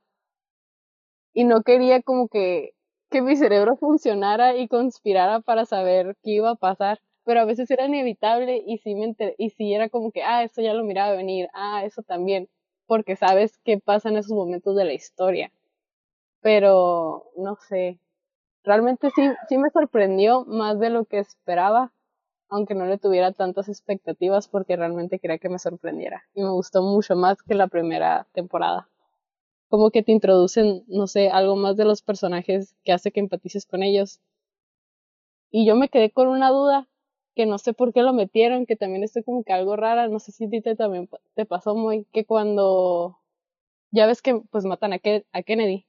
Y 1.35 1.45
no 1.45 1.63
quería 1.63 2.01
como 2.03 2.29
que, 2.29 2.75
que 3.11 3.23
mi 3.23 3.35
cerebro 3.35 3.77
funcionara 3.81 4.57
y 4.57 4.69
conspirara 4.69 5.41
para 5.41 5.67
saber 5.67 6.17
qué 6.23 6.31
iba 6.31 6.51
a 6.51 6.55
pasar, 6.55 7.01
pero 7.29 7.43
a 7.43 7.45
veces 7.45 7.71
era 7.71 7.85
inevitable 7.85 8.63
y 8.67 8.79
sí, 8.79 8.95
me 8.95 9.15
y 9.37 9.51
sí 9.51 9.75
era 9.75 9.91
como 9.91 10.13
que, 10.13 10.23
ah, 10.23 10.45
eso 10.45 10.63
ya 10.63 10.73
lo 10.73 10.83
miraba 10.83 11.13
venir, 11.13 11.51
ah, 11.53 11.85
eso 11.85 12.03
también, 12.03 12.49
porque 12.87 13.17
sabes 13.17 13.59
qué 13.65 13.79
pasa 13.79 14.09
en 14.09 14.17
esos 14.17 14.33
momentos 14.33 14.75
de 14.75 14.87
la 14.87 14.95
historia. 14.95 15.53
Pero, 16.41 17.27
no 17.37 17.57
sé, 17.69 18.01
realmente 18.65 19.11
sí, 19.15 19.29
sí 19.47 19.59
me 19.59 19.69
sorprendió 19.69 20.47
más 20.47 20.81
de 20.81 20.89
lo 20.89 21.05
que 21.05 21.19
esperaba, 21.19 21.93
aunque 22.49 22.75
no 22.75 22.87
le 22.87 22.97
tuviera 22.97 23.33
tantas 23.33 23.69
expectativas 23.69 24.49
porque 24.49 24.77
realmente 24.77 25.19
quería 25.19 25.37
que 25.37 25.51
me 25.51 25.59
sorprendiera. 25.59 26.25
Y 26.33 26.43
me 26.43 26.49
gustó 26.49 26.81
mucho 26.81 27.15
más 27.15 27.43
que 27.43 27.55
la 27.55 27.67
primera 27.67 28.27
temporada. 28.33 28.89
Como 29.69 29.91
que 29.91 30.03
te 30.03 30.13
introducen, 30.13 30.83
no 30.87 31.07
sé, 31.09 31.29
algo 31.29 31.57
más 31.57 31.77
de 31.77 31.85
los 31.85 32.01
personajes 32.01 32.75
que 32.85 32.93
hace 32.95 33.13
que 33.13 33.21
empatices 33.21 33.67
con 33.67 33.83
ellos. 33.83 34.19
Y 35.51 35.67
yo 35.67 35.77
me 35.77 35.91
quedé 35.91 36.11
con 36.11 36.29
una 36.29 36.49
duda 36.49 36.89
que 37.39 37.47
no 37.47 37.59
sé 37.59 37.73
por 37.73 37.93
qué 37.93 38.03
lo 38.03 38.13
metieron, 38.13 38.67
que 38.67 38.75
también 38.75 39.05
estoy 39.05 39.23
como 39.23 39.45
que 39.45 39.53
algo 39.53 39.77
rara, 39.77 40.09
no 40.09 40.19
sé 40.19 40.33
si 40.33 40.47
a 40.47 40.51
ti 40.51 40.61
te, 40.61 40.75
también 40.75 41.09
te 41.37 41.47
pasó 41.47 41.77
muy, 41.77 42.05
que 42.07 42.25
cuando 42.27 43.21
ya 43.93 44.09
ves 44.09 44.23
que 44.23 44.43
pues 44.51 44.65
matan 44.65 44.93
a, 44.93 44.99
a 45.31 45.43
Kennedy 45.45 45.87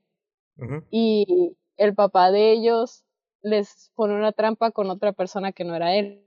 y 0.92 1.58
el 1.76 1.96
papá 1.96 2.30
de 2.30 2.52
ellos 2.52 3.04
les 3.42 3.92
pone 3.96 4.14
una 4.14 4.32
trampa 4.32 4.70
con 4.70 4.92
otra 4.92 5.12
persona 5.12 5.52
que 5.52 5.64
no 5.64 5.74
era 5.74 5.96
él. 5.96 6.24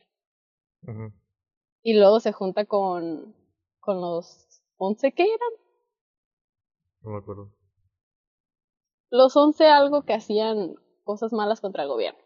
Y 1.84 1.94
luego 1.94 2.18
se 2.18 2.32
junta 2.32 2.64
con, 2.64 3.32
con 3.78 4.00
los 4.00 4.60
once 4.76 5.12
que 5.12 5.22
eran. 5.22 5.50
No 7.02 7.10
me 7.12 7.18
acuerdo. 7.18 7.52
Los 9.08 9.36
once 9.36 9.68
algo 9.68 10.02
que 10.02 10.14
hacían 10.14 10.74
cosas 11.04 11.32
malas 11.32 11.60
contra 11.60 11.84
el 11.84 11.90
gobierno. 11.90 12.20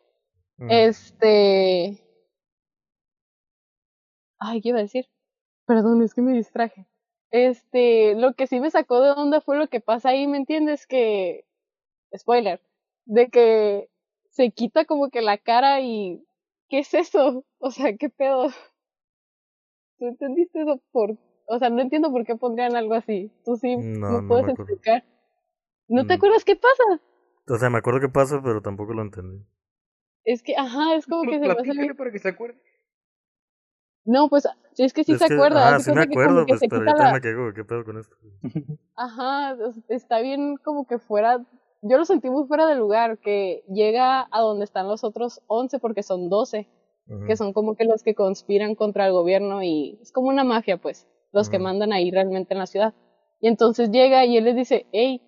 Este. 0.70 2.05
Ay, 4.38 4.60
¿qué 4.60 4.70
iba 4.70 4.78
a 4.78 4.82
decir? 4.82 5.06
Perdón, 5.66 6.02
es 6.02 6.14
que 6.14 6.22
me 6.22 6.32
distraje. 6.32 6.86
Este, 7.30 8.14
lo 8.14 8.34
que 8.34 8.46
sí 8.46 8.60
me 8.60 8.70
sacó 8.70 9.00
de 9.00 9.10
onda 9.10 9.40
fue 9.40 9.58
lo 9.58 9.68
que 9.68 9.80
pasa 9.80 10.10
ahí, 10.10 10.26
¿me 10.26 10.36
entiendes? 10.36 10.86
Que. 10.86 11.44
Spoiler 12.16 12.60
de 13.06 13.28
que 13.28 13.88
se 14.30 14.50
quita 14.50 14.84
como 14.84 15.10
que 15.10 15.22
la 15.22 15.38
cara 15.38 15.80
y 15.80 16.24
¿qué 16.68 16.80
es 16.80 16.92
eso? 16.92 17.44
O 17.58 17.70
sea, 17.70 17.96
¿qué 17.96 18.10
pedo? 18.10 18.50
¿Tú 19.98 20.06
entendiste 20.06 20.60
eso 20.60 20.80
por 20.92 21.16
o 21.48 21.58
sea, 21.58 21.70
no 21.70 21.80
entiendo 21.80 22.10
por 22.10 22.24
qué 22.24 22.36
pondrían 22.36 22.76
algo 22.76 22.94
así. 22.94 23.30
Tú 23.44 23.56
sí 23.56 23.76
no, 23.76 24.20
me 24.20 24.28
puedes 24.28 24.48
explicar. 24.48 25.04
¿No 25.88 26.06
te 26.06 26.14
mm. 26.14 26.16
acuerdas 26.16 26.44
qué 26.44 26.56
pasa? 26.56 27.02
O 27.48 27.56
sea, 27.56 27.70
me 27.70 27.78
acuerdo 27.78 28.00
qué 28.00 28.08
pasa, 28.08 28.40
pero 28.42 28.60
tampoco 28.60 28.92
lo 28.92 29.02
entendí. 29.02 29.44
Es 30.24 30.42
que, 30.42 30.56
ajá, 30.56 30.96
es 30.96 31.06
como 31.06 31.22
que 31.22 31.38
se 31.38 31.46
pasa 31.46 31.72
para 31.96 32.10
que 32.10 32.18
se 32.18 32.28
acuerde. 32.28 32.60
No, 34.06 34.28
pues, 34.28 34.48
es 34.78 34.92
que 34.92 35.04
sí 35.04 35.18
se 35.18 35.34
acuerda. 35.34 35.74
Ah, 35.74 35.80
sí 35.80 35.92
me 35.92 36.02
acuerdo, 36.02 36.46
pues, 36.46 36.60
pero 36.68 36.88
ahorita 36.88 37.12
me 37.12 37.20
quedo, 37.20 37.52
¿qué 37.52 37.64
pedo 37.64 37.84
con 37.84 37.98
esto? 37.98 38.16
Ajá, 38.96 39.56
está 39.88 40.20
bien 40.20 40.56
como 40.62 40.86
que 40.86 40.98
fuera 40.98 41.44
yo 41.82 41.98
lo 41.98 42.04
sentí 42.04 42.30
muy 42.30 42.46
fuera 42.46 42.66
de 42.66 42.74
lugar, 42.74 43.18
que 43.18 43.64
llega 43.68 44.26
a 44.30 44.40
donde 44.40 44.64
están 44.64 44.88
los 44.88 45.04
otros 45.04 45.40
11, 45.46 45.78
porque 45.78 46.02
son 46.02 46.28
12, 46.28 46.68
que 47.28 47.36
son 47.36 47.52
como 47.52 47.76
que 47.76 47.84
los 47.84 48.02
que 48.02 48.16
conspiran 48.16 48.74
contra 48.74 49.06
el 49.06 49.12
gobierno 49.12 49.62
y 49.62 49.98
es 50.02 50.10
como 50.10 50.28
una 50.28 50.42
mafia, 50.42 50.76
pues, 50.78 51.06
los 51.32 51.48
que 51.48 51.60
mandan 51.60 51.92
ahí 51.92 52.10
realmente 52.10 52.54
en 52.54 52.58
la 52.58 52.66
ciudad. 52.66 52.94
Y 53.40 53.48
entonces 53.48 53.90
llega 53.90 54.24
y 54.24 54.36
él 54.36 54.44
les 54.44 54.56
dice, 54.56 54.86
hey, 54.92 55.22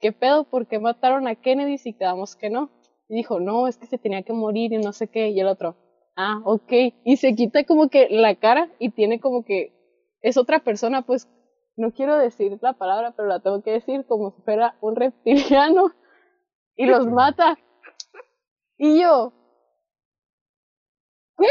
¿qué 0.00 0.12
pedo? 0.12 0.44
¿Por 0.44 0.68
qué 0.68 0.78
mataron 0.78 1.26
a 1.26 1.34
Kennedy 1.34 1.78
si 1.78 1.94
quedamos 1.94 2.36
que 2.36 2.50
no? 2.50 2.70
Y 3.08 3.16
dijo, 3.16 3.40
no, 3.40 3.66
es 3.66 3.78
que 3.78 3.86
se 3.86 3.98
tenía 3.98 4.22
que 4.22 4.32
morir 4.32 4.72
y 4.72 4.78
no 4.78 4.92
sé 4.92 5.08
qué. 5.08 5.30
Y 5.30 5.40
el 5.40 5.48
otro, 5.48 5.76
ah, 6.16 6.40
ok. 6.44 6.72
Y 7.04 7.16
se 7.16 7.34
quita 7.34 7.64
como 7.64 7.88
que 7.88 8.08
la 8.10 8.34
cara 8.34 8.70
y 8.78 8.90
tiene 8.90 9.20
como 9.20 9.44
que 9.44 9.72
es 10.20 10.36
otra 10.36 10.60
persona, 10.60 11.02
pues 11.02 11.28
no 11.76 11.92
quiero 11.92 12.16
decir 12.16 12.58
la 12.62 12.74
palabra, 12.74 13.12
pero 13.16 13.28
la 13.28 13.40
tengo 13.40 13.62
que 13.62 13.72
decir 13.72 14.06
como 14.06 14.30
si 14.30 14.42
fuera 14.42 14.76
un 14.80 14.96
reptiliano 14.96 15.92
y 16.76 16.86
los 16.86 17.06
mata. 17.06 17.58
Y 18.76 19.00
yo, 19.00 19.32
¿qué? 21.36 21.48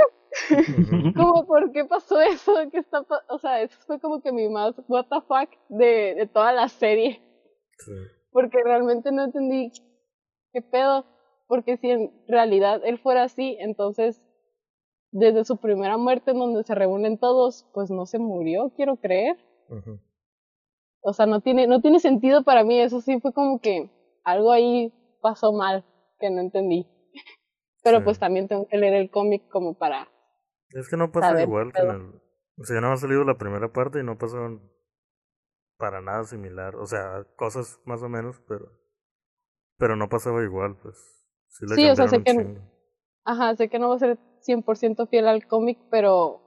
como, 1.15 1.45
¿por 1.45 1.71
qué 1.71 1.85
pasó 1.85 2.19
eso? 2.19 2.53
¿Qué 2.71 2.79
está 2.79 3.05
o 3.29 3.37
sea, 3.37 3.61
eso 3.61 3.77
fue 3.85 3.99
como 3.99 4.21
que 4.21 4.31
mi 4.31 4.49
más 4.49 4.75
what 4.87 5.05
the 5.09 5.21
fuck 5.21 5.49
de, 5.69 6.15
de 6.15 6.27
toda 6.27 6.51
la 6.51 6.67
serie. 6.69 7.21
Porque 8.31 8.63
realmente 8.63 9.11
no 9.11 9.25
entendí 9.25 9.71
qué 10.51 10.61
pedo. 10.61 11.05
Porque 11.47 11.77
si 11.77 11.91
en 11.91 12.11
realidad 12.27 12.81
él 12.83 12.97
fuera 12.97 13.23
así, 13.23 13.57
entonces 13.59 14.21
desde 15.13 15.45
su 15.45 15.57
primera 15.57 15.97
muerte 15.97 16.31
en 16.31 16.39
donde 16.39 16.63
se 16.63 16.75
reúnen 16.75 17.17
todos, 17.17 17.65
pues 17.73 17.91
no 17.91 18.05
se 18.05 18.19
murió, 18.19 18.71
quiero 18.75 18.97
creer. 18.97 19.37
O 21.01 21.13
sea, 21.13 21.25
no 21.25 21.39
tiene, 21.41 21.67
no 21.67 21.81
tiene 21.81 21.99
sentido 21.99 22.43
para 22.43 22.63
mí, 22.63 22.79
eso 22.79 22.99
sí 22.99 23.19
fue 23.21 23.31
como 23.31 23.59
que 23.59 23.89
algo 24.23 24.51
ahí 24.51 24.91
pasó 25.21 25.53
mal, 25.53 25.85
que 26.19 26.29
no 26.29 26.41
entendí. 26.41 26.87
Pero 27.83 28.03
pues 28.03 28.17
también 28.17 28.47
tengo 28.47 28.67
que 28.67 28.77
leer 28.77 28.93
el 28.93 29.11
cómic 29.11 29.47
como 29.49 29.77
para... 29.77 30.07
Es 30.69 30.89
que 30.89 30.97
no 30.97 31.11
pasa 31.11 31.41
igual 31.41 31.71
que 31.71 31.81
en 31.81 31.89
el... 31.89 32.21
O 32.57 32.63
sea, 32.63 32.77
ya 32.77 32.81
no 32.81 32.91
ha 32.91 32.97
salido 32.97 33.23
la 33.23 33.37
primera 33.37 33.71
parte 33.71 33.99
y 33.99 34.03
no 34.03 34.17
pasaron 34.17 34.61
para 35.77 36.01
nada 36.01 36.23
similar. 36.23 36.75
O 36.75 36.85
sea, 36.85 37.25
cosas 37.35 37.79
más 37.83 38.01
o 38.03 38.09
menos, 38.09 38.39
pero. 38.47 38.71
Pero 39.77 39.95
no 39.95 40.07
pasaba 40.07 40.43
igual, 40.43 40.77
pues. 40.81 40.95
Sí, 41.49 41.89
o 41.89 41.95
sea, 41.95 42.07
sé 42.07 42.23
que. 42.23 42.57
Ajá, 43.25 43.55
sé 43.55 43.69
que 43.69 43.79
no 43.79 43.89
va 43.89 43.95
a 43.95 43.99
ser 43.99 44.19
100% 44.45 45.07
fiel 45.07 45.27
al 45.27 45.47
cómic, 45.47 45.79
pero. 45.89 46.41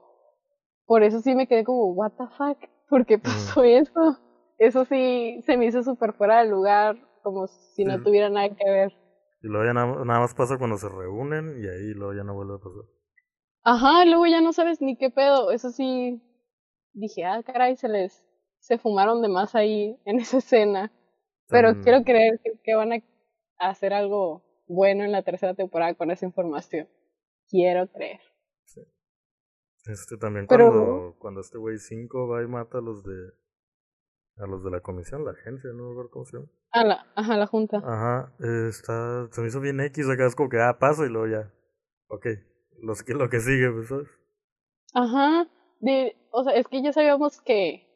Por 0.86 1.02
eso 1.02 1.20
sí 1.20 1.34
me 1.34 1.48
quedé 1.48 1.64
como, 1.64 1.92
¿What 1.92 2.12
the 2.12 2.26
fuck? 2.36 2.58
¿Por 2.88 3.06
qué 3.06 3.18
pasó 3.18 3.64
eso? 3.64 4.18
Eso 4.58 4.84
sí 4.84 5.42
se 5.44 5.56
me 5.56 5.66
hizo 5.66 5.82
súper 5.82 6.12
fuera 6.12 6.42
de 6.42 6.48
lugar, 6.48 6.96
como 7.22 7.46
si 7.48 7.84
no 7.84 8.02
tuviera 8.02 8.30
nada 8.30 8.48
que 8.48 8.70
ver. 8.70 8.92
Y 9.42 9.48
luego 9.48 9.66
ya 9.66 9.74
nada, 9.74 10.04
nada, 10.04 10.20
más 10.20 10.34
pasa 10.34 10.58
cuando 10.58 10.76
se 10.76 10.88
reúnen 10.88 11.62
y 11.62 11.68
ahí 11.68 11.92
luego 11.94 12.14
ya 12.14 12.24
no 12.24 12.34
vuelve 12.34 12.54
a 12.54 12.58
pasar. 12.58 12.84
Ajá, 13.64 14.04
luego 14.04 14.26
ya 14.26 14.40
no 14.40 14.52
sabes 14.52 14.80
ni 14.80 14.96
qué 14.96 15.10
pedo. 15.10 15.50
Eso 15.50 15.70
sí, 15.70 16.22
dije, 16.92 17.24
ah, 17.24 17.42
caray, 17.44 17.76
se 17.76 17.88
les, 17.88 18.24
se 18.60 18.78
fumaron 18.78 19.22
de 19.22 19.28
más 19.28 19.54
ahí 19.54 19.98
en 20.04 20.20
esa 20.20 20.38
escena. 20.38 20.92
Pero 21.48 21.80
quiero 21.80 22.02
creer 22.02 22.40
que, 22.64 22.74
van 22.74 22.92
a 22.92 23.00
hacer 23.58 23.92
algo 23.92 24.42
bueno 24.66 25.04
en 25.04 25.12
la 25.12 25.22
tercera 25.22 25.54
temporada 25.54 25.94
con 25.94 26.10
esa 26.10 26.26
información. 26.26 26.88
Quiero 27.48 27.86
creer. 27.92 28.20
Sí. 28.64 28.82
Este 29.86 30.16
también 30.16 30.46
cuando, 30.46 31.16
cuando 31.18 31.40
este 31.40 31.58
güey 31.58 31.78
5 31.78 32.28
va 32.28 32.42
y 32.42 32.46
mata 32.46 32.78
a 32.78 32.80
los 32.80 33.04
de 33.04 33.32
a 34.38 34.46
los 34.46 34.62
de 34.62 34.70
la 34.70 34.80
comisión, 34.80 35.24
la 35.24 35.30
agencia, 35.30 35.70
no 35.72 35.94
me 35.94 36.10
cómo 36.10 36.24
se 36.26 36.36
llama. 36.36 36.48
Ah, 36.72 36.84
la, 36.84 37.06
ajá, 37.14 37.36
la 37.38 37.46
junta. 37.46 37.78
Ajá, 37.78 38.34
está, 38.68 39.28
se 39.30 39.40
me 39.40 39.48
hizo 39.48 39.60
bien 39.60 39.80
X, 39.80 40.08
acá 40.10 40.26
es 40.26 40.34
como 40.34 40.50
que, 40.50 40.60
ah, 40.60 40.78
paso 40.78 41.06
y 41.06 41.08
luego 41.08 41.26
ya. 41.26 41.50
Ok, 42.08 42.26
los, 42.82 43.08
lo 43.08 43.30
que 43.30 43.40
sigue, 43.40 43.70
pues, 43.70 43.88
¿sabes? 43.88 44.08
Ajá, 44.92 45.48
de, 45.80 46.16
o 46.30 46.44
sea, 46.44 46.54
es 46.54 46.68
que 46.68 46.82
ya 46.82 46.92
sabíamos 46.92 47.40
que 47.40 47.86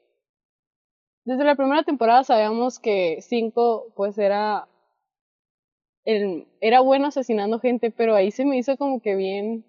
desde 1.25 1.45
la 1.45 1.55
primera 1.55 1.83
temporada 1.83 2.25
sabíamos 2.25 2.79
que 2.79 3.19
Cinco 3.21 3.93
pues 3.95 4.17
era 4.19 4.67
el, 6.11 6.47
era 6.61 6.81
bueno 6.81 7.09
asesinando 7.09 7.61
gente, 7.61 7.91
pero 7.91 8.15
ahí 8.15 8.31
se 8.31 8.45
me 8.45 8.59
hizo 8.59 8.77
como 8.77 9.01
que 9.01 9.15
bien, 9.15 9.65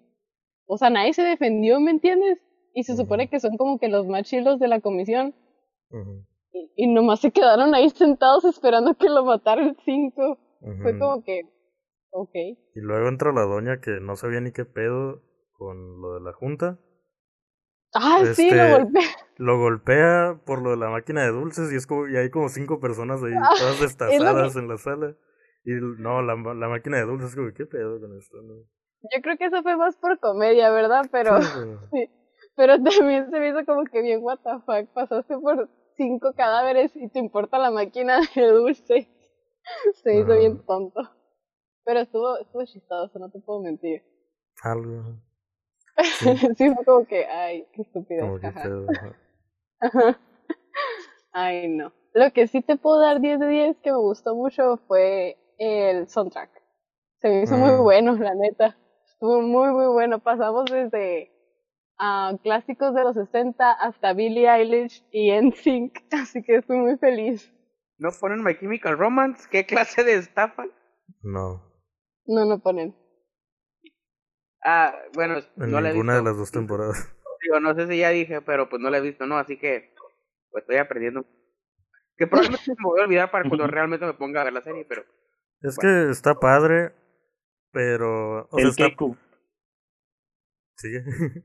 o 0.66 0.76
sea, 0.76 0.90
nadie 0.90 1.12
se 1.12 1.22
defendió, 1.22 1.80
¿me 1.80 1.90
entiendes? 1.90 2.38
Y 2.74 2.84
se 2.84 2.96
supone 2.96 3.28
que 3.28 3.40
son 3.40 3.56
como 3.56 3.78
que 3.78 3.88
los 3.88 4.06
más 4.06 4.24
chilos 4.24 4.58
de 4.58 4.68
la 4.68 4.80
comisión. 4.80 5.34
y, 6.52 6.72
y, 6.76 6.86
nomás 6.92 7.20
se 7.20 7.30
quedaron 7.30 7.74
ahí 7.74 7.90
sentados 7.90 8.44
esperando 8.44 8.94
que 8.94 9.08
lo 9.08 9.24
matara 9.24 9.62
el 9.62 9.76
cinco. 9.84 10.38
Fue 10.82 10.98
como 10.98 11.22
que, 11.24 11.42
ok. 12.10 12.34
Y 12.34 12.80
luego 12.80 13.08
entra 13.08 13.32
la 13.32 13.42
doña 13.42 13.80
que 13.80 13.98
no 14.00 14.16
sabía 14.16 14.40
ni 14.40 14.52
qué 14.52 14.64
pedo 14.64 15.22
con 15.52 16.00
lo 16.00 16.14
de 16.14 16.20
la 16.20 16.32
junta. 16.32 16.78
Ah, 17.94 18.22
sí, 18.34 18.50
lo 18.50 18.62
este, 18.62 18.72
golpea. 18.72 19.08
Lo 19.36 19.58
golpea 19.58 20.40
por 20.46 20.62
lo 20.62 20.70
de 20.70 20.76
la 20.78 20.88
máquina 20.88 21.22
de 21.22 21.28
dulces 21.28 21.70
y 21.72 21.76
es 21.76 21.86
como, 21.86 22.08
y 22.08 22.16
hay 22.16 22.30
como 22.30 22.48
cinco 22.48 22.80
personas 22.80 23.22
ahí, 23.22 23.32
ah, 23.36 23.50
todas 23.58 23.80
destazadas 23.80 24.56
en 24.56 24.68
la 24.68 24.78
sala. 24.78 25.14
Y 25.64 25.70
no, 25.72 26.22
la, 26.22 26.34
la 26.34 26.68
máquina 26.68 26.96
de 26.96 27.04
dulces, 27.04 27.34
como, 27.34 27.52
¿qué 27.52 27.66
pedo 27.66 28.00
con 28.00 28.16
esto? 28.18 28.36
Yo 29.02 29.22
creo 29.22 29.36
que 29.36 29.46
eso 29.46 29.62
fue 29.62 29.76
más 29.76 29.96
por 29.96 30.18
comedia, 30.18 30.70
¿verdad? 30.70 31.06
Pero, 31.10 31.38
sí, 31.92 32.10
pero 32.56 32.82
también 32.82 33.30
se 33.30 33.38
me 33.38 33.48
hizo 33.48 33.64
como 33.64 33.84
que 33.84 34.02
bien, 34.02 34.22
what 34.22 34.38
the 34.40 34.58
fuck, 34.66 34.92
pasaste 34.92 35.38
por 35.38 35.68
cinco 35.96 36.32
cadáveres 36.34 36.94
y 36.96 37.08
te 37.08 37.18
importa 37.18 37.58
la 37.58 37.70
máquina 37.70 38.20
de 38.34 38.46
dulces. 38.48 39.06
se 40.02 40.16
hizo 40.16 40.36
bien 40.36 40.64
tonto. 40.64 41.00
Pero 41.84 42.00
estuvo, 42.00 42.38
estuvo 42.38 42.64
chistoso, 42.64 43.18
no 43.18 43.30
te 43.30 43.40
puedo 43.40 43.60
mentir. 43.60 44.02
Algo. 44.62 45.16
Sí. 46.18 46.36
fue 46.56 46.84
como 46.84 47.06
que, 47.06 47.26
ay, 47.26 47.66
qué 47.72 47.82
estúpido. 47.82 48.38
ay, 51.32 51.68
no. 51.68 51.92
Lo 52.14 52.32
que 52.32 52.46
sí 52.46 52.62
te 52.62 52.76
puedo 52.76 53.00
dar 53.00 53.20
10 53.20 53.40
de 53.40 53.48
10 53.48 53.76
que 53.78 53.90
me 53.90 53.98
gustó 53.98 54.34
mucho 54.34 54.76
fue 54.86 55.38
el 55.58 56.08
soundtrack. 56.08 56.50
Se 57.20 57.28
me 57.28 57.42
hizo 57.42 57.56
muy 57.56 57.72
mm. 57.72 57.82
bueno, 57.82 58.12
la 58.18 58.34
neta. 58.34 58.76
Estuvo 59.06 59.40
muy, 59.40 59.70
muy 59.70 59.86
bueno. 59.86 60.18
Pasamos 60.18 60.64
desde 60.70 61.30
uh, 62.00 62.36
clásicos 62.38 62.94
de 62.94 63.04
los 63.04 63.14
60 63.14 63.72
hasta 63.72 64.12
Billie 64.12 64.48
Eilish 64.48 65.04
y 65.10 65.30
NSYNC, 65.32 65.98
así 66.12 66.42
que 66.42 66.56
estoy 66.56 66.78
muy 66.78 66.96
feliz. 66.98 67.52
¿No 67.98 68.10
ponen 68.20 68.42
My 68.42 68.58
Chemical 68.58 68.98
Romance? 68.98 69.48
¿Qué 69.50 69.64
clase 69.64 70.02
de 70.02 70.14
estafa? 70.14 70.64
No. 71.22 71.62
No, 72.26 72.44
no 72.44 72.58
ponen. 72.60 72.96
Ah, 74.64 74.94
bueno, 75.14 75.38
en 75.38 75.70
no 75.70 75.80
ninguna 75.80 76.16
de 76.16 76.22
las 76.22 76.36
dos 76.36 76.50
temporadas. 76.50 77.12
Digo, 77.42 77.60
no 77.60 77.74
sé 77.74 77.86
si 77.88 77.98
ya 77.98 78.10
dije, 78.10 78.40
pero 78.40 78.68
pues 78.68 78.80
no 78.80 78.90
la 78.90 78.98
he 78.98 79.00
visto, 79.00 79.26
¿no? 79.26 79.36
Así 79.36 79.56
que 79.56 79.94
pues 80.50 80.62
estoy 80.62 80.76
aprendiendo. 80.76 81.24
Que 82.16 82.26
probablemente 82.26 82.70
me 82.70 82.84
voy 82.84 83.00
a 83.00 83.04
olvidar 83.04 83.30
para 83.30 83.48
cuando 83.48 83.66
realmente 83.66 84.06
me 84.06 84.14
ponga 84.14 84.42
a 84.42 84.44
ver 84.44 84.52
la 84.52 84.62
serie, 84.62 84.84
pero... 84.88 85.02
Es 85.62 85.78
que 85.78 86.10
está 86.10 86.34
padre, 86.34 86.92
pero... 87.70 88.48
O 88.50 88.58
el 88.58 88.72
sea, 88.72 88.86
está... 88.88 89.04
Sigue. 90.76 91.04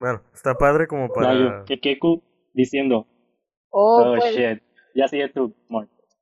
bueno, 0.00 0.22
está 0.34 0.54
padre 0.56 0.86
como 0.86 1.08
para... 1.08 1.64
El 1.68 1.80
Keku 1.80 2.22
diciendo... 2.52 3.06
Oh, 3.70 4.02
oh 4.02 4.16
pues. 4.16 4.34
shit. 4.34 4.62
Ya 4.94 5.08
sigue 5.08 5.28
tú, 5.28 5.54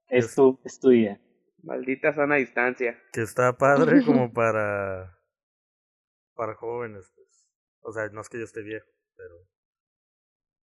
Es, 0.08 0.26
es 0.26 0.34
tu, 0.34 0.58
es 0.64 0.80
tu 0.80 0.90
idea. 0.90 1.20
Maldita 1.62 2.12
sana 2.12 2.34
distancia. 2.36 3.00
Que 3.12 3.22
está 3.22 3.56
padre 3.56 4.04
como 4.06 4.32
para. 4.32 5.16
para 6.34 6.54
jóvenes, 6.56 7.10
pues. 7.14 7.46
O 7.82 7.92
sea, 7.92 8.08
no 8.08 8.20
es 8.20 8.28
que 8.28 8.38
yo 8.38 8.44
esté 8.44 8.62
viejo, 8.62 8.86
pero. 9.16 9.34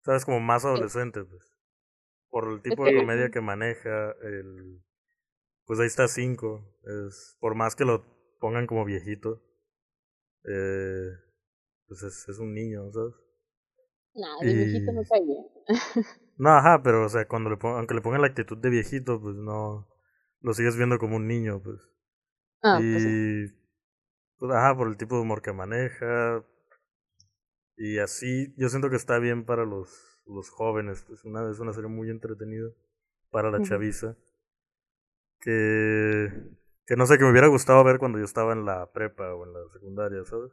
¿Sabes? 0.05 0.24
Como 0.24 0.41
más 0.41 0.64
adolescente, 0.64 1.22
pues. 1.24 1.57
Por 2.28 2.53
el 2.53 2.62
tipo 2.62 2.84
de 2.84 2.97
comedia 2.97 3.30
que 3.30 3.41
maneja, 3.41 4.12
el. 4.22 4.82
Pues 5.70 5.78
ahí 5.78 5.86
está 5.86 6.08
cinco. 6.08 6.66
Es, 6.82 7.36
por 7.38 7.54
más 7.54 7.76
que 7.76 7.84
lo 7.84 8.04
pongan 8.40 8.66
como 8.66 8.84
viejito. 8.84 9.40
Eh, 10.42 11.10
pues 11.86 12.02
es, 12.02 12.28
es 12.28 12.40
un 12.40 12.52
niño, 12.52 12.90
¿sabes? 12.90 13.14
No, 14.16 14.40
de 14.40 14.52
viejito 14.52 14.90
no 14.90 15.02
cae 15.08 15.24
bien. 15.24 15.46
no, 16.38 16.50
ajá, 16.50 16.82
pero 16.82 17.06
o 17.06 17.08
sea, 17.08 17.28
cuando 17.28 17.50
le 17.50 17.58
aunque 17.62 17.94
le 17.94 18.00
pongan 18.00 18.20
la 18.20 18.26
actitud 18.26 18.58
de 18.58 18.68
viejito, 18.68 19.20
pues 19.20 19.36
no 19.36 19.86
lo 20.40 20.54
sigues 20.54 20.76
viendo 20.76 20.98
como 20.98 21.14
un 21.14 21.28
niño, 21.28 21.62
pues. 21.62 21.78
Ah, 22.64 22.80
pues 22.80 23.04
y, 23.04 23.54
pues 24.38 24.52
ajá, 24.52 24.76
por 24.76 24.88
el 24.88 24.96
tipo 24.96 25.14
de 25.14 25.22
humor 25.22 25.40
que 25.40 25.52
maneja. 25.52 26.44
Y 27.76 27.98
así, 27.98 28.52
yo 28.56 28.68
siento 28.70 28.90
que 28.90 28.96
está 28.96 29.20
bien 29.20 29.44
para 29.44 29.64
los, 29.64 30.20
los 30.26 30.50
jóvenes. 30.50 31.04
Pues 31.06 31.24
una, 31.24 31.48
es 31.48 31.60
una 31.60 31.72
serie 31.72 31.90
muy 31.90 32.10
entretenida 32.10 32.70
para 33.30 33.52
la 33.52 33.62
chaviza. 33.62 34.16
Que, 35.41 36.28
que 36.86 36.97
no 36.97 37.07
sé, 37.07 37.18
que 37.18 37.24
me 37.24 37.30
hubiera 37.30 37.49
gustado 37.49 37.82
ver 37.84 37.99
cuando 37.99 38.18
yo 38.18 38.24
estaba 38.24 38.53
en 38.53 38.64
la 38.64 38.93
prepa 38.93 39.34
o 39.34 39.45
en 39.45 39.53
la 39.53 39.61
secundaria, 39.72 40.24
¿sabes? 40.24 40.53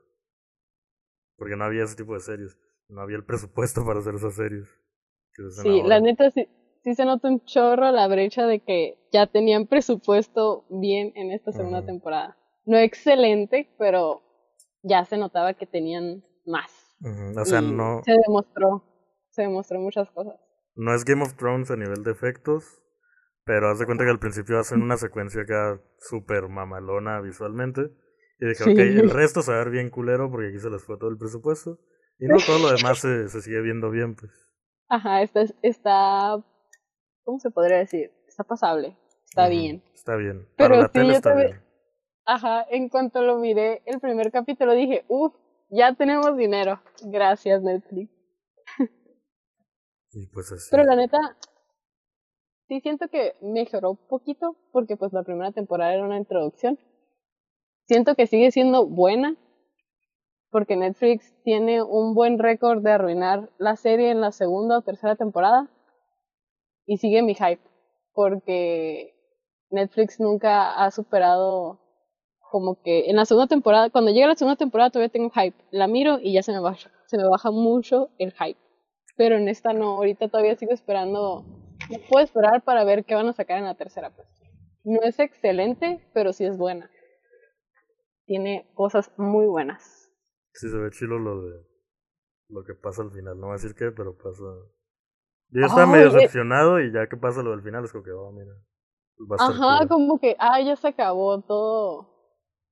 Porque 1.36 1.56
no 1.56 1.66
había 1.66 1.84
ese 1.84 1.96
tipo 1.96 2.14
de 2.14 2.22
series. 2.22 2.58
No 2.90 3.02
había 3.02 3.18
el 3.18 3.26
presupuesto 3.26 3.86
para 3.86 4.00
hacer 4.00 4.16
esas 4.16 4.36
series. 4.36 4.68
Sí, 5.62 5.84
la 5.84 6.00
neta 6.00 6.32
sí, 6.32 6.48
sí 6.84 6.96
se 6.96 7.06
nota 7.06 7.28
un 7.28 7.44
chorro 7.46 7.92
la 7.92 8.08
brecha 8.08 8.48
de 8.48 8.60
que 8.60 8.98
ya 9.12 9.28
tenían 9.28 9.68
presupuesto 9.68 10.66
bien 10.70 11.12
en 11.16 11.32
esta 11.32 11.52
segunda 11.52 11.86
temporada. 11.86 12.38
No 12.66 12.78
excelente, 12.78 13.74
pero 13.78 14.22
ya 14.84 15.06
se 15.06 15.18
notaba 15.18 15.54
que 15.54 15.68
tenían 15.68 16.24
más. 16.46 16.72
O 17.36 17.46
sea, 17.46 17.62
no. 17.62 18.02
Se 18.04 18.14
demostró, 18.26 18.84
se 19.30 19.44
demostró 19.44 19.80
muchas 19.80 20.10
cosas. 20.12 20.40
No 20.76 20.94
es 20.94 21.06
Game 21.06 21.24
of 21.24 21.36
Thrones 21.36 21.72
a 21.72 21.76
nivel 21.76 22.04
de 22.04 22.12
efectos, 22.12 22.82
pero 23.48 23.72
haz 23.72 23.80
de 23.80 23.86
cuenta 23.86 24.04
que 24.04 24.12
al 24.12 24.20
principio 24.20 24.60
hacen 24.60 24.82
una 24.82 24.98
secuencia 24.98 25.42
acá 25.42 25.82
súper 25.98 26.50
mamalona 26.50 27.22
visualmente. 27.22 27.90
Y 28.40 28.46
dije, 28.46 28.64
ok, 28.64 28.78
el 28.78 29.10
resto 29.10 29.42
se 29.42 29.52
va 29.52 29.58
a 29.58 29.64
ver 29.64 29.72
bien 29.72 29.90
culero 29.90 30.30
porque 30.30 30.50
aquí 30.50 30.60
se 30.60 30.70
les 30.70 30.84
fue 30.84 30.98
todo 30.98 31.10
el 31.10 31.18
presupuesto. 31.18 31.80
Y 32.20 32.28
no 32.28 32.38
todo 32.46 32.60
lo 32.60 32.76
demás 32.76 33.00
se, 33.00 33.30
se 33.30 33.42
sigue 33.42 33.62
viendo 33.62 33.90
bien, 33.90 34.16
pues. 34.16 34.32
Ajá, 34.90 35.22
está, 35.22 35.46
está 35.64 36.38
¿cómo 37.24 37.40
se 37.40 37.52
podría 37.52 37.78
decir? 37.78 38.12
Está 38.28 38.44
pasable, 38.44 38.98
está 39.26 39.50
bien. 39.50 39.84
Está 39.94 40.16
bien. 40.16 40.48
Pero 40.56 40.76
la 40.76 40.90
tele 40.90 41.14
está 41.14 41.36
bien. 41.36 41.62
Ajá, 42.26 42.66
en 42.70 42.90
cuanto 42.90 43.22
lo 43.22 43.38
miré 43.38 43.82
el 43.86 44.00
primer 44.00 44.32
capítulo 44.32 44.74
dije, 44.74 45.06
uff, 45.08 45.34
ya 45.70 45.94
tenemos 45.96 46.36
dinero. 46.38 46.82
Gracias, 47.04 47.62
Netflix. 47.62 48.12
Y 50.12 50.28
pues 50.28 50.52
así. 50.52 50.70
Pero 50.72 50.84
la 50.84 50.96
neta, 50.96 51.18
sí 52.68 52.80
siento 52.82 53.08
que 53.08 53.36
mejoró 53.42 53.92
un 53.92 54.08
poquito, 54.08 54.56
porque 54.72 54.98
pues 54.98 55.14
la 55.14 55.24
primera 55.24 55.52
temporada 55.52 55.94
era 55.94 56.04
una 56.04 56.18
introducción. 56.18 56.78
Siento 57.88 58.16
que 58.16 58.28
sigue 58.28 58.52
siendo 58.52 58.86
buena, 58.86 59.36
porque 60.52 60.76
Netflix 60.76 61.34
tiene 61.44 61.82
un 61.82 62.14
buen 62.14 62.40
récord 62.40 62.82
de 62.82 62.92
arruinar 62.92 63.50
la 63.58 63.76
serie 63.76 64.12
en 64.12 64.22
la 64.22 64.32
segunda 64.32 64.78
o 64.78 64.82
tercera 64.82 65.16
temporada 65.16 65.70
y 66.86 66.98
sigue 66.98 67.22
mi 67.22 67.36
hype, 67.36 67.62
porque 68.14 69.14
Netflix 69.70 70.20
nunca 70.20 70.74
ha 70.84 70.92
superado 70.92 71.80
como 72.50 72.82
que 72.82 73.10
en 73.10 73.18
la 73.18 73.26
segunda 73.26 73.48
temporada, 73.48 73.90
cuando 73.90 74.12
llega 74.12 74.28
la 74.28 74.36
segunda 74.36 74.56
temporada 74.56 74.90
todavía 74.90 75.12
tengo 75.12 75.30
hype, 75.30 75.58
la 75.72 75.88
miro 75.88 76.20
y 76.22 76.34
ya 76.34 76.44
se 76.44 76.54
me 76.54 76.60
baja, 76.60 76.90
se 77.08 77.18
me 77.18 77.28
baja 77.28 77.52
mucho 77.52 78.10
el 78.18 78.32
hype. 78.34 78.60
Pero 79.18 79.36
en 79.36 79.50
esta 79.50 79.74
no, 79.74 79.98
ahorita 79.98 80.30
todavía 80.30 80.56
sigo 80.56 80.74
esperando, 80.74 81.44
no 81.92 81.98
puedo 82.10 82.24
esperar 82.24 82.64
para 82.64 82.84
ver 82.84 83.06
qué 83.06 83.16
van 83.16 83.28
a 83.28 83.34
sacar 83.34 83.58
en 83.58 83.66
la 83.66 83.76
tercera 83.76 84.10
pues. 84.10 84.28
No 84.84 85.02
es 85.02 85.20
excelente, 85.20 86.00
pero 86.14 86.32
sí 86.32 86.46
es 86.46 86.58
buena. 86.58 86.90
Tiene 88.26 88.72
cosas 88.74 89.12
muy 89.18 89.46
buenas. 89.46 90.10
Sí, 90.54 90.70
se 90.70 90.78
ve 90.78 90.90
chilo 90.92 91.20
lo 91.20 91.42
de 91.42 91.68
lo 92.50 92.64
que 92.64 92.74
pasa 92.74 93.02
al 93.02 93.12
final. 93.12 93.38
No 93.38 93.48
voy 93.48 93.52
a 93.52 93.62
decir 93.62 93.76
qué, 93.76 93.92
pero 93.92 94.16
pasa. 94.16 94.44
Yo 95.50 95.66
estaba 95.66 95.86
medio 95.86 96.12
decepcionado 96.12 96.80
y 96.80 96.94
ya 96.94 97.08
que 97.08 97.18
pasa 97.18 97.44
lo 97.44 97.52
del 97.52 97.64
final 97.64 97.84
es 97.84 97.92
como 97.92 98.04
que, 98.04 98.12
oh, 98.12 98.32
mira. 98.32 98.54
Ajá, 99.40 99.88
como 99.88 100.20
que, 100.20 100.36
ah, 100.40 100.62
ya 100.62 100.76
se 100.76 100.88
acabó 100.88 101.42
todo. 101.42 102.10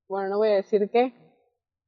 Bueno, 0.08 0.30
no 0.30 0.38
voy 0.38 0.48
a 0.48 0.56
decir 0.56 0.88
qué. 0.90 1.12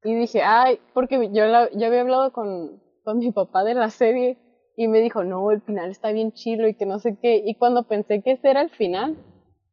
Y 0.03 0.15
dije, 0.15 0.43
ay, 0.43 0.81
porque 0.93 1.31
yo 1.33 1.47
la, 1.47 1.71
ya 1.73 1.87
había 1.87 2.03
hablado 2.03 2.33
con, 2.33 2.83
con 3.03 3.19
mi 3.19 3.33
papá 3.33 3.65
de 3.65 3.75
la 3.75 3.91
serie 3.91 4.39
y 4.81 4.87
me 4.87 5.01
dijo, 5.01 5.25
no, 5.25 5.51
el 5.51 5.61
final 5.61 5.91
está 5.91 6.13
bien 6.13 6.31
chilo 6.31 6.69
y 6.69 6.75
que 6.75 6.87
no 6.87 7.01
sé 7.01 7.19
qué. 7.21 7.43
Y 7.45 7.57
cuando 7.57 7.89
pensé 7.89 8.23
que 8.23 8.31
ese 8.31 8.49
era 8.49 8.61
el 8.61 8.71
final, 8.71 9.17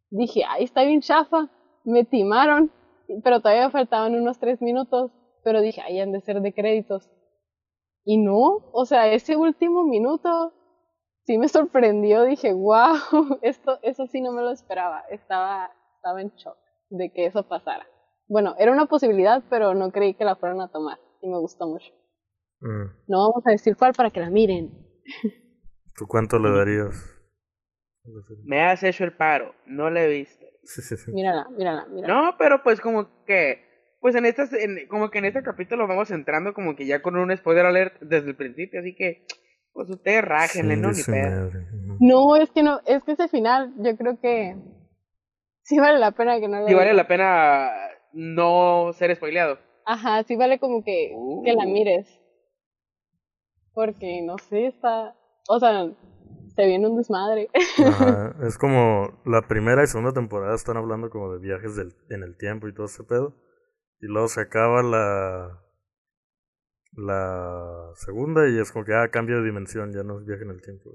dije, 0.09 0.41
ay, 0.49 0.63
está 0.63 0.83
bien 0.83 1.01
chafa. 1.01 1.47
Me 1.83 2.05
timaron, 2.05 2.71
pero 3.23 3.39
todavía 3.39 3.69
faltaban 3.69 4.15
unos 4.15 4.39
tres 4.39 4.63
minutos. 4.63 5.11
Pero 5.43 5.61
dije, 5.61 5.79
ay, 5.85 5.99
han 5.99 6.11
de 6.11 6.21
ser 6.21 6.41
de 6.41 6.55
créditos. 6.55 7.07
Y 8.03 8.17
no, 8.17 8.63
o 8.71 8.85
sea, 8.85 9.13
ese 9.13 9.35
último 9.35 9.83
minuto 9.83 10.53
sí 11.27 11.37
me 11.37 11.49
sorprendió, 11.49 12.23
dije, 12.23 12.51
wow, 12.53 12.95
esto, 13.43 13.77
eso 13.83 14.07
sí 14.07 14.21
no 14.21 14.31
me 14.31 14.41
lo 14.41 14.49
esperaba, 14.49 15.03
estaba, 15.11 15.69
estaba 15.97 16.19
en 16.19 16.31
shock 16.31 16.57
de 16.89 17.13
que 17.13 17.27
eso 17.27 17.47
pasara. 17.47 17.85
Bueno, 18.27 18.55
era 18.57 18.71
una 18.71 18.87
posibilidad, 18.87 19.43
pero 19.51 19.75
no 19.75 19.91
creí 19.91 20.15
que 20.15 20.25
la 20.25 20.35
fueran 20.35 20.61
a 20.61 20.71
tomar 20.71 20.97
y 21.21 21.29
me 21.29 21.37
gustó 21.37 21.67
mucho. 21.67 21.93
Mm. 22.61 22.85
No 23.07 23.29
vamos 23.29 23.43
a 23.45 23.51
decir 23.51 23.77
cuál 23.77 23.93
para 23.93 24.09
que 24.09 24.19
la 24.19 24.31
miren. 24.31 24.84
¿Tú 25.95 26.07
cuánto 26.07 26.39
le 26.39 26.51
darías? 26.51 27.15
Me 28.43 28.61
has 28.61 28.83
hecho 28.83 29.03
el 29.03 29.13
paro, 29.13 29.55
no 29.65 29.89
la 29.89 30.03
he 30.03 30.07
visto. 30.07 30.45
Mírala, 31.07 31.47
mírala, 31.49 31.85
mírala. 31.87 32.13
No, 32.13 32.37
pero 32.37 32.61
pues 32.63 32.81
como 32.81 33.23
que, 33.25 33.63
pues 33.99 34.15
en 34.15 34.25
estas, 34.25 34.51
como 34.89 35.09
que 35.09 35.19
en 35.19 35.25
este 35.25 35.43
capítulo 35.43 35.87
vamos 35.87 36.11
entrando 36.11 36.53
como 36.53 36.75
que 36.75 36.85
ya 36.85 37.01
con 37.01 37.15
un 37.15 37.35
spoiler 37.35 37.65
alert 37.65 37.99
desde 38.01 38.29
el 38.29 38.35
principio, 38.35 38.79
así 38.79 38.95
que 38.95 39.25
pues 39.73 39.89
ustedes 39.89 40.23
rájenle, 40.23 40.77
¿no? 40.77 40.91
Ni 40.91 41.03
pedo. 41.03 41.51
No, 41.99 42.35
es 42.35 42.49
que 42.51 42.63
no, 42.63 42.79
es 42.85 43.03
que 43.03 43.11
ese 43.11 43.27
final, 43.27 43.73
yo 43.77 43.95
creo 43.97 44.19
que 44.19 44.55
sí 45.63 45.79
vale 45.79 45.99
la 45.99 46.11
pena 46.11 46.39
que 46.39 46.47
no 46.47 46.61
lo 46.61 46.67
Sí 46.67 46.73
vale 46.73 46.93
la 46.93 47.07
pena 47.07 47.71
no 48.13 48.93
ser 48.93 49.15
spoileado. 49.15 49.59
Ajá, 49.85 50.23
sí 50.23 50.35
vale 50.35 50.59
como 50.59 50.83
que, 50.83 51.13
que 51.43 51.53
la 51.53 51.65
uh. 51.65 51.69
mires. 51.69 52.19
Porque, 53.75 54.23
no 54.23 54.37
sé, 54.37 54.67
está, 54.67 55.15
o 55.47 55.59
sea, 55.59 55.91
se 56.55 56.65
viene 56.65 56.87
un 56.87 56.97
desmadre. 56.97 57.49
Ajá, 57.85 58.35
es 58.47 58.57
como 58.57 59.19
la 59.25 59.41
primera 59.47 59.83
y 59.83 59.87
segunda 59.87 60.13
temporada 60.13 60.55
están 60.55 60.77
hablando 60.77 61.09
como 61.09 61.33
de 61.33 61.39
viajes 61.39 61.75
del, 61.75 61.93
en 62.09 62.23
el 62.23 62.37
tiempo 62.37 62.67
y 62.67 62.73
todo 62.73 62.85
ese 62.85 63.03
pedo. 63.03 63.35
Y 63.99 64.07
luego 64.07 64.29
se 64.29 64.41
acaba 64.41 64.81
la, 64.81 65.61
la 66.93 67.91
segunda 67.95 68.49
y 68.49 68.57
es 68.57 68.71
como 68.71 68.85
que, 68.85 68.93
ah, 68.93 69.09
cambio 69.11 69.37
de 69.37 69.45
dimensión, 69.45 69.91
ya 69.91 70.03
no 70.03 70.19
es 70.19 70.25
viaje 70.25 70.43
en 70.43 70.51
el 70.51 70.61
tiempo. 70.61 70.91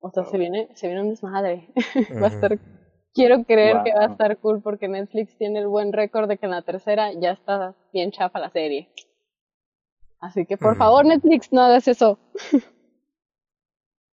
O 0.00 0.10
sea, 0.10 0.24
se 0.24 0.38
viene, 0.38 0.68
se 0.74 0.86
viene 0.86 1.02
un 1.02 1.10
desmadre. 1.10 1.68
va 2.22 2.26
a 2.26 2.30
estar, 2.30 2.58
quiero 3.14 3.44
creer 3.44 3.78
que 3.82 3.94
va 3.94 4.04
a 4.04 4.12
estar 4.12 4.36
cool 4.38 4.60
porque 4.62 4.88
Netflix 4.88 5.36
tiene 5.38 5.60
el 5.60 5.68
buen 5.68 5.92
récord 5.92 6.28
de 6.28 6.36
que 6.36 6.46
en 6.46 6.52
la 6.52 6.62
tercera 6.62 7.12
ya 7.14 7.32
está 7.32 7.74
bien 7.92 8.10
chafa 8.10 8.38
la 8.38 8.50
serie. 8.50 8.90
Así 10.20 10.46
que 10.46 10.56
por 10.56 10.76
favor 10.76 11.06
Netflix, 11.06 11.52
no 11.52 11.62
hagas 11.62 11.86
eso. 11.88 12.18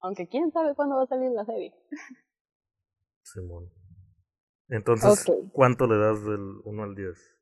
Aunque 0.01 0.27
quién 0.27 0.51
sabe 0.51 0.75
cuándo 0.75 0.97
va 0.97 1.05
a 1.05 1.07
salir 1.07 1.31
la 1.31 1.45
serie. 1.45 1.73
Simón. 3.23 3.71
Entonces, 4.69 5.31
¿cuánto 5.53 5.87
le 5.87 5.99
das 5.99 6.25
del 6.25 6.61
1 6.65 6.83
al 6.83 6.95
10? 6.95 7.39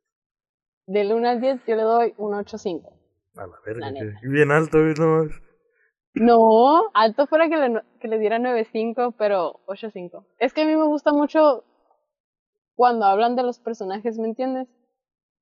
Del 0.87 1.13
1 1.13 1.29
al 1.29 1.41
10 1.41 1.67
yo 1.67 1.77
le 1.77 1.83
doy 1.83 2.15
un 2.19 2.33
8.5. 2.33 2.93
A 3.37 3.47
la 3.47 3.57
verga, 3.65 3.93
bien 4.25 4.51
alto, 4.51 4.79
no 4.79 5.29
No, 6.15 6.91
alto 6.93 7.27
fuera 7.29 7.49
que 7.49 7.57
le, 7.57 7.81
que 8.01 8.09
le 8.09 8.19
diera 8.19 8.39
9.5, 8.39 9.15
pero 9.17 9.61
8.5. 9.67 10.27
Es 10.39 10.53
que 10.53 10.63
a 10.63 10.67
mí 10.67 10.75
me 10.75 10.85
gusta 10.85 11.13
mucho 11.13 11.65
cuando 12.75 13.07
hablan 13.07 13.37
de 13.37 13.45
los 13.45 13.61
personajes, 13.61 14.19
¿me 14.19 14.27
entiendes? 14.27 14.69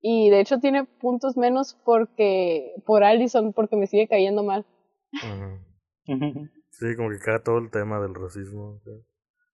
Y 0.00 0.30
de 0.30 0.40
hecho 0.40 0.60
tiene 0.60 0.84
puntos 0.84 1.36
menos 1.36 1.76
porque 1.84 2.74
por 2.86 3.02
Allison, 3.02 3.52
porque 3.52 3.76
me 3.76 3.86
sigue 3.86 4.08
cayendo 4.08 4.44
mal. 4.44 4.64
sí, 6.70 6.96
como 6.96 7.10
que 7.10 7.18
cae 7.18 7.40
todo 7.40 7.58
el 7.58 7.70
tema 7.70 8.00
del 8.00 8.14
racismo. 8.14 8.80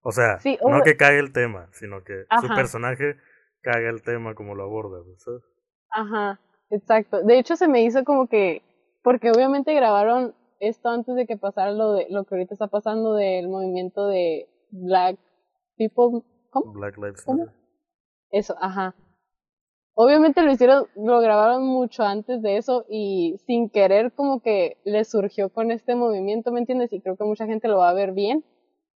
O 0.03 0.13
sea, 0.13 0.39
no 0.69 0.83
que 0.83 0.97
cae 0.97 1.19
el 1.19 1.33
tema, 1.33 1.69
sino 1.73 2.05
que 2.05 2.27
su 2.41 2.49
personaje 2.49 3.17
caga 3.63 3.89
el 3.89 4.03
tema 4.03 4.35
como 4.35 4.55
lo 4.55 4.65
aborda, 4.65 5.03
¿sabes? 5.17 5.43
Ajá, 5.91 6.39
exacto. 6.69 7.23
De 7.23 7.39
hecho, 7.39 7.57
se 7.57 7.69
me 7.69 7.83
hizo 7.83 8.05
como 8.05 8.27
que, 8.27 8.63
porque 9.03 9.31
obviamente 9.31 9.73
grabaron 9.75 10.35
esto 10.61 10.91
antes 10.91 11.15
de 11.15 11.27
que 11.27 11.39
pasara 11.39 11.73
lo 11.73 11.93
de 11.95 12.07
lo 12.11 12.25
que 12.25 12.35
ahorita 12.35 12.55
está 12.55 12.67
pasando 12.67 13.15
del 13.15 13.49
movimiento 13.49 14.07
de 14.09 14.49
Black 14.71 15.19
People, 15.77 16.23
¿cómo? 16.51 16.73
Black 16.73 16.99
Lives 16.99 17.27
Matter. 17.27 17.53
Eso, 18.31 18.57
ajá. 18.61 18.95
Obviamente 19.95 20.43
lo 20.43 20.51
hicieron, 20.51 20.87
lo 20.97 21.21
grabaron 21.21 21.65
mucho 21.65 22.03
antes 22.03 22.43
de 22.43 22.57
eso 22.57 22.85
y 22.89 23.37
sin 23.47 23.71
querer 23.71 24.13
como 24.13 24.41
que 24.41 24.79
le 24.85 25.05
surgió 25.05 25.51
con 25.51 25.71
este 25.71 25.95
movimiento, 25.95 26.51
¿me 26.51 26.61
entiendes? 26.61 26.93
Y 26.93 27.01
creo 27.01 27.17
que 27.17 27.25
mucha 27.25 27.47
gente 27.47 27.69
lo 27.69 27.79
va 27.79 27.91
a 27.91 27.95
ver 27.95 28.13
bien, 28.13 28.45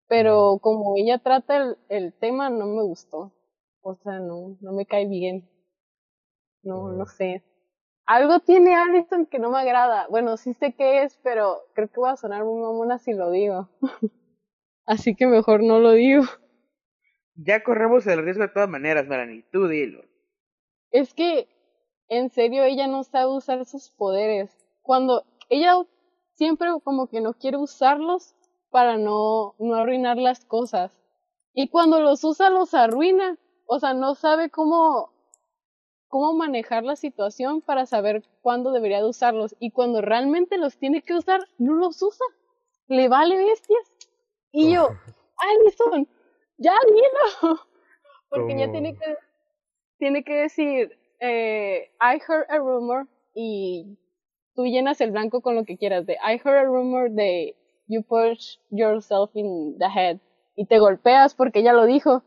pero 0.08 0.58
como 0.62 0.94
ella 0.96 1.18
trata 1.18 1.56
el, 1.58 1.76
el 1.90 2.14
tema 2.14 2.48
no 2.48 2.66
me 2.66 2.82
gustó. 2.82 3.32
O 3.82 3.94
sea, 3.94 4.18
no, 4.18 4.56
no 4.60 4.72
me 4.72 4.86
cae 4.86 5.06
bien. 5.06 5.48
No, 6.62 6.90
no 6.92 7.06
sé. 7.06 7.44
Algo 8.06 8.40
tiene 8.40 8.74
Allison 8.74 9.26
que 9.26 9.38
no 9.38 9.50
me 9.50 9.58
agrada. 9.58 10.06
Bueno, 10.08 10.36
sí 10.36 10.54
sé 10.54 10.74
qué 10.74 11.02
es, 11.02 11.18
pero 11.22 11.58
creo 11.74 11.88
que 11.88 12.00
voy 12.00 12.10
a 12.10 12.16
sonar 12.16 12.44
muy 12.44 12.60
mamona 12.60 12.98
si 12.98 13.12
lo 13.12 13.30
digo. 13.30 13.68
Así 14.86 15.14
que 15.14 15.26
mejor 15.26 15.62
no 15.62 15.78
lo 15.78 15.92
digo. 15.92 16.24
Ya 17.34 17.62
corremos 17.62 18.06
el 18.06 18.22
riesgo 18.24 18.42
de 18.42 18.48
todas 18.48 18.68
maneras, 18.68 19.06
Melanie. 19.06 19.44
Tú 19.52 19.68
dilo. 19.68 20.02
Es 20.90 21.14
que, 21.14 21.48
en 22.08 22.30
serio, 22.30 22.64
ella 22.64 22.86
no 22.86 23.04
sabe 23.04 23.32
usar 23.32 23.64
sus 23.64 23.90
poderes. 23.90 24.50
Cuando 24.82 25.24
ella 25.48 25.74
siempre 26.34 26.68
como 26.84 27.08
que 27.08 27.20
no 27.20 27.34
quiere 27.34 27.56
usarlos 27.56 28.34
para 28.70 28.96
no, 28.96 29.54
no 29.58 29.74
arruinar 29.74 30.16
las 30.16 30.44
cosas. 30.44 30.92
Y 31.54 31.68
cuando 31.68 32.00
los 32.00 32.22
usa, 32.24 32.50
los 32.50 32.74
arruina. 32.74 33.38
O 33.66 33.80
sea, 33.80 33.94
no 33.94 34.14
sabe 34.14 34.50
cómo 34.50 35.10
cómo 36.08 36.32
manejar 36.34 36.84
la 36.84 36.96
situación 36.96 37.60
para 37.60 37.86
saber 37.86 38.22
cuándo 38.40 38.72
debería 38.72 38.98
de 38.98 39.08
usarlos. 39.08 39.54
Y 39.58 39.70
cuando 39.70 40.00
realmente 40.00 40.58
los 40.58 40.76
tiene 40.78 41.02
que 41.02 41.14
usar, 41.14 41.40
no 41.58 41.74
los 41.74 42.00
usa. 42.02 42.26
Le 42.88 43.08
vale 43.08 43.36
bestias. 43.36 43.92
Y 44.52 44.72
yo, 44.72 44.88
Alison, 45.36 46.08
ya 46.56 46.74
dilo. 46.86 47.60
Porque 48.30 48.58
ya 48.58 48.70
tiene 48.70 48.96
que, 48.96 49.16
tiene 49.98 50.24
que 50.24 50.34
decir, 50.34 50.98
eh, 51.20 51.90
I 52.00 52.20
heard 52.26 52.46
a 52.50 52.58
rumor 52.58 53.06
y 53.34 53.98
tú 54.54 54.64
llenas 54.64 55.00
el 55.00 55.10
blanco 55.10 55.40
con 55.40 55.54
lo 55.54 55.64
que 55.64 55.76
quieras 55.76 56.06
de 56.06 56.14
I 56.14 56.40
heard 56.42 56.58
a 56.58 56.64
rumor 56.64 57.10
de 57.10 57.56
you 57.86 58.02
push 58.02 58.56
yourself 58.70 59.30
in 59.34 59.76
the 59.78 59.86
head 59.86 60.18
y 60.56 60.66
te 60.66 60.78
golpeas 60.78 61.34
porque 61.34 61.60
ella 61.60 61.72
lo 61.72 61.86
dijo 61.86 62.22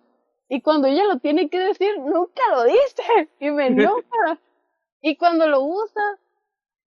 y 0.50 0.62
cuando 0.62 0.88
ella 0.88 1.06
lo 1.06 1.20
tiene 1.20 1.48
que 1.50 1.60
decir, 1.60 2.00
nunca 2.00 2.42
lo 2.52 2.64
dice. 2.64 3.30
Y 3.40 3.52
me 3.52 3.68
enoja. 3.68 4.40
y 5.02 5.16
cuando 5.16 5.48
lo 5.48 5.62
usa, 5.62 6.20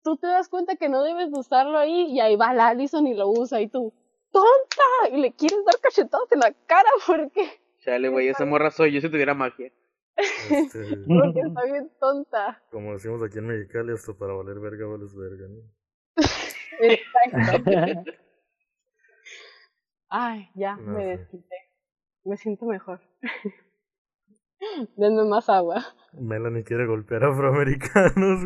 tú 0.03 0.17
te 0.17 0.27
das 0.27 0.49
cuenta 0.49 0.75
que 0.75 0.89
no 0.89 1.01
debes 1.01 1.29
usarlo 1.31 1.79
ahí. 1.79 2.11
Y 2.11 2.19
ahí 2.19 2.35
va 2.35 2.53
la 2.53 2.67
Allison 2.67 3.07
y 3.07 3.13
lo 3.13 3.29
usa. 3.29 3.61
Y 3.61 3.69
tú, 3.69 3.93
¡tonta! 4.31 5.15
Y 5.15 5.17
le 5.21 5.31
quieres 5.31 5.63
dar 5.63 5.79
cachetados 5.79 6.29
en 6.33 6.39
la 6.39 6.53
cara 6.67 6.89
porque. 7.07 7.49
Chale, 7.79 8.09
güey, 8.09 8.27
esa 8.27 8.45
morra 8.45 8.69
soy 8.69 8.91
yo 8.91 8.99
si 8.99 9.09
tuviera 9.09 9.33
magia. 9.33 9.71
Este, 10.17 10.97
porque 11.07 11.39
está 11.39 11.63
bien 11.65 11.91
tonta. 11.99 12.61
Como 12.71 12.93
decimos 12.93 13.23
aquí 13.23 13.39
en 13.39 13.47
Mexicali, 13.47 13.93
hasta 13.93 14.13
para 14.13 14.33
valer 14.33 14.59
verga, 14.59 14.85
vales 14.85 15.15
verga, 15.15 15.47
¿no? 15.47 15.61
Exacto. 16.79 18.11
Ay, 20.09 20.49
ya, 20.53 20.75
me 20.75 21.05
desquité. 21.05 21.55
Me 22.23 22.37
siento 22.37 22.65
mejor. 22.65 23.01
Denme 24.95 25.25
más 25.25 25.49
agua. 25.49 25.83
Melanie 26.13 26.63
quiere 26.63 26.85
golpear 26.85 27.23
a 27.23 27.29
afroamericanos. 27.29 28.43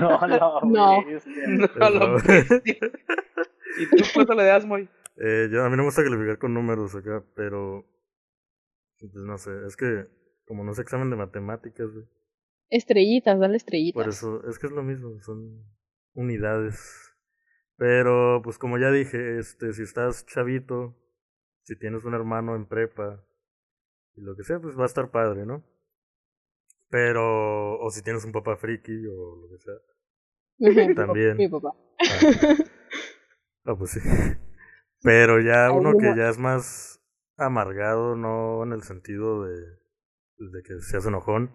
no, 0.00 0.26
no, 0.26 0.60
no. 0.62 1.04
No, 1.10 1.90
lo 1.90 2.18
¿Y 3.76 3.90
tú 3.90 4.04
cuánto 4.14 4.34
le 4.34 4.44
das, 4.44 4.64
Moy? 4.64 4.88
Eh, 5.16 5.48
yo, 5.50 5.64
a 5.64 5.68
mí 5.68 5.76
no 5.76 5.82
me 5.82 5.88
gusta 5.88 6.02
calificar 6.02 6.38
con 6.38 6.54
números 6.54 6.94
acá, 6.94 7.22
pero. 7.34 7.84
Pues 9.12 9.24
no 9.24 9.38
sé, 9.38 9.50
es 9.66 9.76
que 9.76 10.06
como 10.46 10.64
no 10.64 10.72
es 10.72 10.78
examen 10.78 11.10
de 11.10 11.16
matemáticas, 11.16 11.90
Estrellitas, 12.70 13.38
dale 13.38 13.56
estrellitas. 13.56 14.02
Por 14.02 14.08
eso, 14.08 14.48
es 14.48 14.58
que 14.58 14.66
es 14.66 14.72
lo 14.72 14.82
mismo, 14.82 15.20
son 15.20 15.64
unidades. 16.14 17.14
Pero, 17.76 18.40
pues 18.42 18.58
como 18.58 18.78
ya 18.78 18.90
dije, 18.90 19.38
este, 19.38 19.72
si 19.72 19.82
estás 19.82 20.26
chavito, 20.26 20.96
si 21.62 21.76
tienes 21.78 22.04
un 22.04 22.14
hermano 22.14 22.56
en 22.56 22.66
prepa 22.66 23.24
y 24.14 24.22
lo 24.22 24.34
que 24.36 24.44
sea, 24.44 24.60
pues 24.60 24.78
va 24.78 24.84
a 24.84 24.86
estar 24.86 25.10
padre, 25.10 25.44
¿no? 25.44 25.64
Pero, 26.88 27.78
o 27.78 27.90
si 27.90 28.02
tienes 28.02 28.24
un 28.24 28.32
papá 28.32 28.56
friki 28.56 29.06
o 29.06 29.36
lo 29.36 29.48
que 29.50 29.58
sea. 29.58 30.94
También. 30.94 31.36
Mi 31.36 31.48
papá. 31.48 31.74
Ah, 33.64 33.74
pues 33.76 33.92
sí. 33.92 34.00
Pero 35.02 35.40
ya 35.40 35.70
uno 35.72 35.96
que 35.98 36.14
ya 36.16 36.28
es 36.28 36.38
más 36.38 37.00
amargado, 37.36 38.16
no 38.16 38.62
en 38.62 38.72
el 38.72 38.82
sentido 38.82 39.44
de, 39.44 39.54
de 40.38 40.62
que 40.62 40.80
seas 40.80 41.06
enojón, 41.06 41.50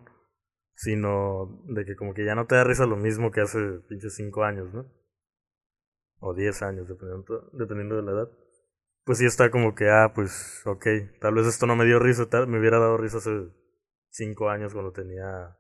sino 0.75 1.63
de 1.67 1.86
que 1.86 1.95
como 1.95 2.13
que 2.13 2.25
ya 2.25 2.36
no 2.36 2.47
te 2.47 2.55
da 2.55 2.63
risa 2.63 2.86
lo 2.86 2.97
mismo 2.97 3.32
que 3.32 3.41
hace 3.41 3.59
pinches 3.88 4.15
cinco 4.15 4.43
años, 4.43 4.73
¿no? 4.73 4.86
O 6.19 6.34
diez 6.34 6.61
años, 6.61 6.88
dependiendo, 6.88 7.49
dependiendo 7.53 7.95
de 7.95 8.03
la 8.03 8.11
edad. 8.11 8.30
Pues 9.03 9.17
sí 9.17 9.25
está 9.25 9.51
como 9.51 9.75
que, 9.75 9.89
ah, 9.89 10.11
pues, 10.13 10.61
ok, 10.65 10.86
tal 11.19 11.34
vez 11.36 11.47
esto 11.47 11.65
no 11.65 11.75
me 11.75 11.86
dio 11.86 11.99
risa, 11.99 12.30
tal, 12.30 12.47
me 12.47 12.59
hubiera 12.59 12.80
dado 12.80 12.97
risa 12.97 13.17
hace 13.17 13.49
cinco 14.09 14.49
años 14.49 14.73
cuando 14.73 14.91
tenía, 14.91 15.57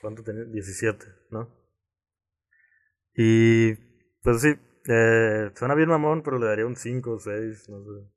¿cuánto 0.00 0.22
tenía? 0.22 0.44
17, 0.44 1.04
¿no? 1.30 1.50
Y, 3.14 3.74
pues 4.22 4.42
sí, 4.42 4.54
eh, 4.88 5.50
suena 5.54 5.74
bien 5.74 5.88
mamón, 5.88 6.22
pero 6.22 6.38
le 6.38 6.46
daría 6.46 6.66
un 6.66 6.76
5 6.76 7.12
o 7.12 7.18
6, 7.18 7.68
no 7.70 7.82
sé. 7.82 8.15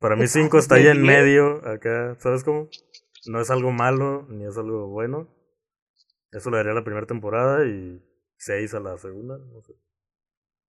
Para 0.00 0.14
mí 0.14 0.26
5 0.26 0.58
está 0.58 0.76
ahí 0.76 0.86
en 0.86 1.02
medio, 1.02 1.66
acá, 1.66 2.16
¿sabes 2.20 2.44
cómo? 2.44 2.68
No 3.26 3.40
es 3.40 3.50
algo 3.50 3.72
malo, 3.72 4.26
ni 4.28 4.46
es 4.46 4.56
algo 4.56 4.88
bueno. 4.88 5.28
Eso 6.30 6.50
le 6.50 6.58
daría 6.58 6.72
a 6.72 6.76
la 6.76 6.84
primera 6.84 7.06
temporada 7.06 7.66
y 7.66 8.00
6 8.36 8.74
a 8.74 8.80
la 8.80 8.96
segunda, 8.98 9.38
no 9.38 9.60
sé. 9.62 9.74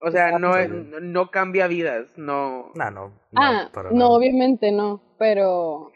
O 0.02 0.10
sea, 0.10 0.38
no, 0.38 0.52
no 0.66 1.30
cambia 1.30 1.66
vidas, 1.66 2.16
no. 2.16 2.72
no, 2.74 2.90
no 2.90 3.12
ah, 3.36 3.70
no, 3.92 4.10
obviamente 4.10 4.72
no, 4.72 5.14
pero. 5.18 5.92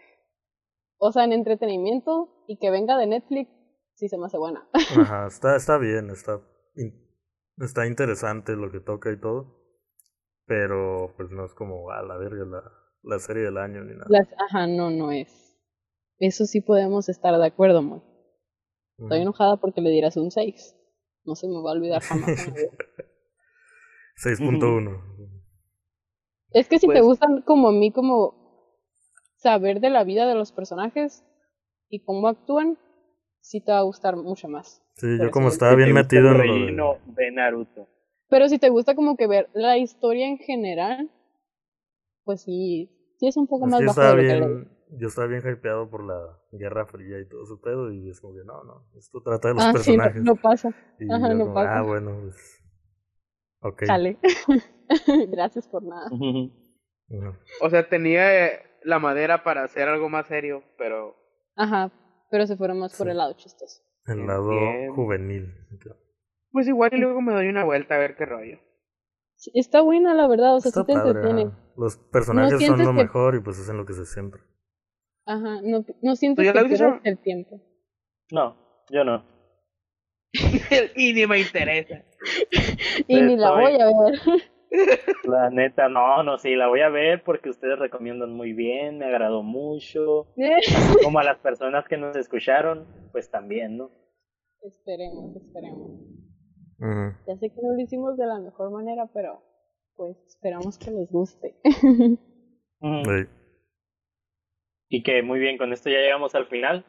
O 0.99 1.13
sea, 1.13 1.25
en 1.25 1.33
entretenimiento 1.33 2.45
y 2.47 2.59
que 2.59 2.71
venga 2.71 2.99
de 2.99 3.07
Netflix, 3.07 3.51
sí 3.95 4.09
se 4.09 4.19
me 4.19 4.27
hace 4.27 4.37
buena. 4.37 4.69
Ajá, 5.01 5.27
está, 5.27 5.57
está 5.57 5.79
bien, 5.79 6.11
está, 6.11 6.41
está 7.59 7.87
interesante 7.87 8.57
lo 8.57 8.71
que 8.71 8.81
toca 8.81 9.11
y 9.11 9.19
todo. 9.19 9.59
Pero, 10.47 11.15
pues 11.17 11.31
no 11.31 11.47
es 11.47 11.55
como 11.55 11.91
a 11.91 12.03
la 12.03 12.19
verga 12.19 12.45
la, 12.45 12.63
la 13.05 13.19
serie 13.19 13.45
del 13.45 13.59
año 13.59 13.85
ni 13.85 13.95
nada. 13.95 14.07
ajá, 14.49 14.67
no, 14.67 14.91
no 14.91 15.13
es. 15.13 15.29
Eso 16.19 16.47
sí 16.47 16.61
podemos 16.61 17.09
estar 17.09 17.37
de 17.39 17.47
acuerdo, 17.47 17.83
muy. 17.83 18.01
Estoy 18.99 19.21
enojada 19.21 19.57
porque 19.57 19.81
le 19.81 19.91
dieras 19.91 20.17
un 20.17 20.31
6. 20.31 20.77
No 21.25 21.35
se 21.35 21.49
me 21.49 21.61
va 21.63 21.71
a 21.71 21.75
olvidar 21.75 22.03
jamás. 22.03 22.49
6.1. 24.23 25.11
Es 26.55 26.69
que 26.69 26.79
si 26.79 26.87
te 26.87 26.93
pues 26.93 27.03
gustan 27.03 27.43
como 27.43 27.71
a 27.71 27.73
mí, 27.73 27.91
como 27.91 28.45
saber 29.39 29.81
de 29.81 29.91
la 29.91 30.05
vida 30.05 30.29
de 30.29 30.37
los 30.37 30.53
personajes 30.53 31.25
y 31.89 32.05
cómo 32.05 32.29
actúan, 32.29 32.79
sí 33.41 33.61
te 33.61 33.73
va 33.73 33.79
a 33.79 33.83
gustar 33.83 34.15
mucho 34.15 34.47
más. 34.47 34.81
Sí, 34.95 35.19
yo 35.21 35.33
como 35.33 35.49
estaba 35.49 35.75
bien 35.75 35.93
metido 35.93 36.31
en 36.31 36.77
lo 36.77 37.01
de... 37.07 37.31
Naruto. 37.33 37.89
Pero 38.29 38.49
si 38.49 38.61
te 38.61 38.69
gusta 38.69 38.95
como 38.95 39.17
que 39.17 39.27
ver 39.27 39.51
la 39.53 39.79
historia 39.79 40.29
en 40.29 40.39
general, 40.39 41.11
pues 42.23 42.43
sí, 42.43 42.94
sí 43.25 43.29
es 43.29 43.37
un 43.37 43.47
poco 43.47 43.67
más 43.67 43.85
bajo 43.85 44.17
de 44.17 44.67
yo 44.97 45.09
estaba 45.09 45.27
bien 45.27 45.43
hypeado 45.45 45.91
por 45.91 46.05
la 46.05 46.39
Guerra 46.53 46.87
Fría 46.87 47.19
y 47.19 47.29
todo 47.29 47.45
su 47.47 47.61
pedo, 47.61 47.91
y 47.91 48.09
es 48.11 48.21
como 48.21 48.35
que 48.35 48.45
no, 48.45 48.63
no, 48.65 48.87
esto 48.97 49.21
trata 49.23 49.49
de 49.49 49.55
los 49.55 49.65
ah, 49.65 49.73
personajes. 49.73 50.23
Sí, 50.23 50.23
no, 50.23 50.37
pasa. 50.37 50.69
Ajá, 50.69 51.35
no 51.35 51.53
pasa. 51.53 51.79
Ah, 51.79 51.83
bueno, 51.83 52.17
pues. 52.23 52.63
Ok. 53.61 53.85
Sale. 53.87 54.19
Gracias 55.31 55.67
por 55.67 55.83
nada. 55.83 56.09
O 57.61 57.71
sea, 57.71 57.89
tenía 57.89 58.47
eh, 58.47 58.61
la 58.85 58.99
madera 58.99 59.43
para 59.43 59.65
hacer 59.65 59.89
algo 59.89 60.09
más 60.09 60.27
serio, 60.27 60.63
pero. 60.79 61.17
Ajá, 61.57 61.91
pero 62.31 62.47
se 62.47 62.57
fueron 62.57 62.79
más 62.79 62.97
por 62.97 63.09
el 63.09 63.17
lado 63.17 63.33
chistoso. 63.33 63.83
El 64.07 64.27
lado 64.27 64.53
juvenil. 64.95 65.55
Pues 66.53 66.69
igual 66.69 66.91
y 66.93 66.99
luego 66.99 67.21
me 67.21 67.33
doy 67.33 67.49
una 67.49 67.65
vuelta 67.65 67.97
a 67.97 67.99
ver 67.99 68.17
qué 68.17 68.27
rollo. 68.27 68.59
Está 69.55 69.81
buena, 69.81 70.15
la 70.15 70.27
verdad, 70.29 70.57
o 70.57 70.61
sea, 70.61 70.73
sí 70.73 70.85
te 70.85 70.93
entretiene. 70.93 71.51
Los 71.77 71.97
personajes 71.97 72.65
son 72.65 72.85
lo 72.85 72.93
mejor 72.93 73.35
y 73.35 73.41
pues 73.41 73.59
hacen 73.61 73.77
lo 73.77 73.85
que 73.85 73.95
se 73.95 74.07
siempre. 74.07 74.43
Ajá, 75.27 75.61
no, 75.63 75.85
no 76.03 76.17
siento 76.17 76.43
que 76.43 76.53
pierdes 76.53 76.81
el 77.05 77.19
tiempo. 77.19 77.61
No, 78.31 78.57
yo 78.91 79.05
no. 79.05 79.25
y 80.97 81.13
ni 81.13 81.27
me 81.27 81.39
interesa. 81.41 82.05
y 83.07 83.21
ni 83.23 83.37
la 83.37 83.53
voy 83.53 83.81
a 83.81 83.87
ver. 83.87 84.21
La 85.25 85.51
neta, 85.51 85.89
no, 85.89 86.23
no, 86.23 86.39
sí, 86.39 86.55
la 86.55 86.67
voy 86.67 86.81
a 86.81 86.89
ver 86.89 87.23
porque 87.23 87.49
ustedes 87.49 87.79
recomiendan 87.79 88.33
muy 88.33 88.53
bien, 88.53 88.99
me 88.99 89.07
agradó 89.07 89.43
mucho. 89.43 90.27
como 91.05 91.19
a 91.19 91.25
las 91.25 91.39
personas 91.39 91.87
que 91.87 91.97
nos 91.97 92.17
escucharon, 92.17 92.87
pues 93.13 93.31
también, 93.31 93.77
¿no? 93.77 93.91
Esperemos, 94.63 95.37
esperemos. 95.37 96.24
Ya 96.79 97.37
sé 97.37 97.51
que 97.51 97.63
no 97.63 97.75
lo 97.75 97.81
hicimos 97.81 98.17
de 98.17 98.27
la 98.27 98.39
mejor 98.41 98.71
manera, 98.71 99.09
pero 99.13 99.43
pues 99.97 100.17
esperamos 100.27 100.79
que 100.79 100.91
les 100.91 101.11
guste. 101.11 101.57
Y 104.89 105.03
que 105.03 105.23
muy 105.23 105.39
bien, 105.39 105.59
con 105.59 105.73
esto 105.73 105.91
ya 105.91 105.99
llegamos 105.99 106.35
al 106.35 106.47
final. 106.47 106.85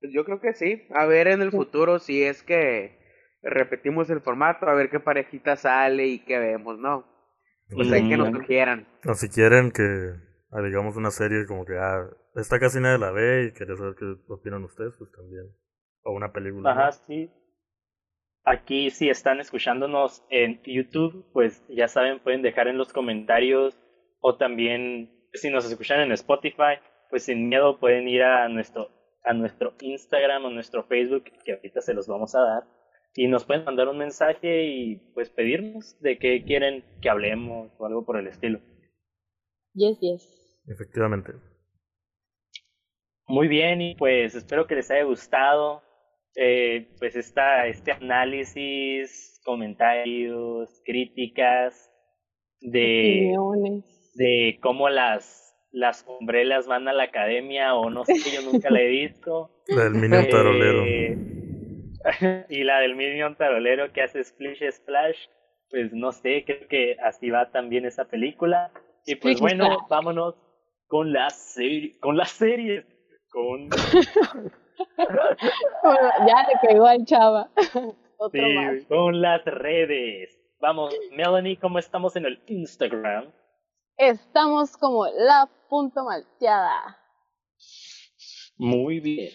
Pues 0.00 0.12
yo 0.12 0.24
creo 0.24 0.40
que 0.40 0.54
sí. 0.54 0.86
A 0.94 1.06
ver 1.06 1.28
en 1.28 1.42
el 1.42 1.50
futuro 1.50 1.98
si 1.98 2.22
es 2.22 2.42
que 2.42 2.98
repetimos 3.42 4.10
el 4.10 4.20
formato, 4.20 4.66
a 4.66 4.74
ver 4.74 4.90
qué 4.90 5.00
parejita 5.00 5.56
sale 5.56 6.06
y 6.06 6.24
qué 6.24 6.38
vemos, 6.38 6.78
¿no? 6.78 7.04
Pues 7.70 7.92
hay 7.92 8.08
que 8.08 8.16
nos 8.16 8.30
sugieran. 8.30 8.88
O 9.06 9.14
si 9.14 9.28
quieren 9.28 9.70
que 9.70 9.82
digamos 10.64 10.96
una 10.96 11.10
serie 11.10 11.46
como 11.46 11.64
que 11.64 11.76
ah, 11.76 12.08
esta 12.36 12.58
casi 12.58 12.80
nadie 12.80 12.98
la 12.98 13.10
ve 13.10 13.44
y 13.44 13.52
quería 13.52 13.76
saber 13.76 13.94
qué 13.98 14.06
opinan 14.28 14.64
ustedes, 14.64 14.94
pues 14.98 15.10
también. 15.12 15.44
O 16.02 16.12
una 16.12 16.32
película. 16.32 16.70
Ajá, 16.70 16.92
sí. 16.92 17.30
Aquí 18.50 18.88
si 18.88 19.10
están 19.10 19.40
escuchándonos 19.40 20.24
en 20.30 20.62
YouTube, 20.62 21.26
pues 21.34 21.62
ya 21.68 21.86
saben, 21.86 22.18
pueden 22.20 22.40
dejar 22.40 22.66
en 22.66 22.78
los 22.78 22.94
comentarios 22.94 23.78
o 24.20 24.38
también 24.38 25.28
si 25.34 25.50
nos 25.50 25.70
escuchan 25.70 26.00
en 26.00 26.12
Spotify, 26.12 26.80
pues 27.10 27.24
sin 27.24 27.50
miedo 27.50 27.78
pueden 27.78 28.08
ir 28.08 28.22
a 28.22 28.48
nuestro, 28.48 28.88
a 29.22 29.34
nuestro 29.34 29.74
Instagram 29.82 30.46
o 30.46 30.50
nuestro 30.50 30.82
Facebook, 30.84 31.24
que 31.44 31.52
ahorita 31.52 31.82
se 31.82 31.92
los 31.92 32.08
vamos 32.08 32.34
a 32.34 32.40
dar, 32.40 32.62
y 33.14 33.28
nos 33.28 33.44
pueden 33.44 33.66
mandar 33.66 33.86
un 33.88 33.98
mensaje 33.98 34.64
y 34.64 34.96
pues 35.12 35.28
pedirnos 35.28 36.00
de 36.00 36.18
qué 36.18 36.42
quieren 36.42 36.84
que 37.02 37.10
hablemos 37.10 37.70
o 37.78 37.84
algo 37.84 38.06
por 38.06 38.18
el 38.18 38.28
estilo. 38.28 38.60
Yes, 39.74 40.00
yes. 40.00 40.62
Efectivamente. 40.66 41.34
Muy 43.26 43.46
bien, 43.46 43.82
y 43.82 43.94
pues 43.94 44.34
espero 44.34 44.66
que 44.66 44.76
les 44.76 44.90
haya 44.90 45.04
gustado 45.04 45.82
eh, 46.36 46.88
pues 46.98 47.16
esta, 47.16 47.66
este 47.66 47.92
análisis, 47.92 49.40
comentarios, 49.44 50.82
críticas 50.84 51.90
de 52.60 53.34
de 54.18 54.58
cómo 54.60 54.88
las, 54.90 55.56
las 55.70 56.04
umbrelas 56.20 56.66
van 56.66 56.88
a 56.88 56.92
la 56.92 57.04
academia 57.04 57.74
o 57.74 57.88
no 57.88 58.04
sé, 58.04 58.14
yo 58.34 58.42
nunca 58.42 58.68
la 58.68 58.82
he 58.82 58.88
visto. 58.88 59.50
La 59.68 59.84
del 59.84 59.94
Minion 59.94 60.24
eh, 60.24 60.28
Tarolero. 60.28 60.84
y 62.48 62.64
la 62.64 62.80
del 62.80 62.96
Minion 62.96 63.36
Tarolero 63.36 63.92
que 63.92 64.00
hace 64.02 64.24
Splish 64.24 64.64
Splash, 64.72 65.26
pues 65.70 65.92
no 65.92 66.10
sé, 66.12 66.44
creo 66.46 66.66
que 66.68 66.96
así 67.04 67.28
va 67.28 67.50
también 67.50 67.84
esa 67.84 68.06
película. 68.06 68.72
Y 69.04 69.16
pues 69.16 69.40
bueno, 69.40 69.86
vámonos 69.90 70.36
con 70.86 71.12
la 71.12 71.28
serie, 71.30 71.98
con 72.00 72.16
las 72.16 72.30
series, 72.30 72.86
con... 73.30 73.68
ya 76.26 76.46
le 76.48 76.68
pegó 76.68 76.86
al 76.86 77.04
chava. 77.04 77.50
sí, 78.32 78.86
con 78.88 79.20
las 79.20 79.44
redes. 79.44 80.38
Vamos, 80.60 80.94
Melanie, 81.12 81.58
¿cómo 81.58 81.78
estamos 81.78 82.16
en 82.16 82.26
el 82.26 82.42
Instagram? 82.46 83.32
Estamos 83.96 84.76
como 84.76 85.06
la 85.06 85.48
punto 85.68 86.04
malteada. 86.04 86.98
Muy 88.56 89.00
bien. 89.00 89.30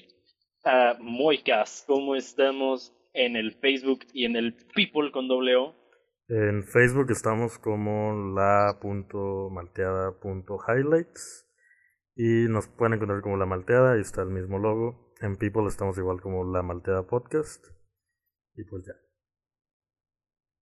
Uh, 0.66 1.02
Moicas, 1.02 1.84
¿cómo 1.88 2.16
estamos 2.16 2.94
en 3.14 3.36
el 3.36 3.54
Facebook 3.54 4.00
y 4.14 4.26
en 4.26 4.36
el 4.36 4.56
People 4.74 5.12
con 5.12 5.28
doble 5.28 5.56
O? 5.56 5.76
En 6.30 6.64
Facebook 6.64 7.12
estamos 7.12 7.60
como 7.60 8.34
la 8.34 8.78
punto 8.82 9.50
malteada 9.52 10.18
punto 10.20 10.58
highlights 10.68 11.44
y 12.16 12.48
nos 12.48 12.68
pueden 12.68 12.94
encontrar 12.94 13.22
como 13.22 13.38
la 13.38 13.46
malteada, 13.46 13.98
y 13.98 14.02
está 14.02 14.22
el 14.22 14.30
mismo 14.30 14.60
logo. 14.60 15.03
En 15.24 15.38
People 15.38 15.70
estamos 15.70 15.98
igual 15.98 16.20
como 16.20 16.44
la 16.44 16.64
malteada 16.64 17.08
podcast 17.08 17.66
y 18.58 18.66
pues 18.66 18.86
ya. 18.86 18.92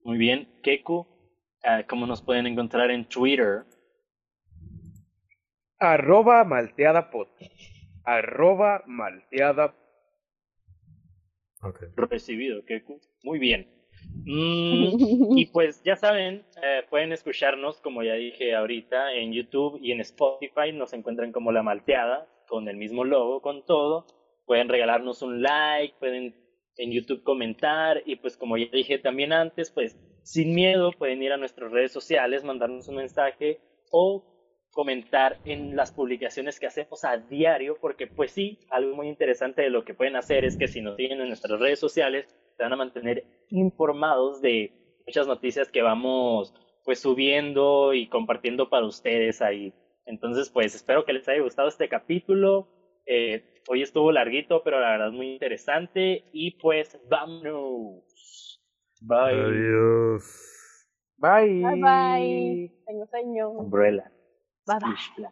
Muy 0.04 0.20
bien, 0.20 0.62
Keku, 0.62 0.98
uh, 1.00 1.88
¿cómo 1.90 2.06
nos 2.06 2.22
pueden 2.22 2.46
encontrar 2.46 2.92
en 2.92 3.10
Twitter? 3.10 3.66
Arroba 5.80 6.44
malteada 6.44 7.10
pot. 7.10 7.30
Arroba 8.04 8.84
malteada. 8.86 9.74
Recibido, 11.96 12.64
Keku. 12.64 13.02
Muy 13.24 13.40
bien. 13.40 13.68
Mm, 14.26 14.92
y 15.38 15.48
pues 15.48 15.82
ya 15.82 15.96
saben, 15.96 16.46
eh, 16.62 16.84
pueden 16.88 17.12
escucharnos, 17.14 17.82
como 17.82 18.04
ya 18.04 18.14
dije 18.14 18.54
ahorita, 18.54 19.16
en 19.16 19.34
YouTube 19.34 19.80
y 19.82 19.92
en 19.92 20.02
Spotify. 20.02 20.72
Nos 20.72 20.94
encuentran 20.94 21.32
como 21.32 21.52
La 21.52 21.64
Malteada, 21.64 22.28
con 22.48 22.68
el 22.68 22.78
mismo 22.78 23.06
logo, 23.06 23.42
con 23.42 23.66
todo. 23.66 24.21
Pueden 24.52 24.68
regalarnos 24.68 25.22
un 25.22 25.42
like, 25.42 25.96
pueden 25.98 26.36
en 26.76 26.92
YouTube 26.92 27.24
comentar 27.24 28.04
y 28.06 28.18
pues 28.18 28.36
como 28.36 28.58
ya 28.58 28.66
dije 28.70 29.00
también 29.00 29.32
antes, 29.32 29.72
pues 29.72 29.98
sin 30.24 30.54
miedo 30.54 30.92
pueden 30.92 31.24
ir 31.24 31.32
a 31.32 31.38
nuestras 31.38 31.72
redes 31.72 31.94
sociales, 31.94 32.44
mandarnos 32.44 32.90
un 32.90 32.98
mensaje 32.98 33.62
o 33.92 34.26
comentar 34.72 35.40
en 35.46 35.78
las 35.78 35.94
publicaciones 35.94 36.60
que 36.60 36.68
hacemos 36.68 37.06
a 37.06 37.16
diario, 37.16 37.78
porque 37.80 38.08
pues 38.08 38.32
sí, 38.32 38.60
algo 38.70 38.94
muy 38.94 39.08
interesante 39.08 39.62
de 39.62 39.70
lo 39.70 39.86
que 39.86 39.94
pueden 39.94 40.18
hacer 40.18 40.44
es 40.44 40.58
que 40.58 40.68
si 40.68 40.82
nos 40.82 40.98
siguen 40.98 41.22
en 41.22 41.30
nuestras 41.30 41.58
redes 41.58 41.80
sociales, 41.80 42.28
se 42.58 42.64
van 42.64 42.74
a 42.74 42.76
mantener 42.76 43.24
informados 43.52 44.42
de 44.42 45.00
muchas 45.08 45.28
noticias 45.28 45.72
que 45.72 45.82
vamos 45.82 46.54
pues 46.84 47.00
subiendo 47.00 47.94
y 47.94 48.10
compartiendo 48.10 48.70
para 48.70 48.86
ustedes 48.86 49.42
ahí. 49.42 49.74
Entonces 50.06 50.50
pues 50.50 50.76
espero 50.76 51.06
que 51.06 51.14
les 51.14 51.30
haya 51.30 51.42
gustado 51.42 51.70
este 51.70 51.88
capítulo. 51.88 52.68
Eh, 53.06 53.51
hoy 53.68 53.82
estuvo 53.82 54.12
larguito, 54.12 54.64
pero 54.64 54.80
la 54.80 54.92
verdad 54.92 55.12
muy 55.12 55.34
interesante. 55.34 56.26
Y 56.34 56.52
pues 56.52 57.00
vámonos. 57.10 58.60
Bye. 59.02 59.42
Adiós. 59.42 60.88
Bye. 61.18 61.62
Bye 61.62 61.82
bye. 61.82 62.84
Tengo 62.86 63.08
sueño. 63.08 63.50
Umbrella. 63.50 64.12
Bye 64.66 64.78
bye. 64.80 65.28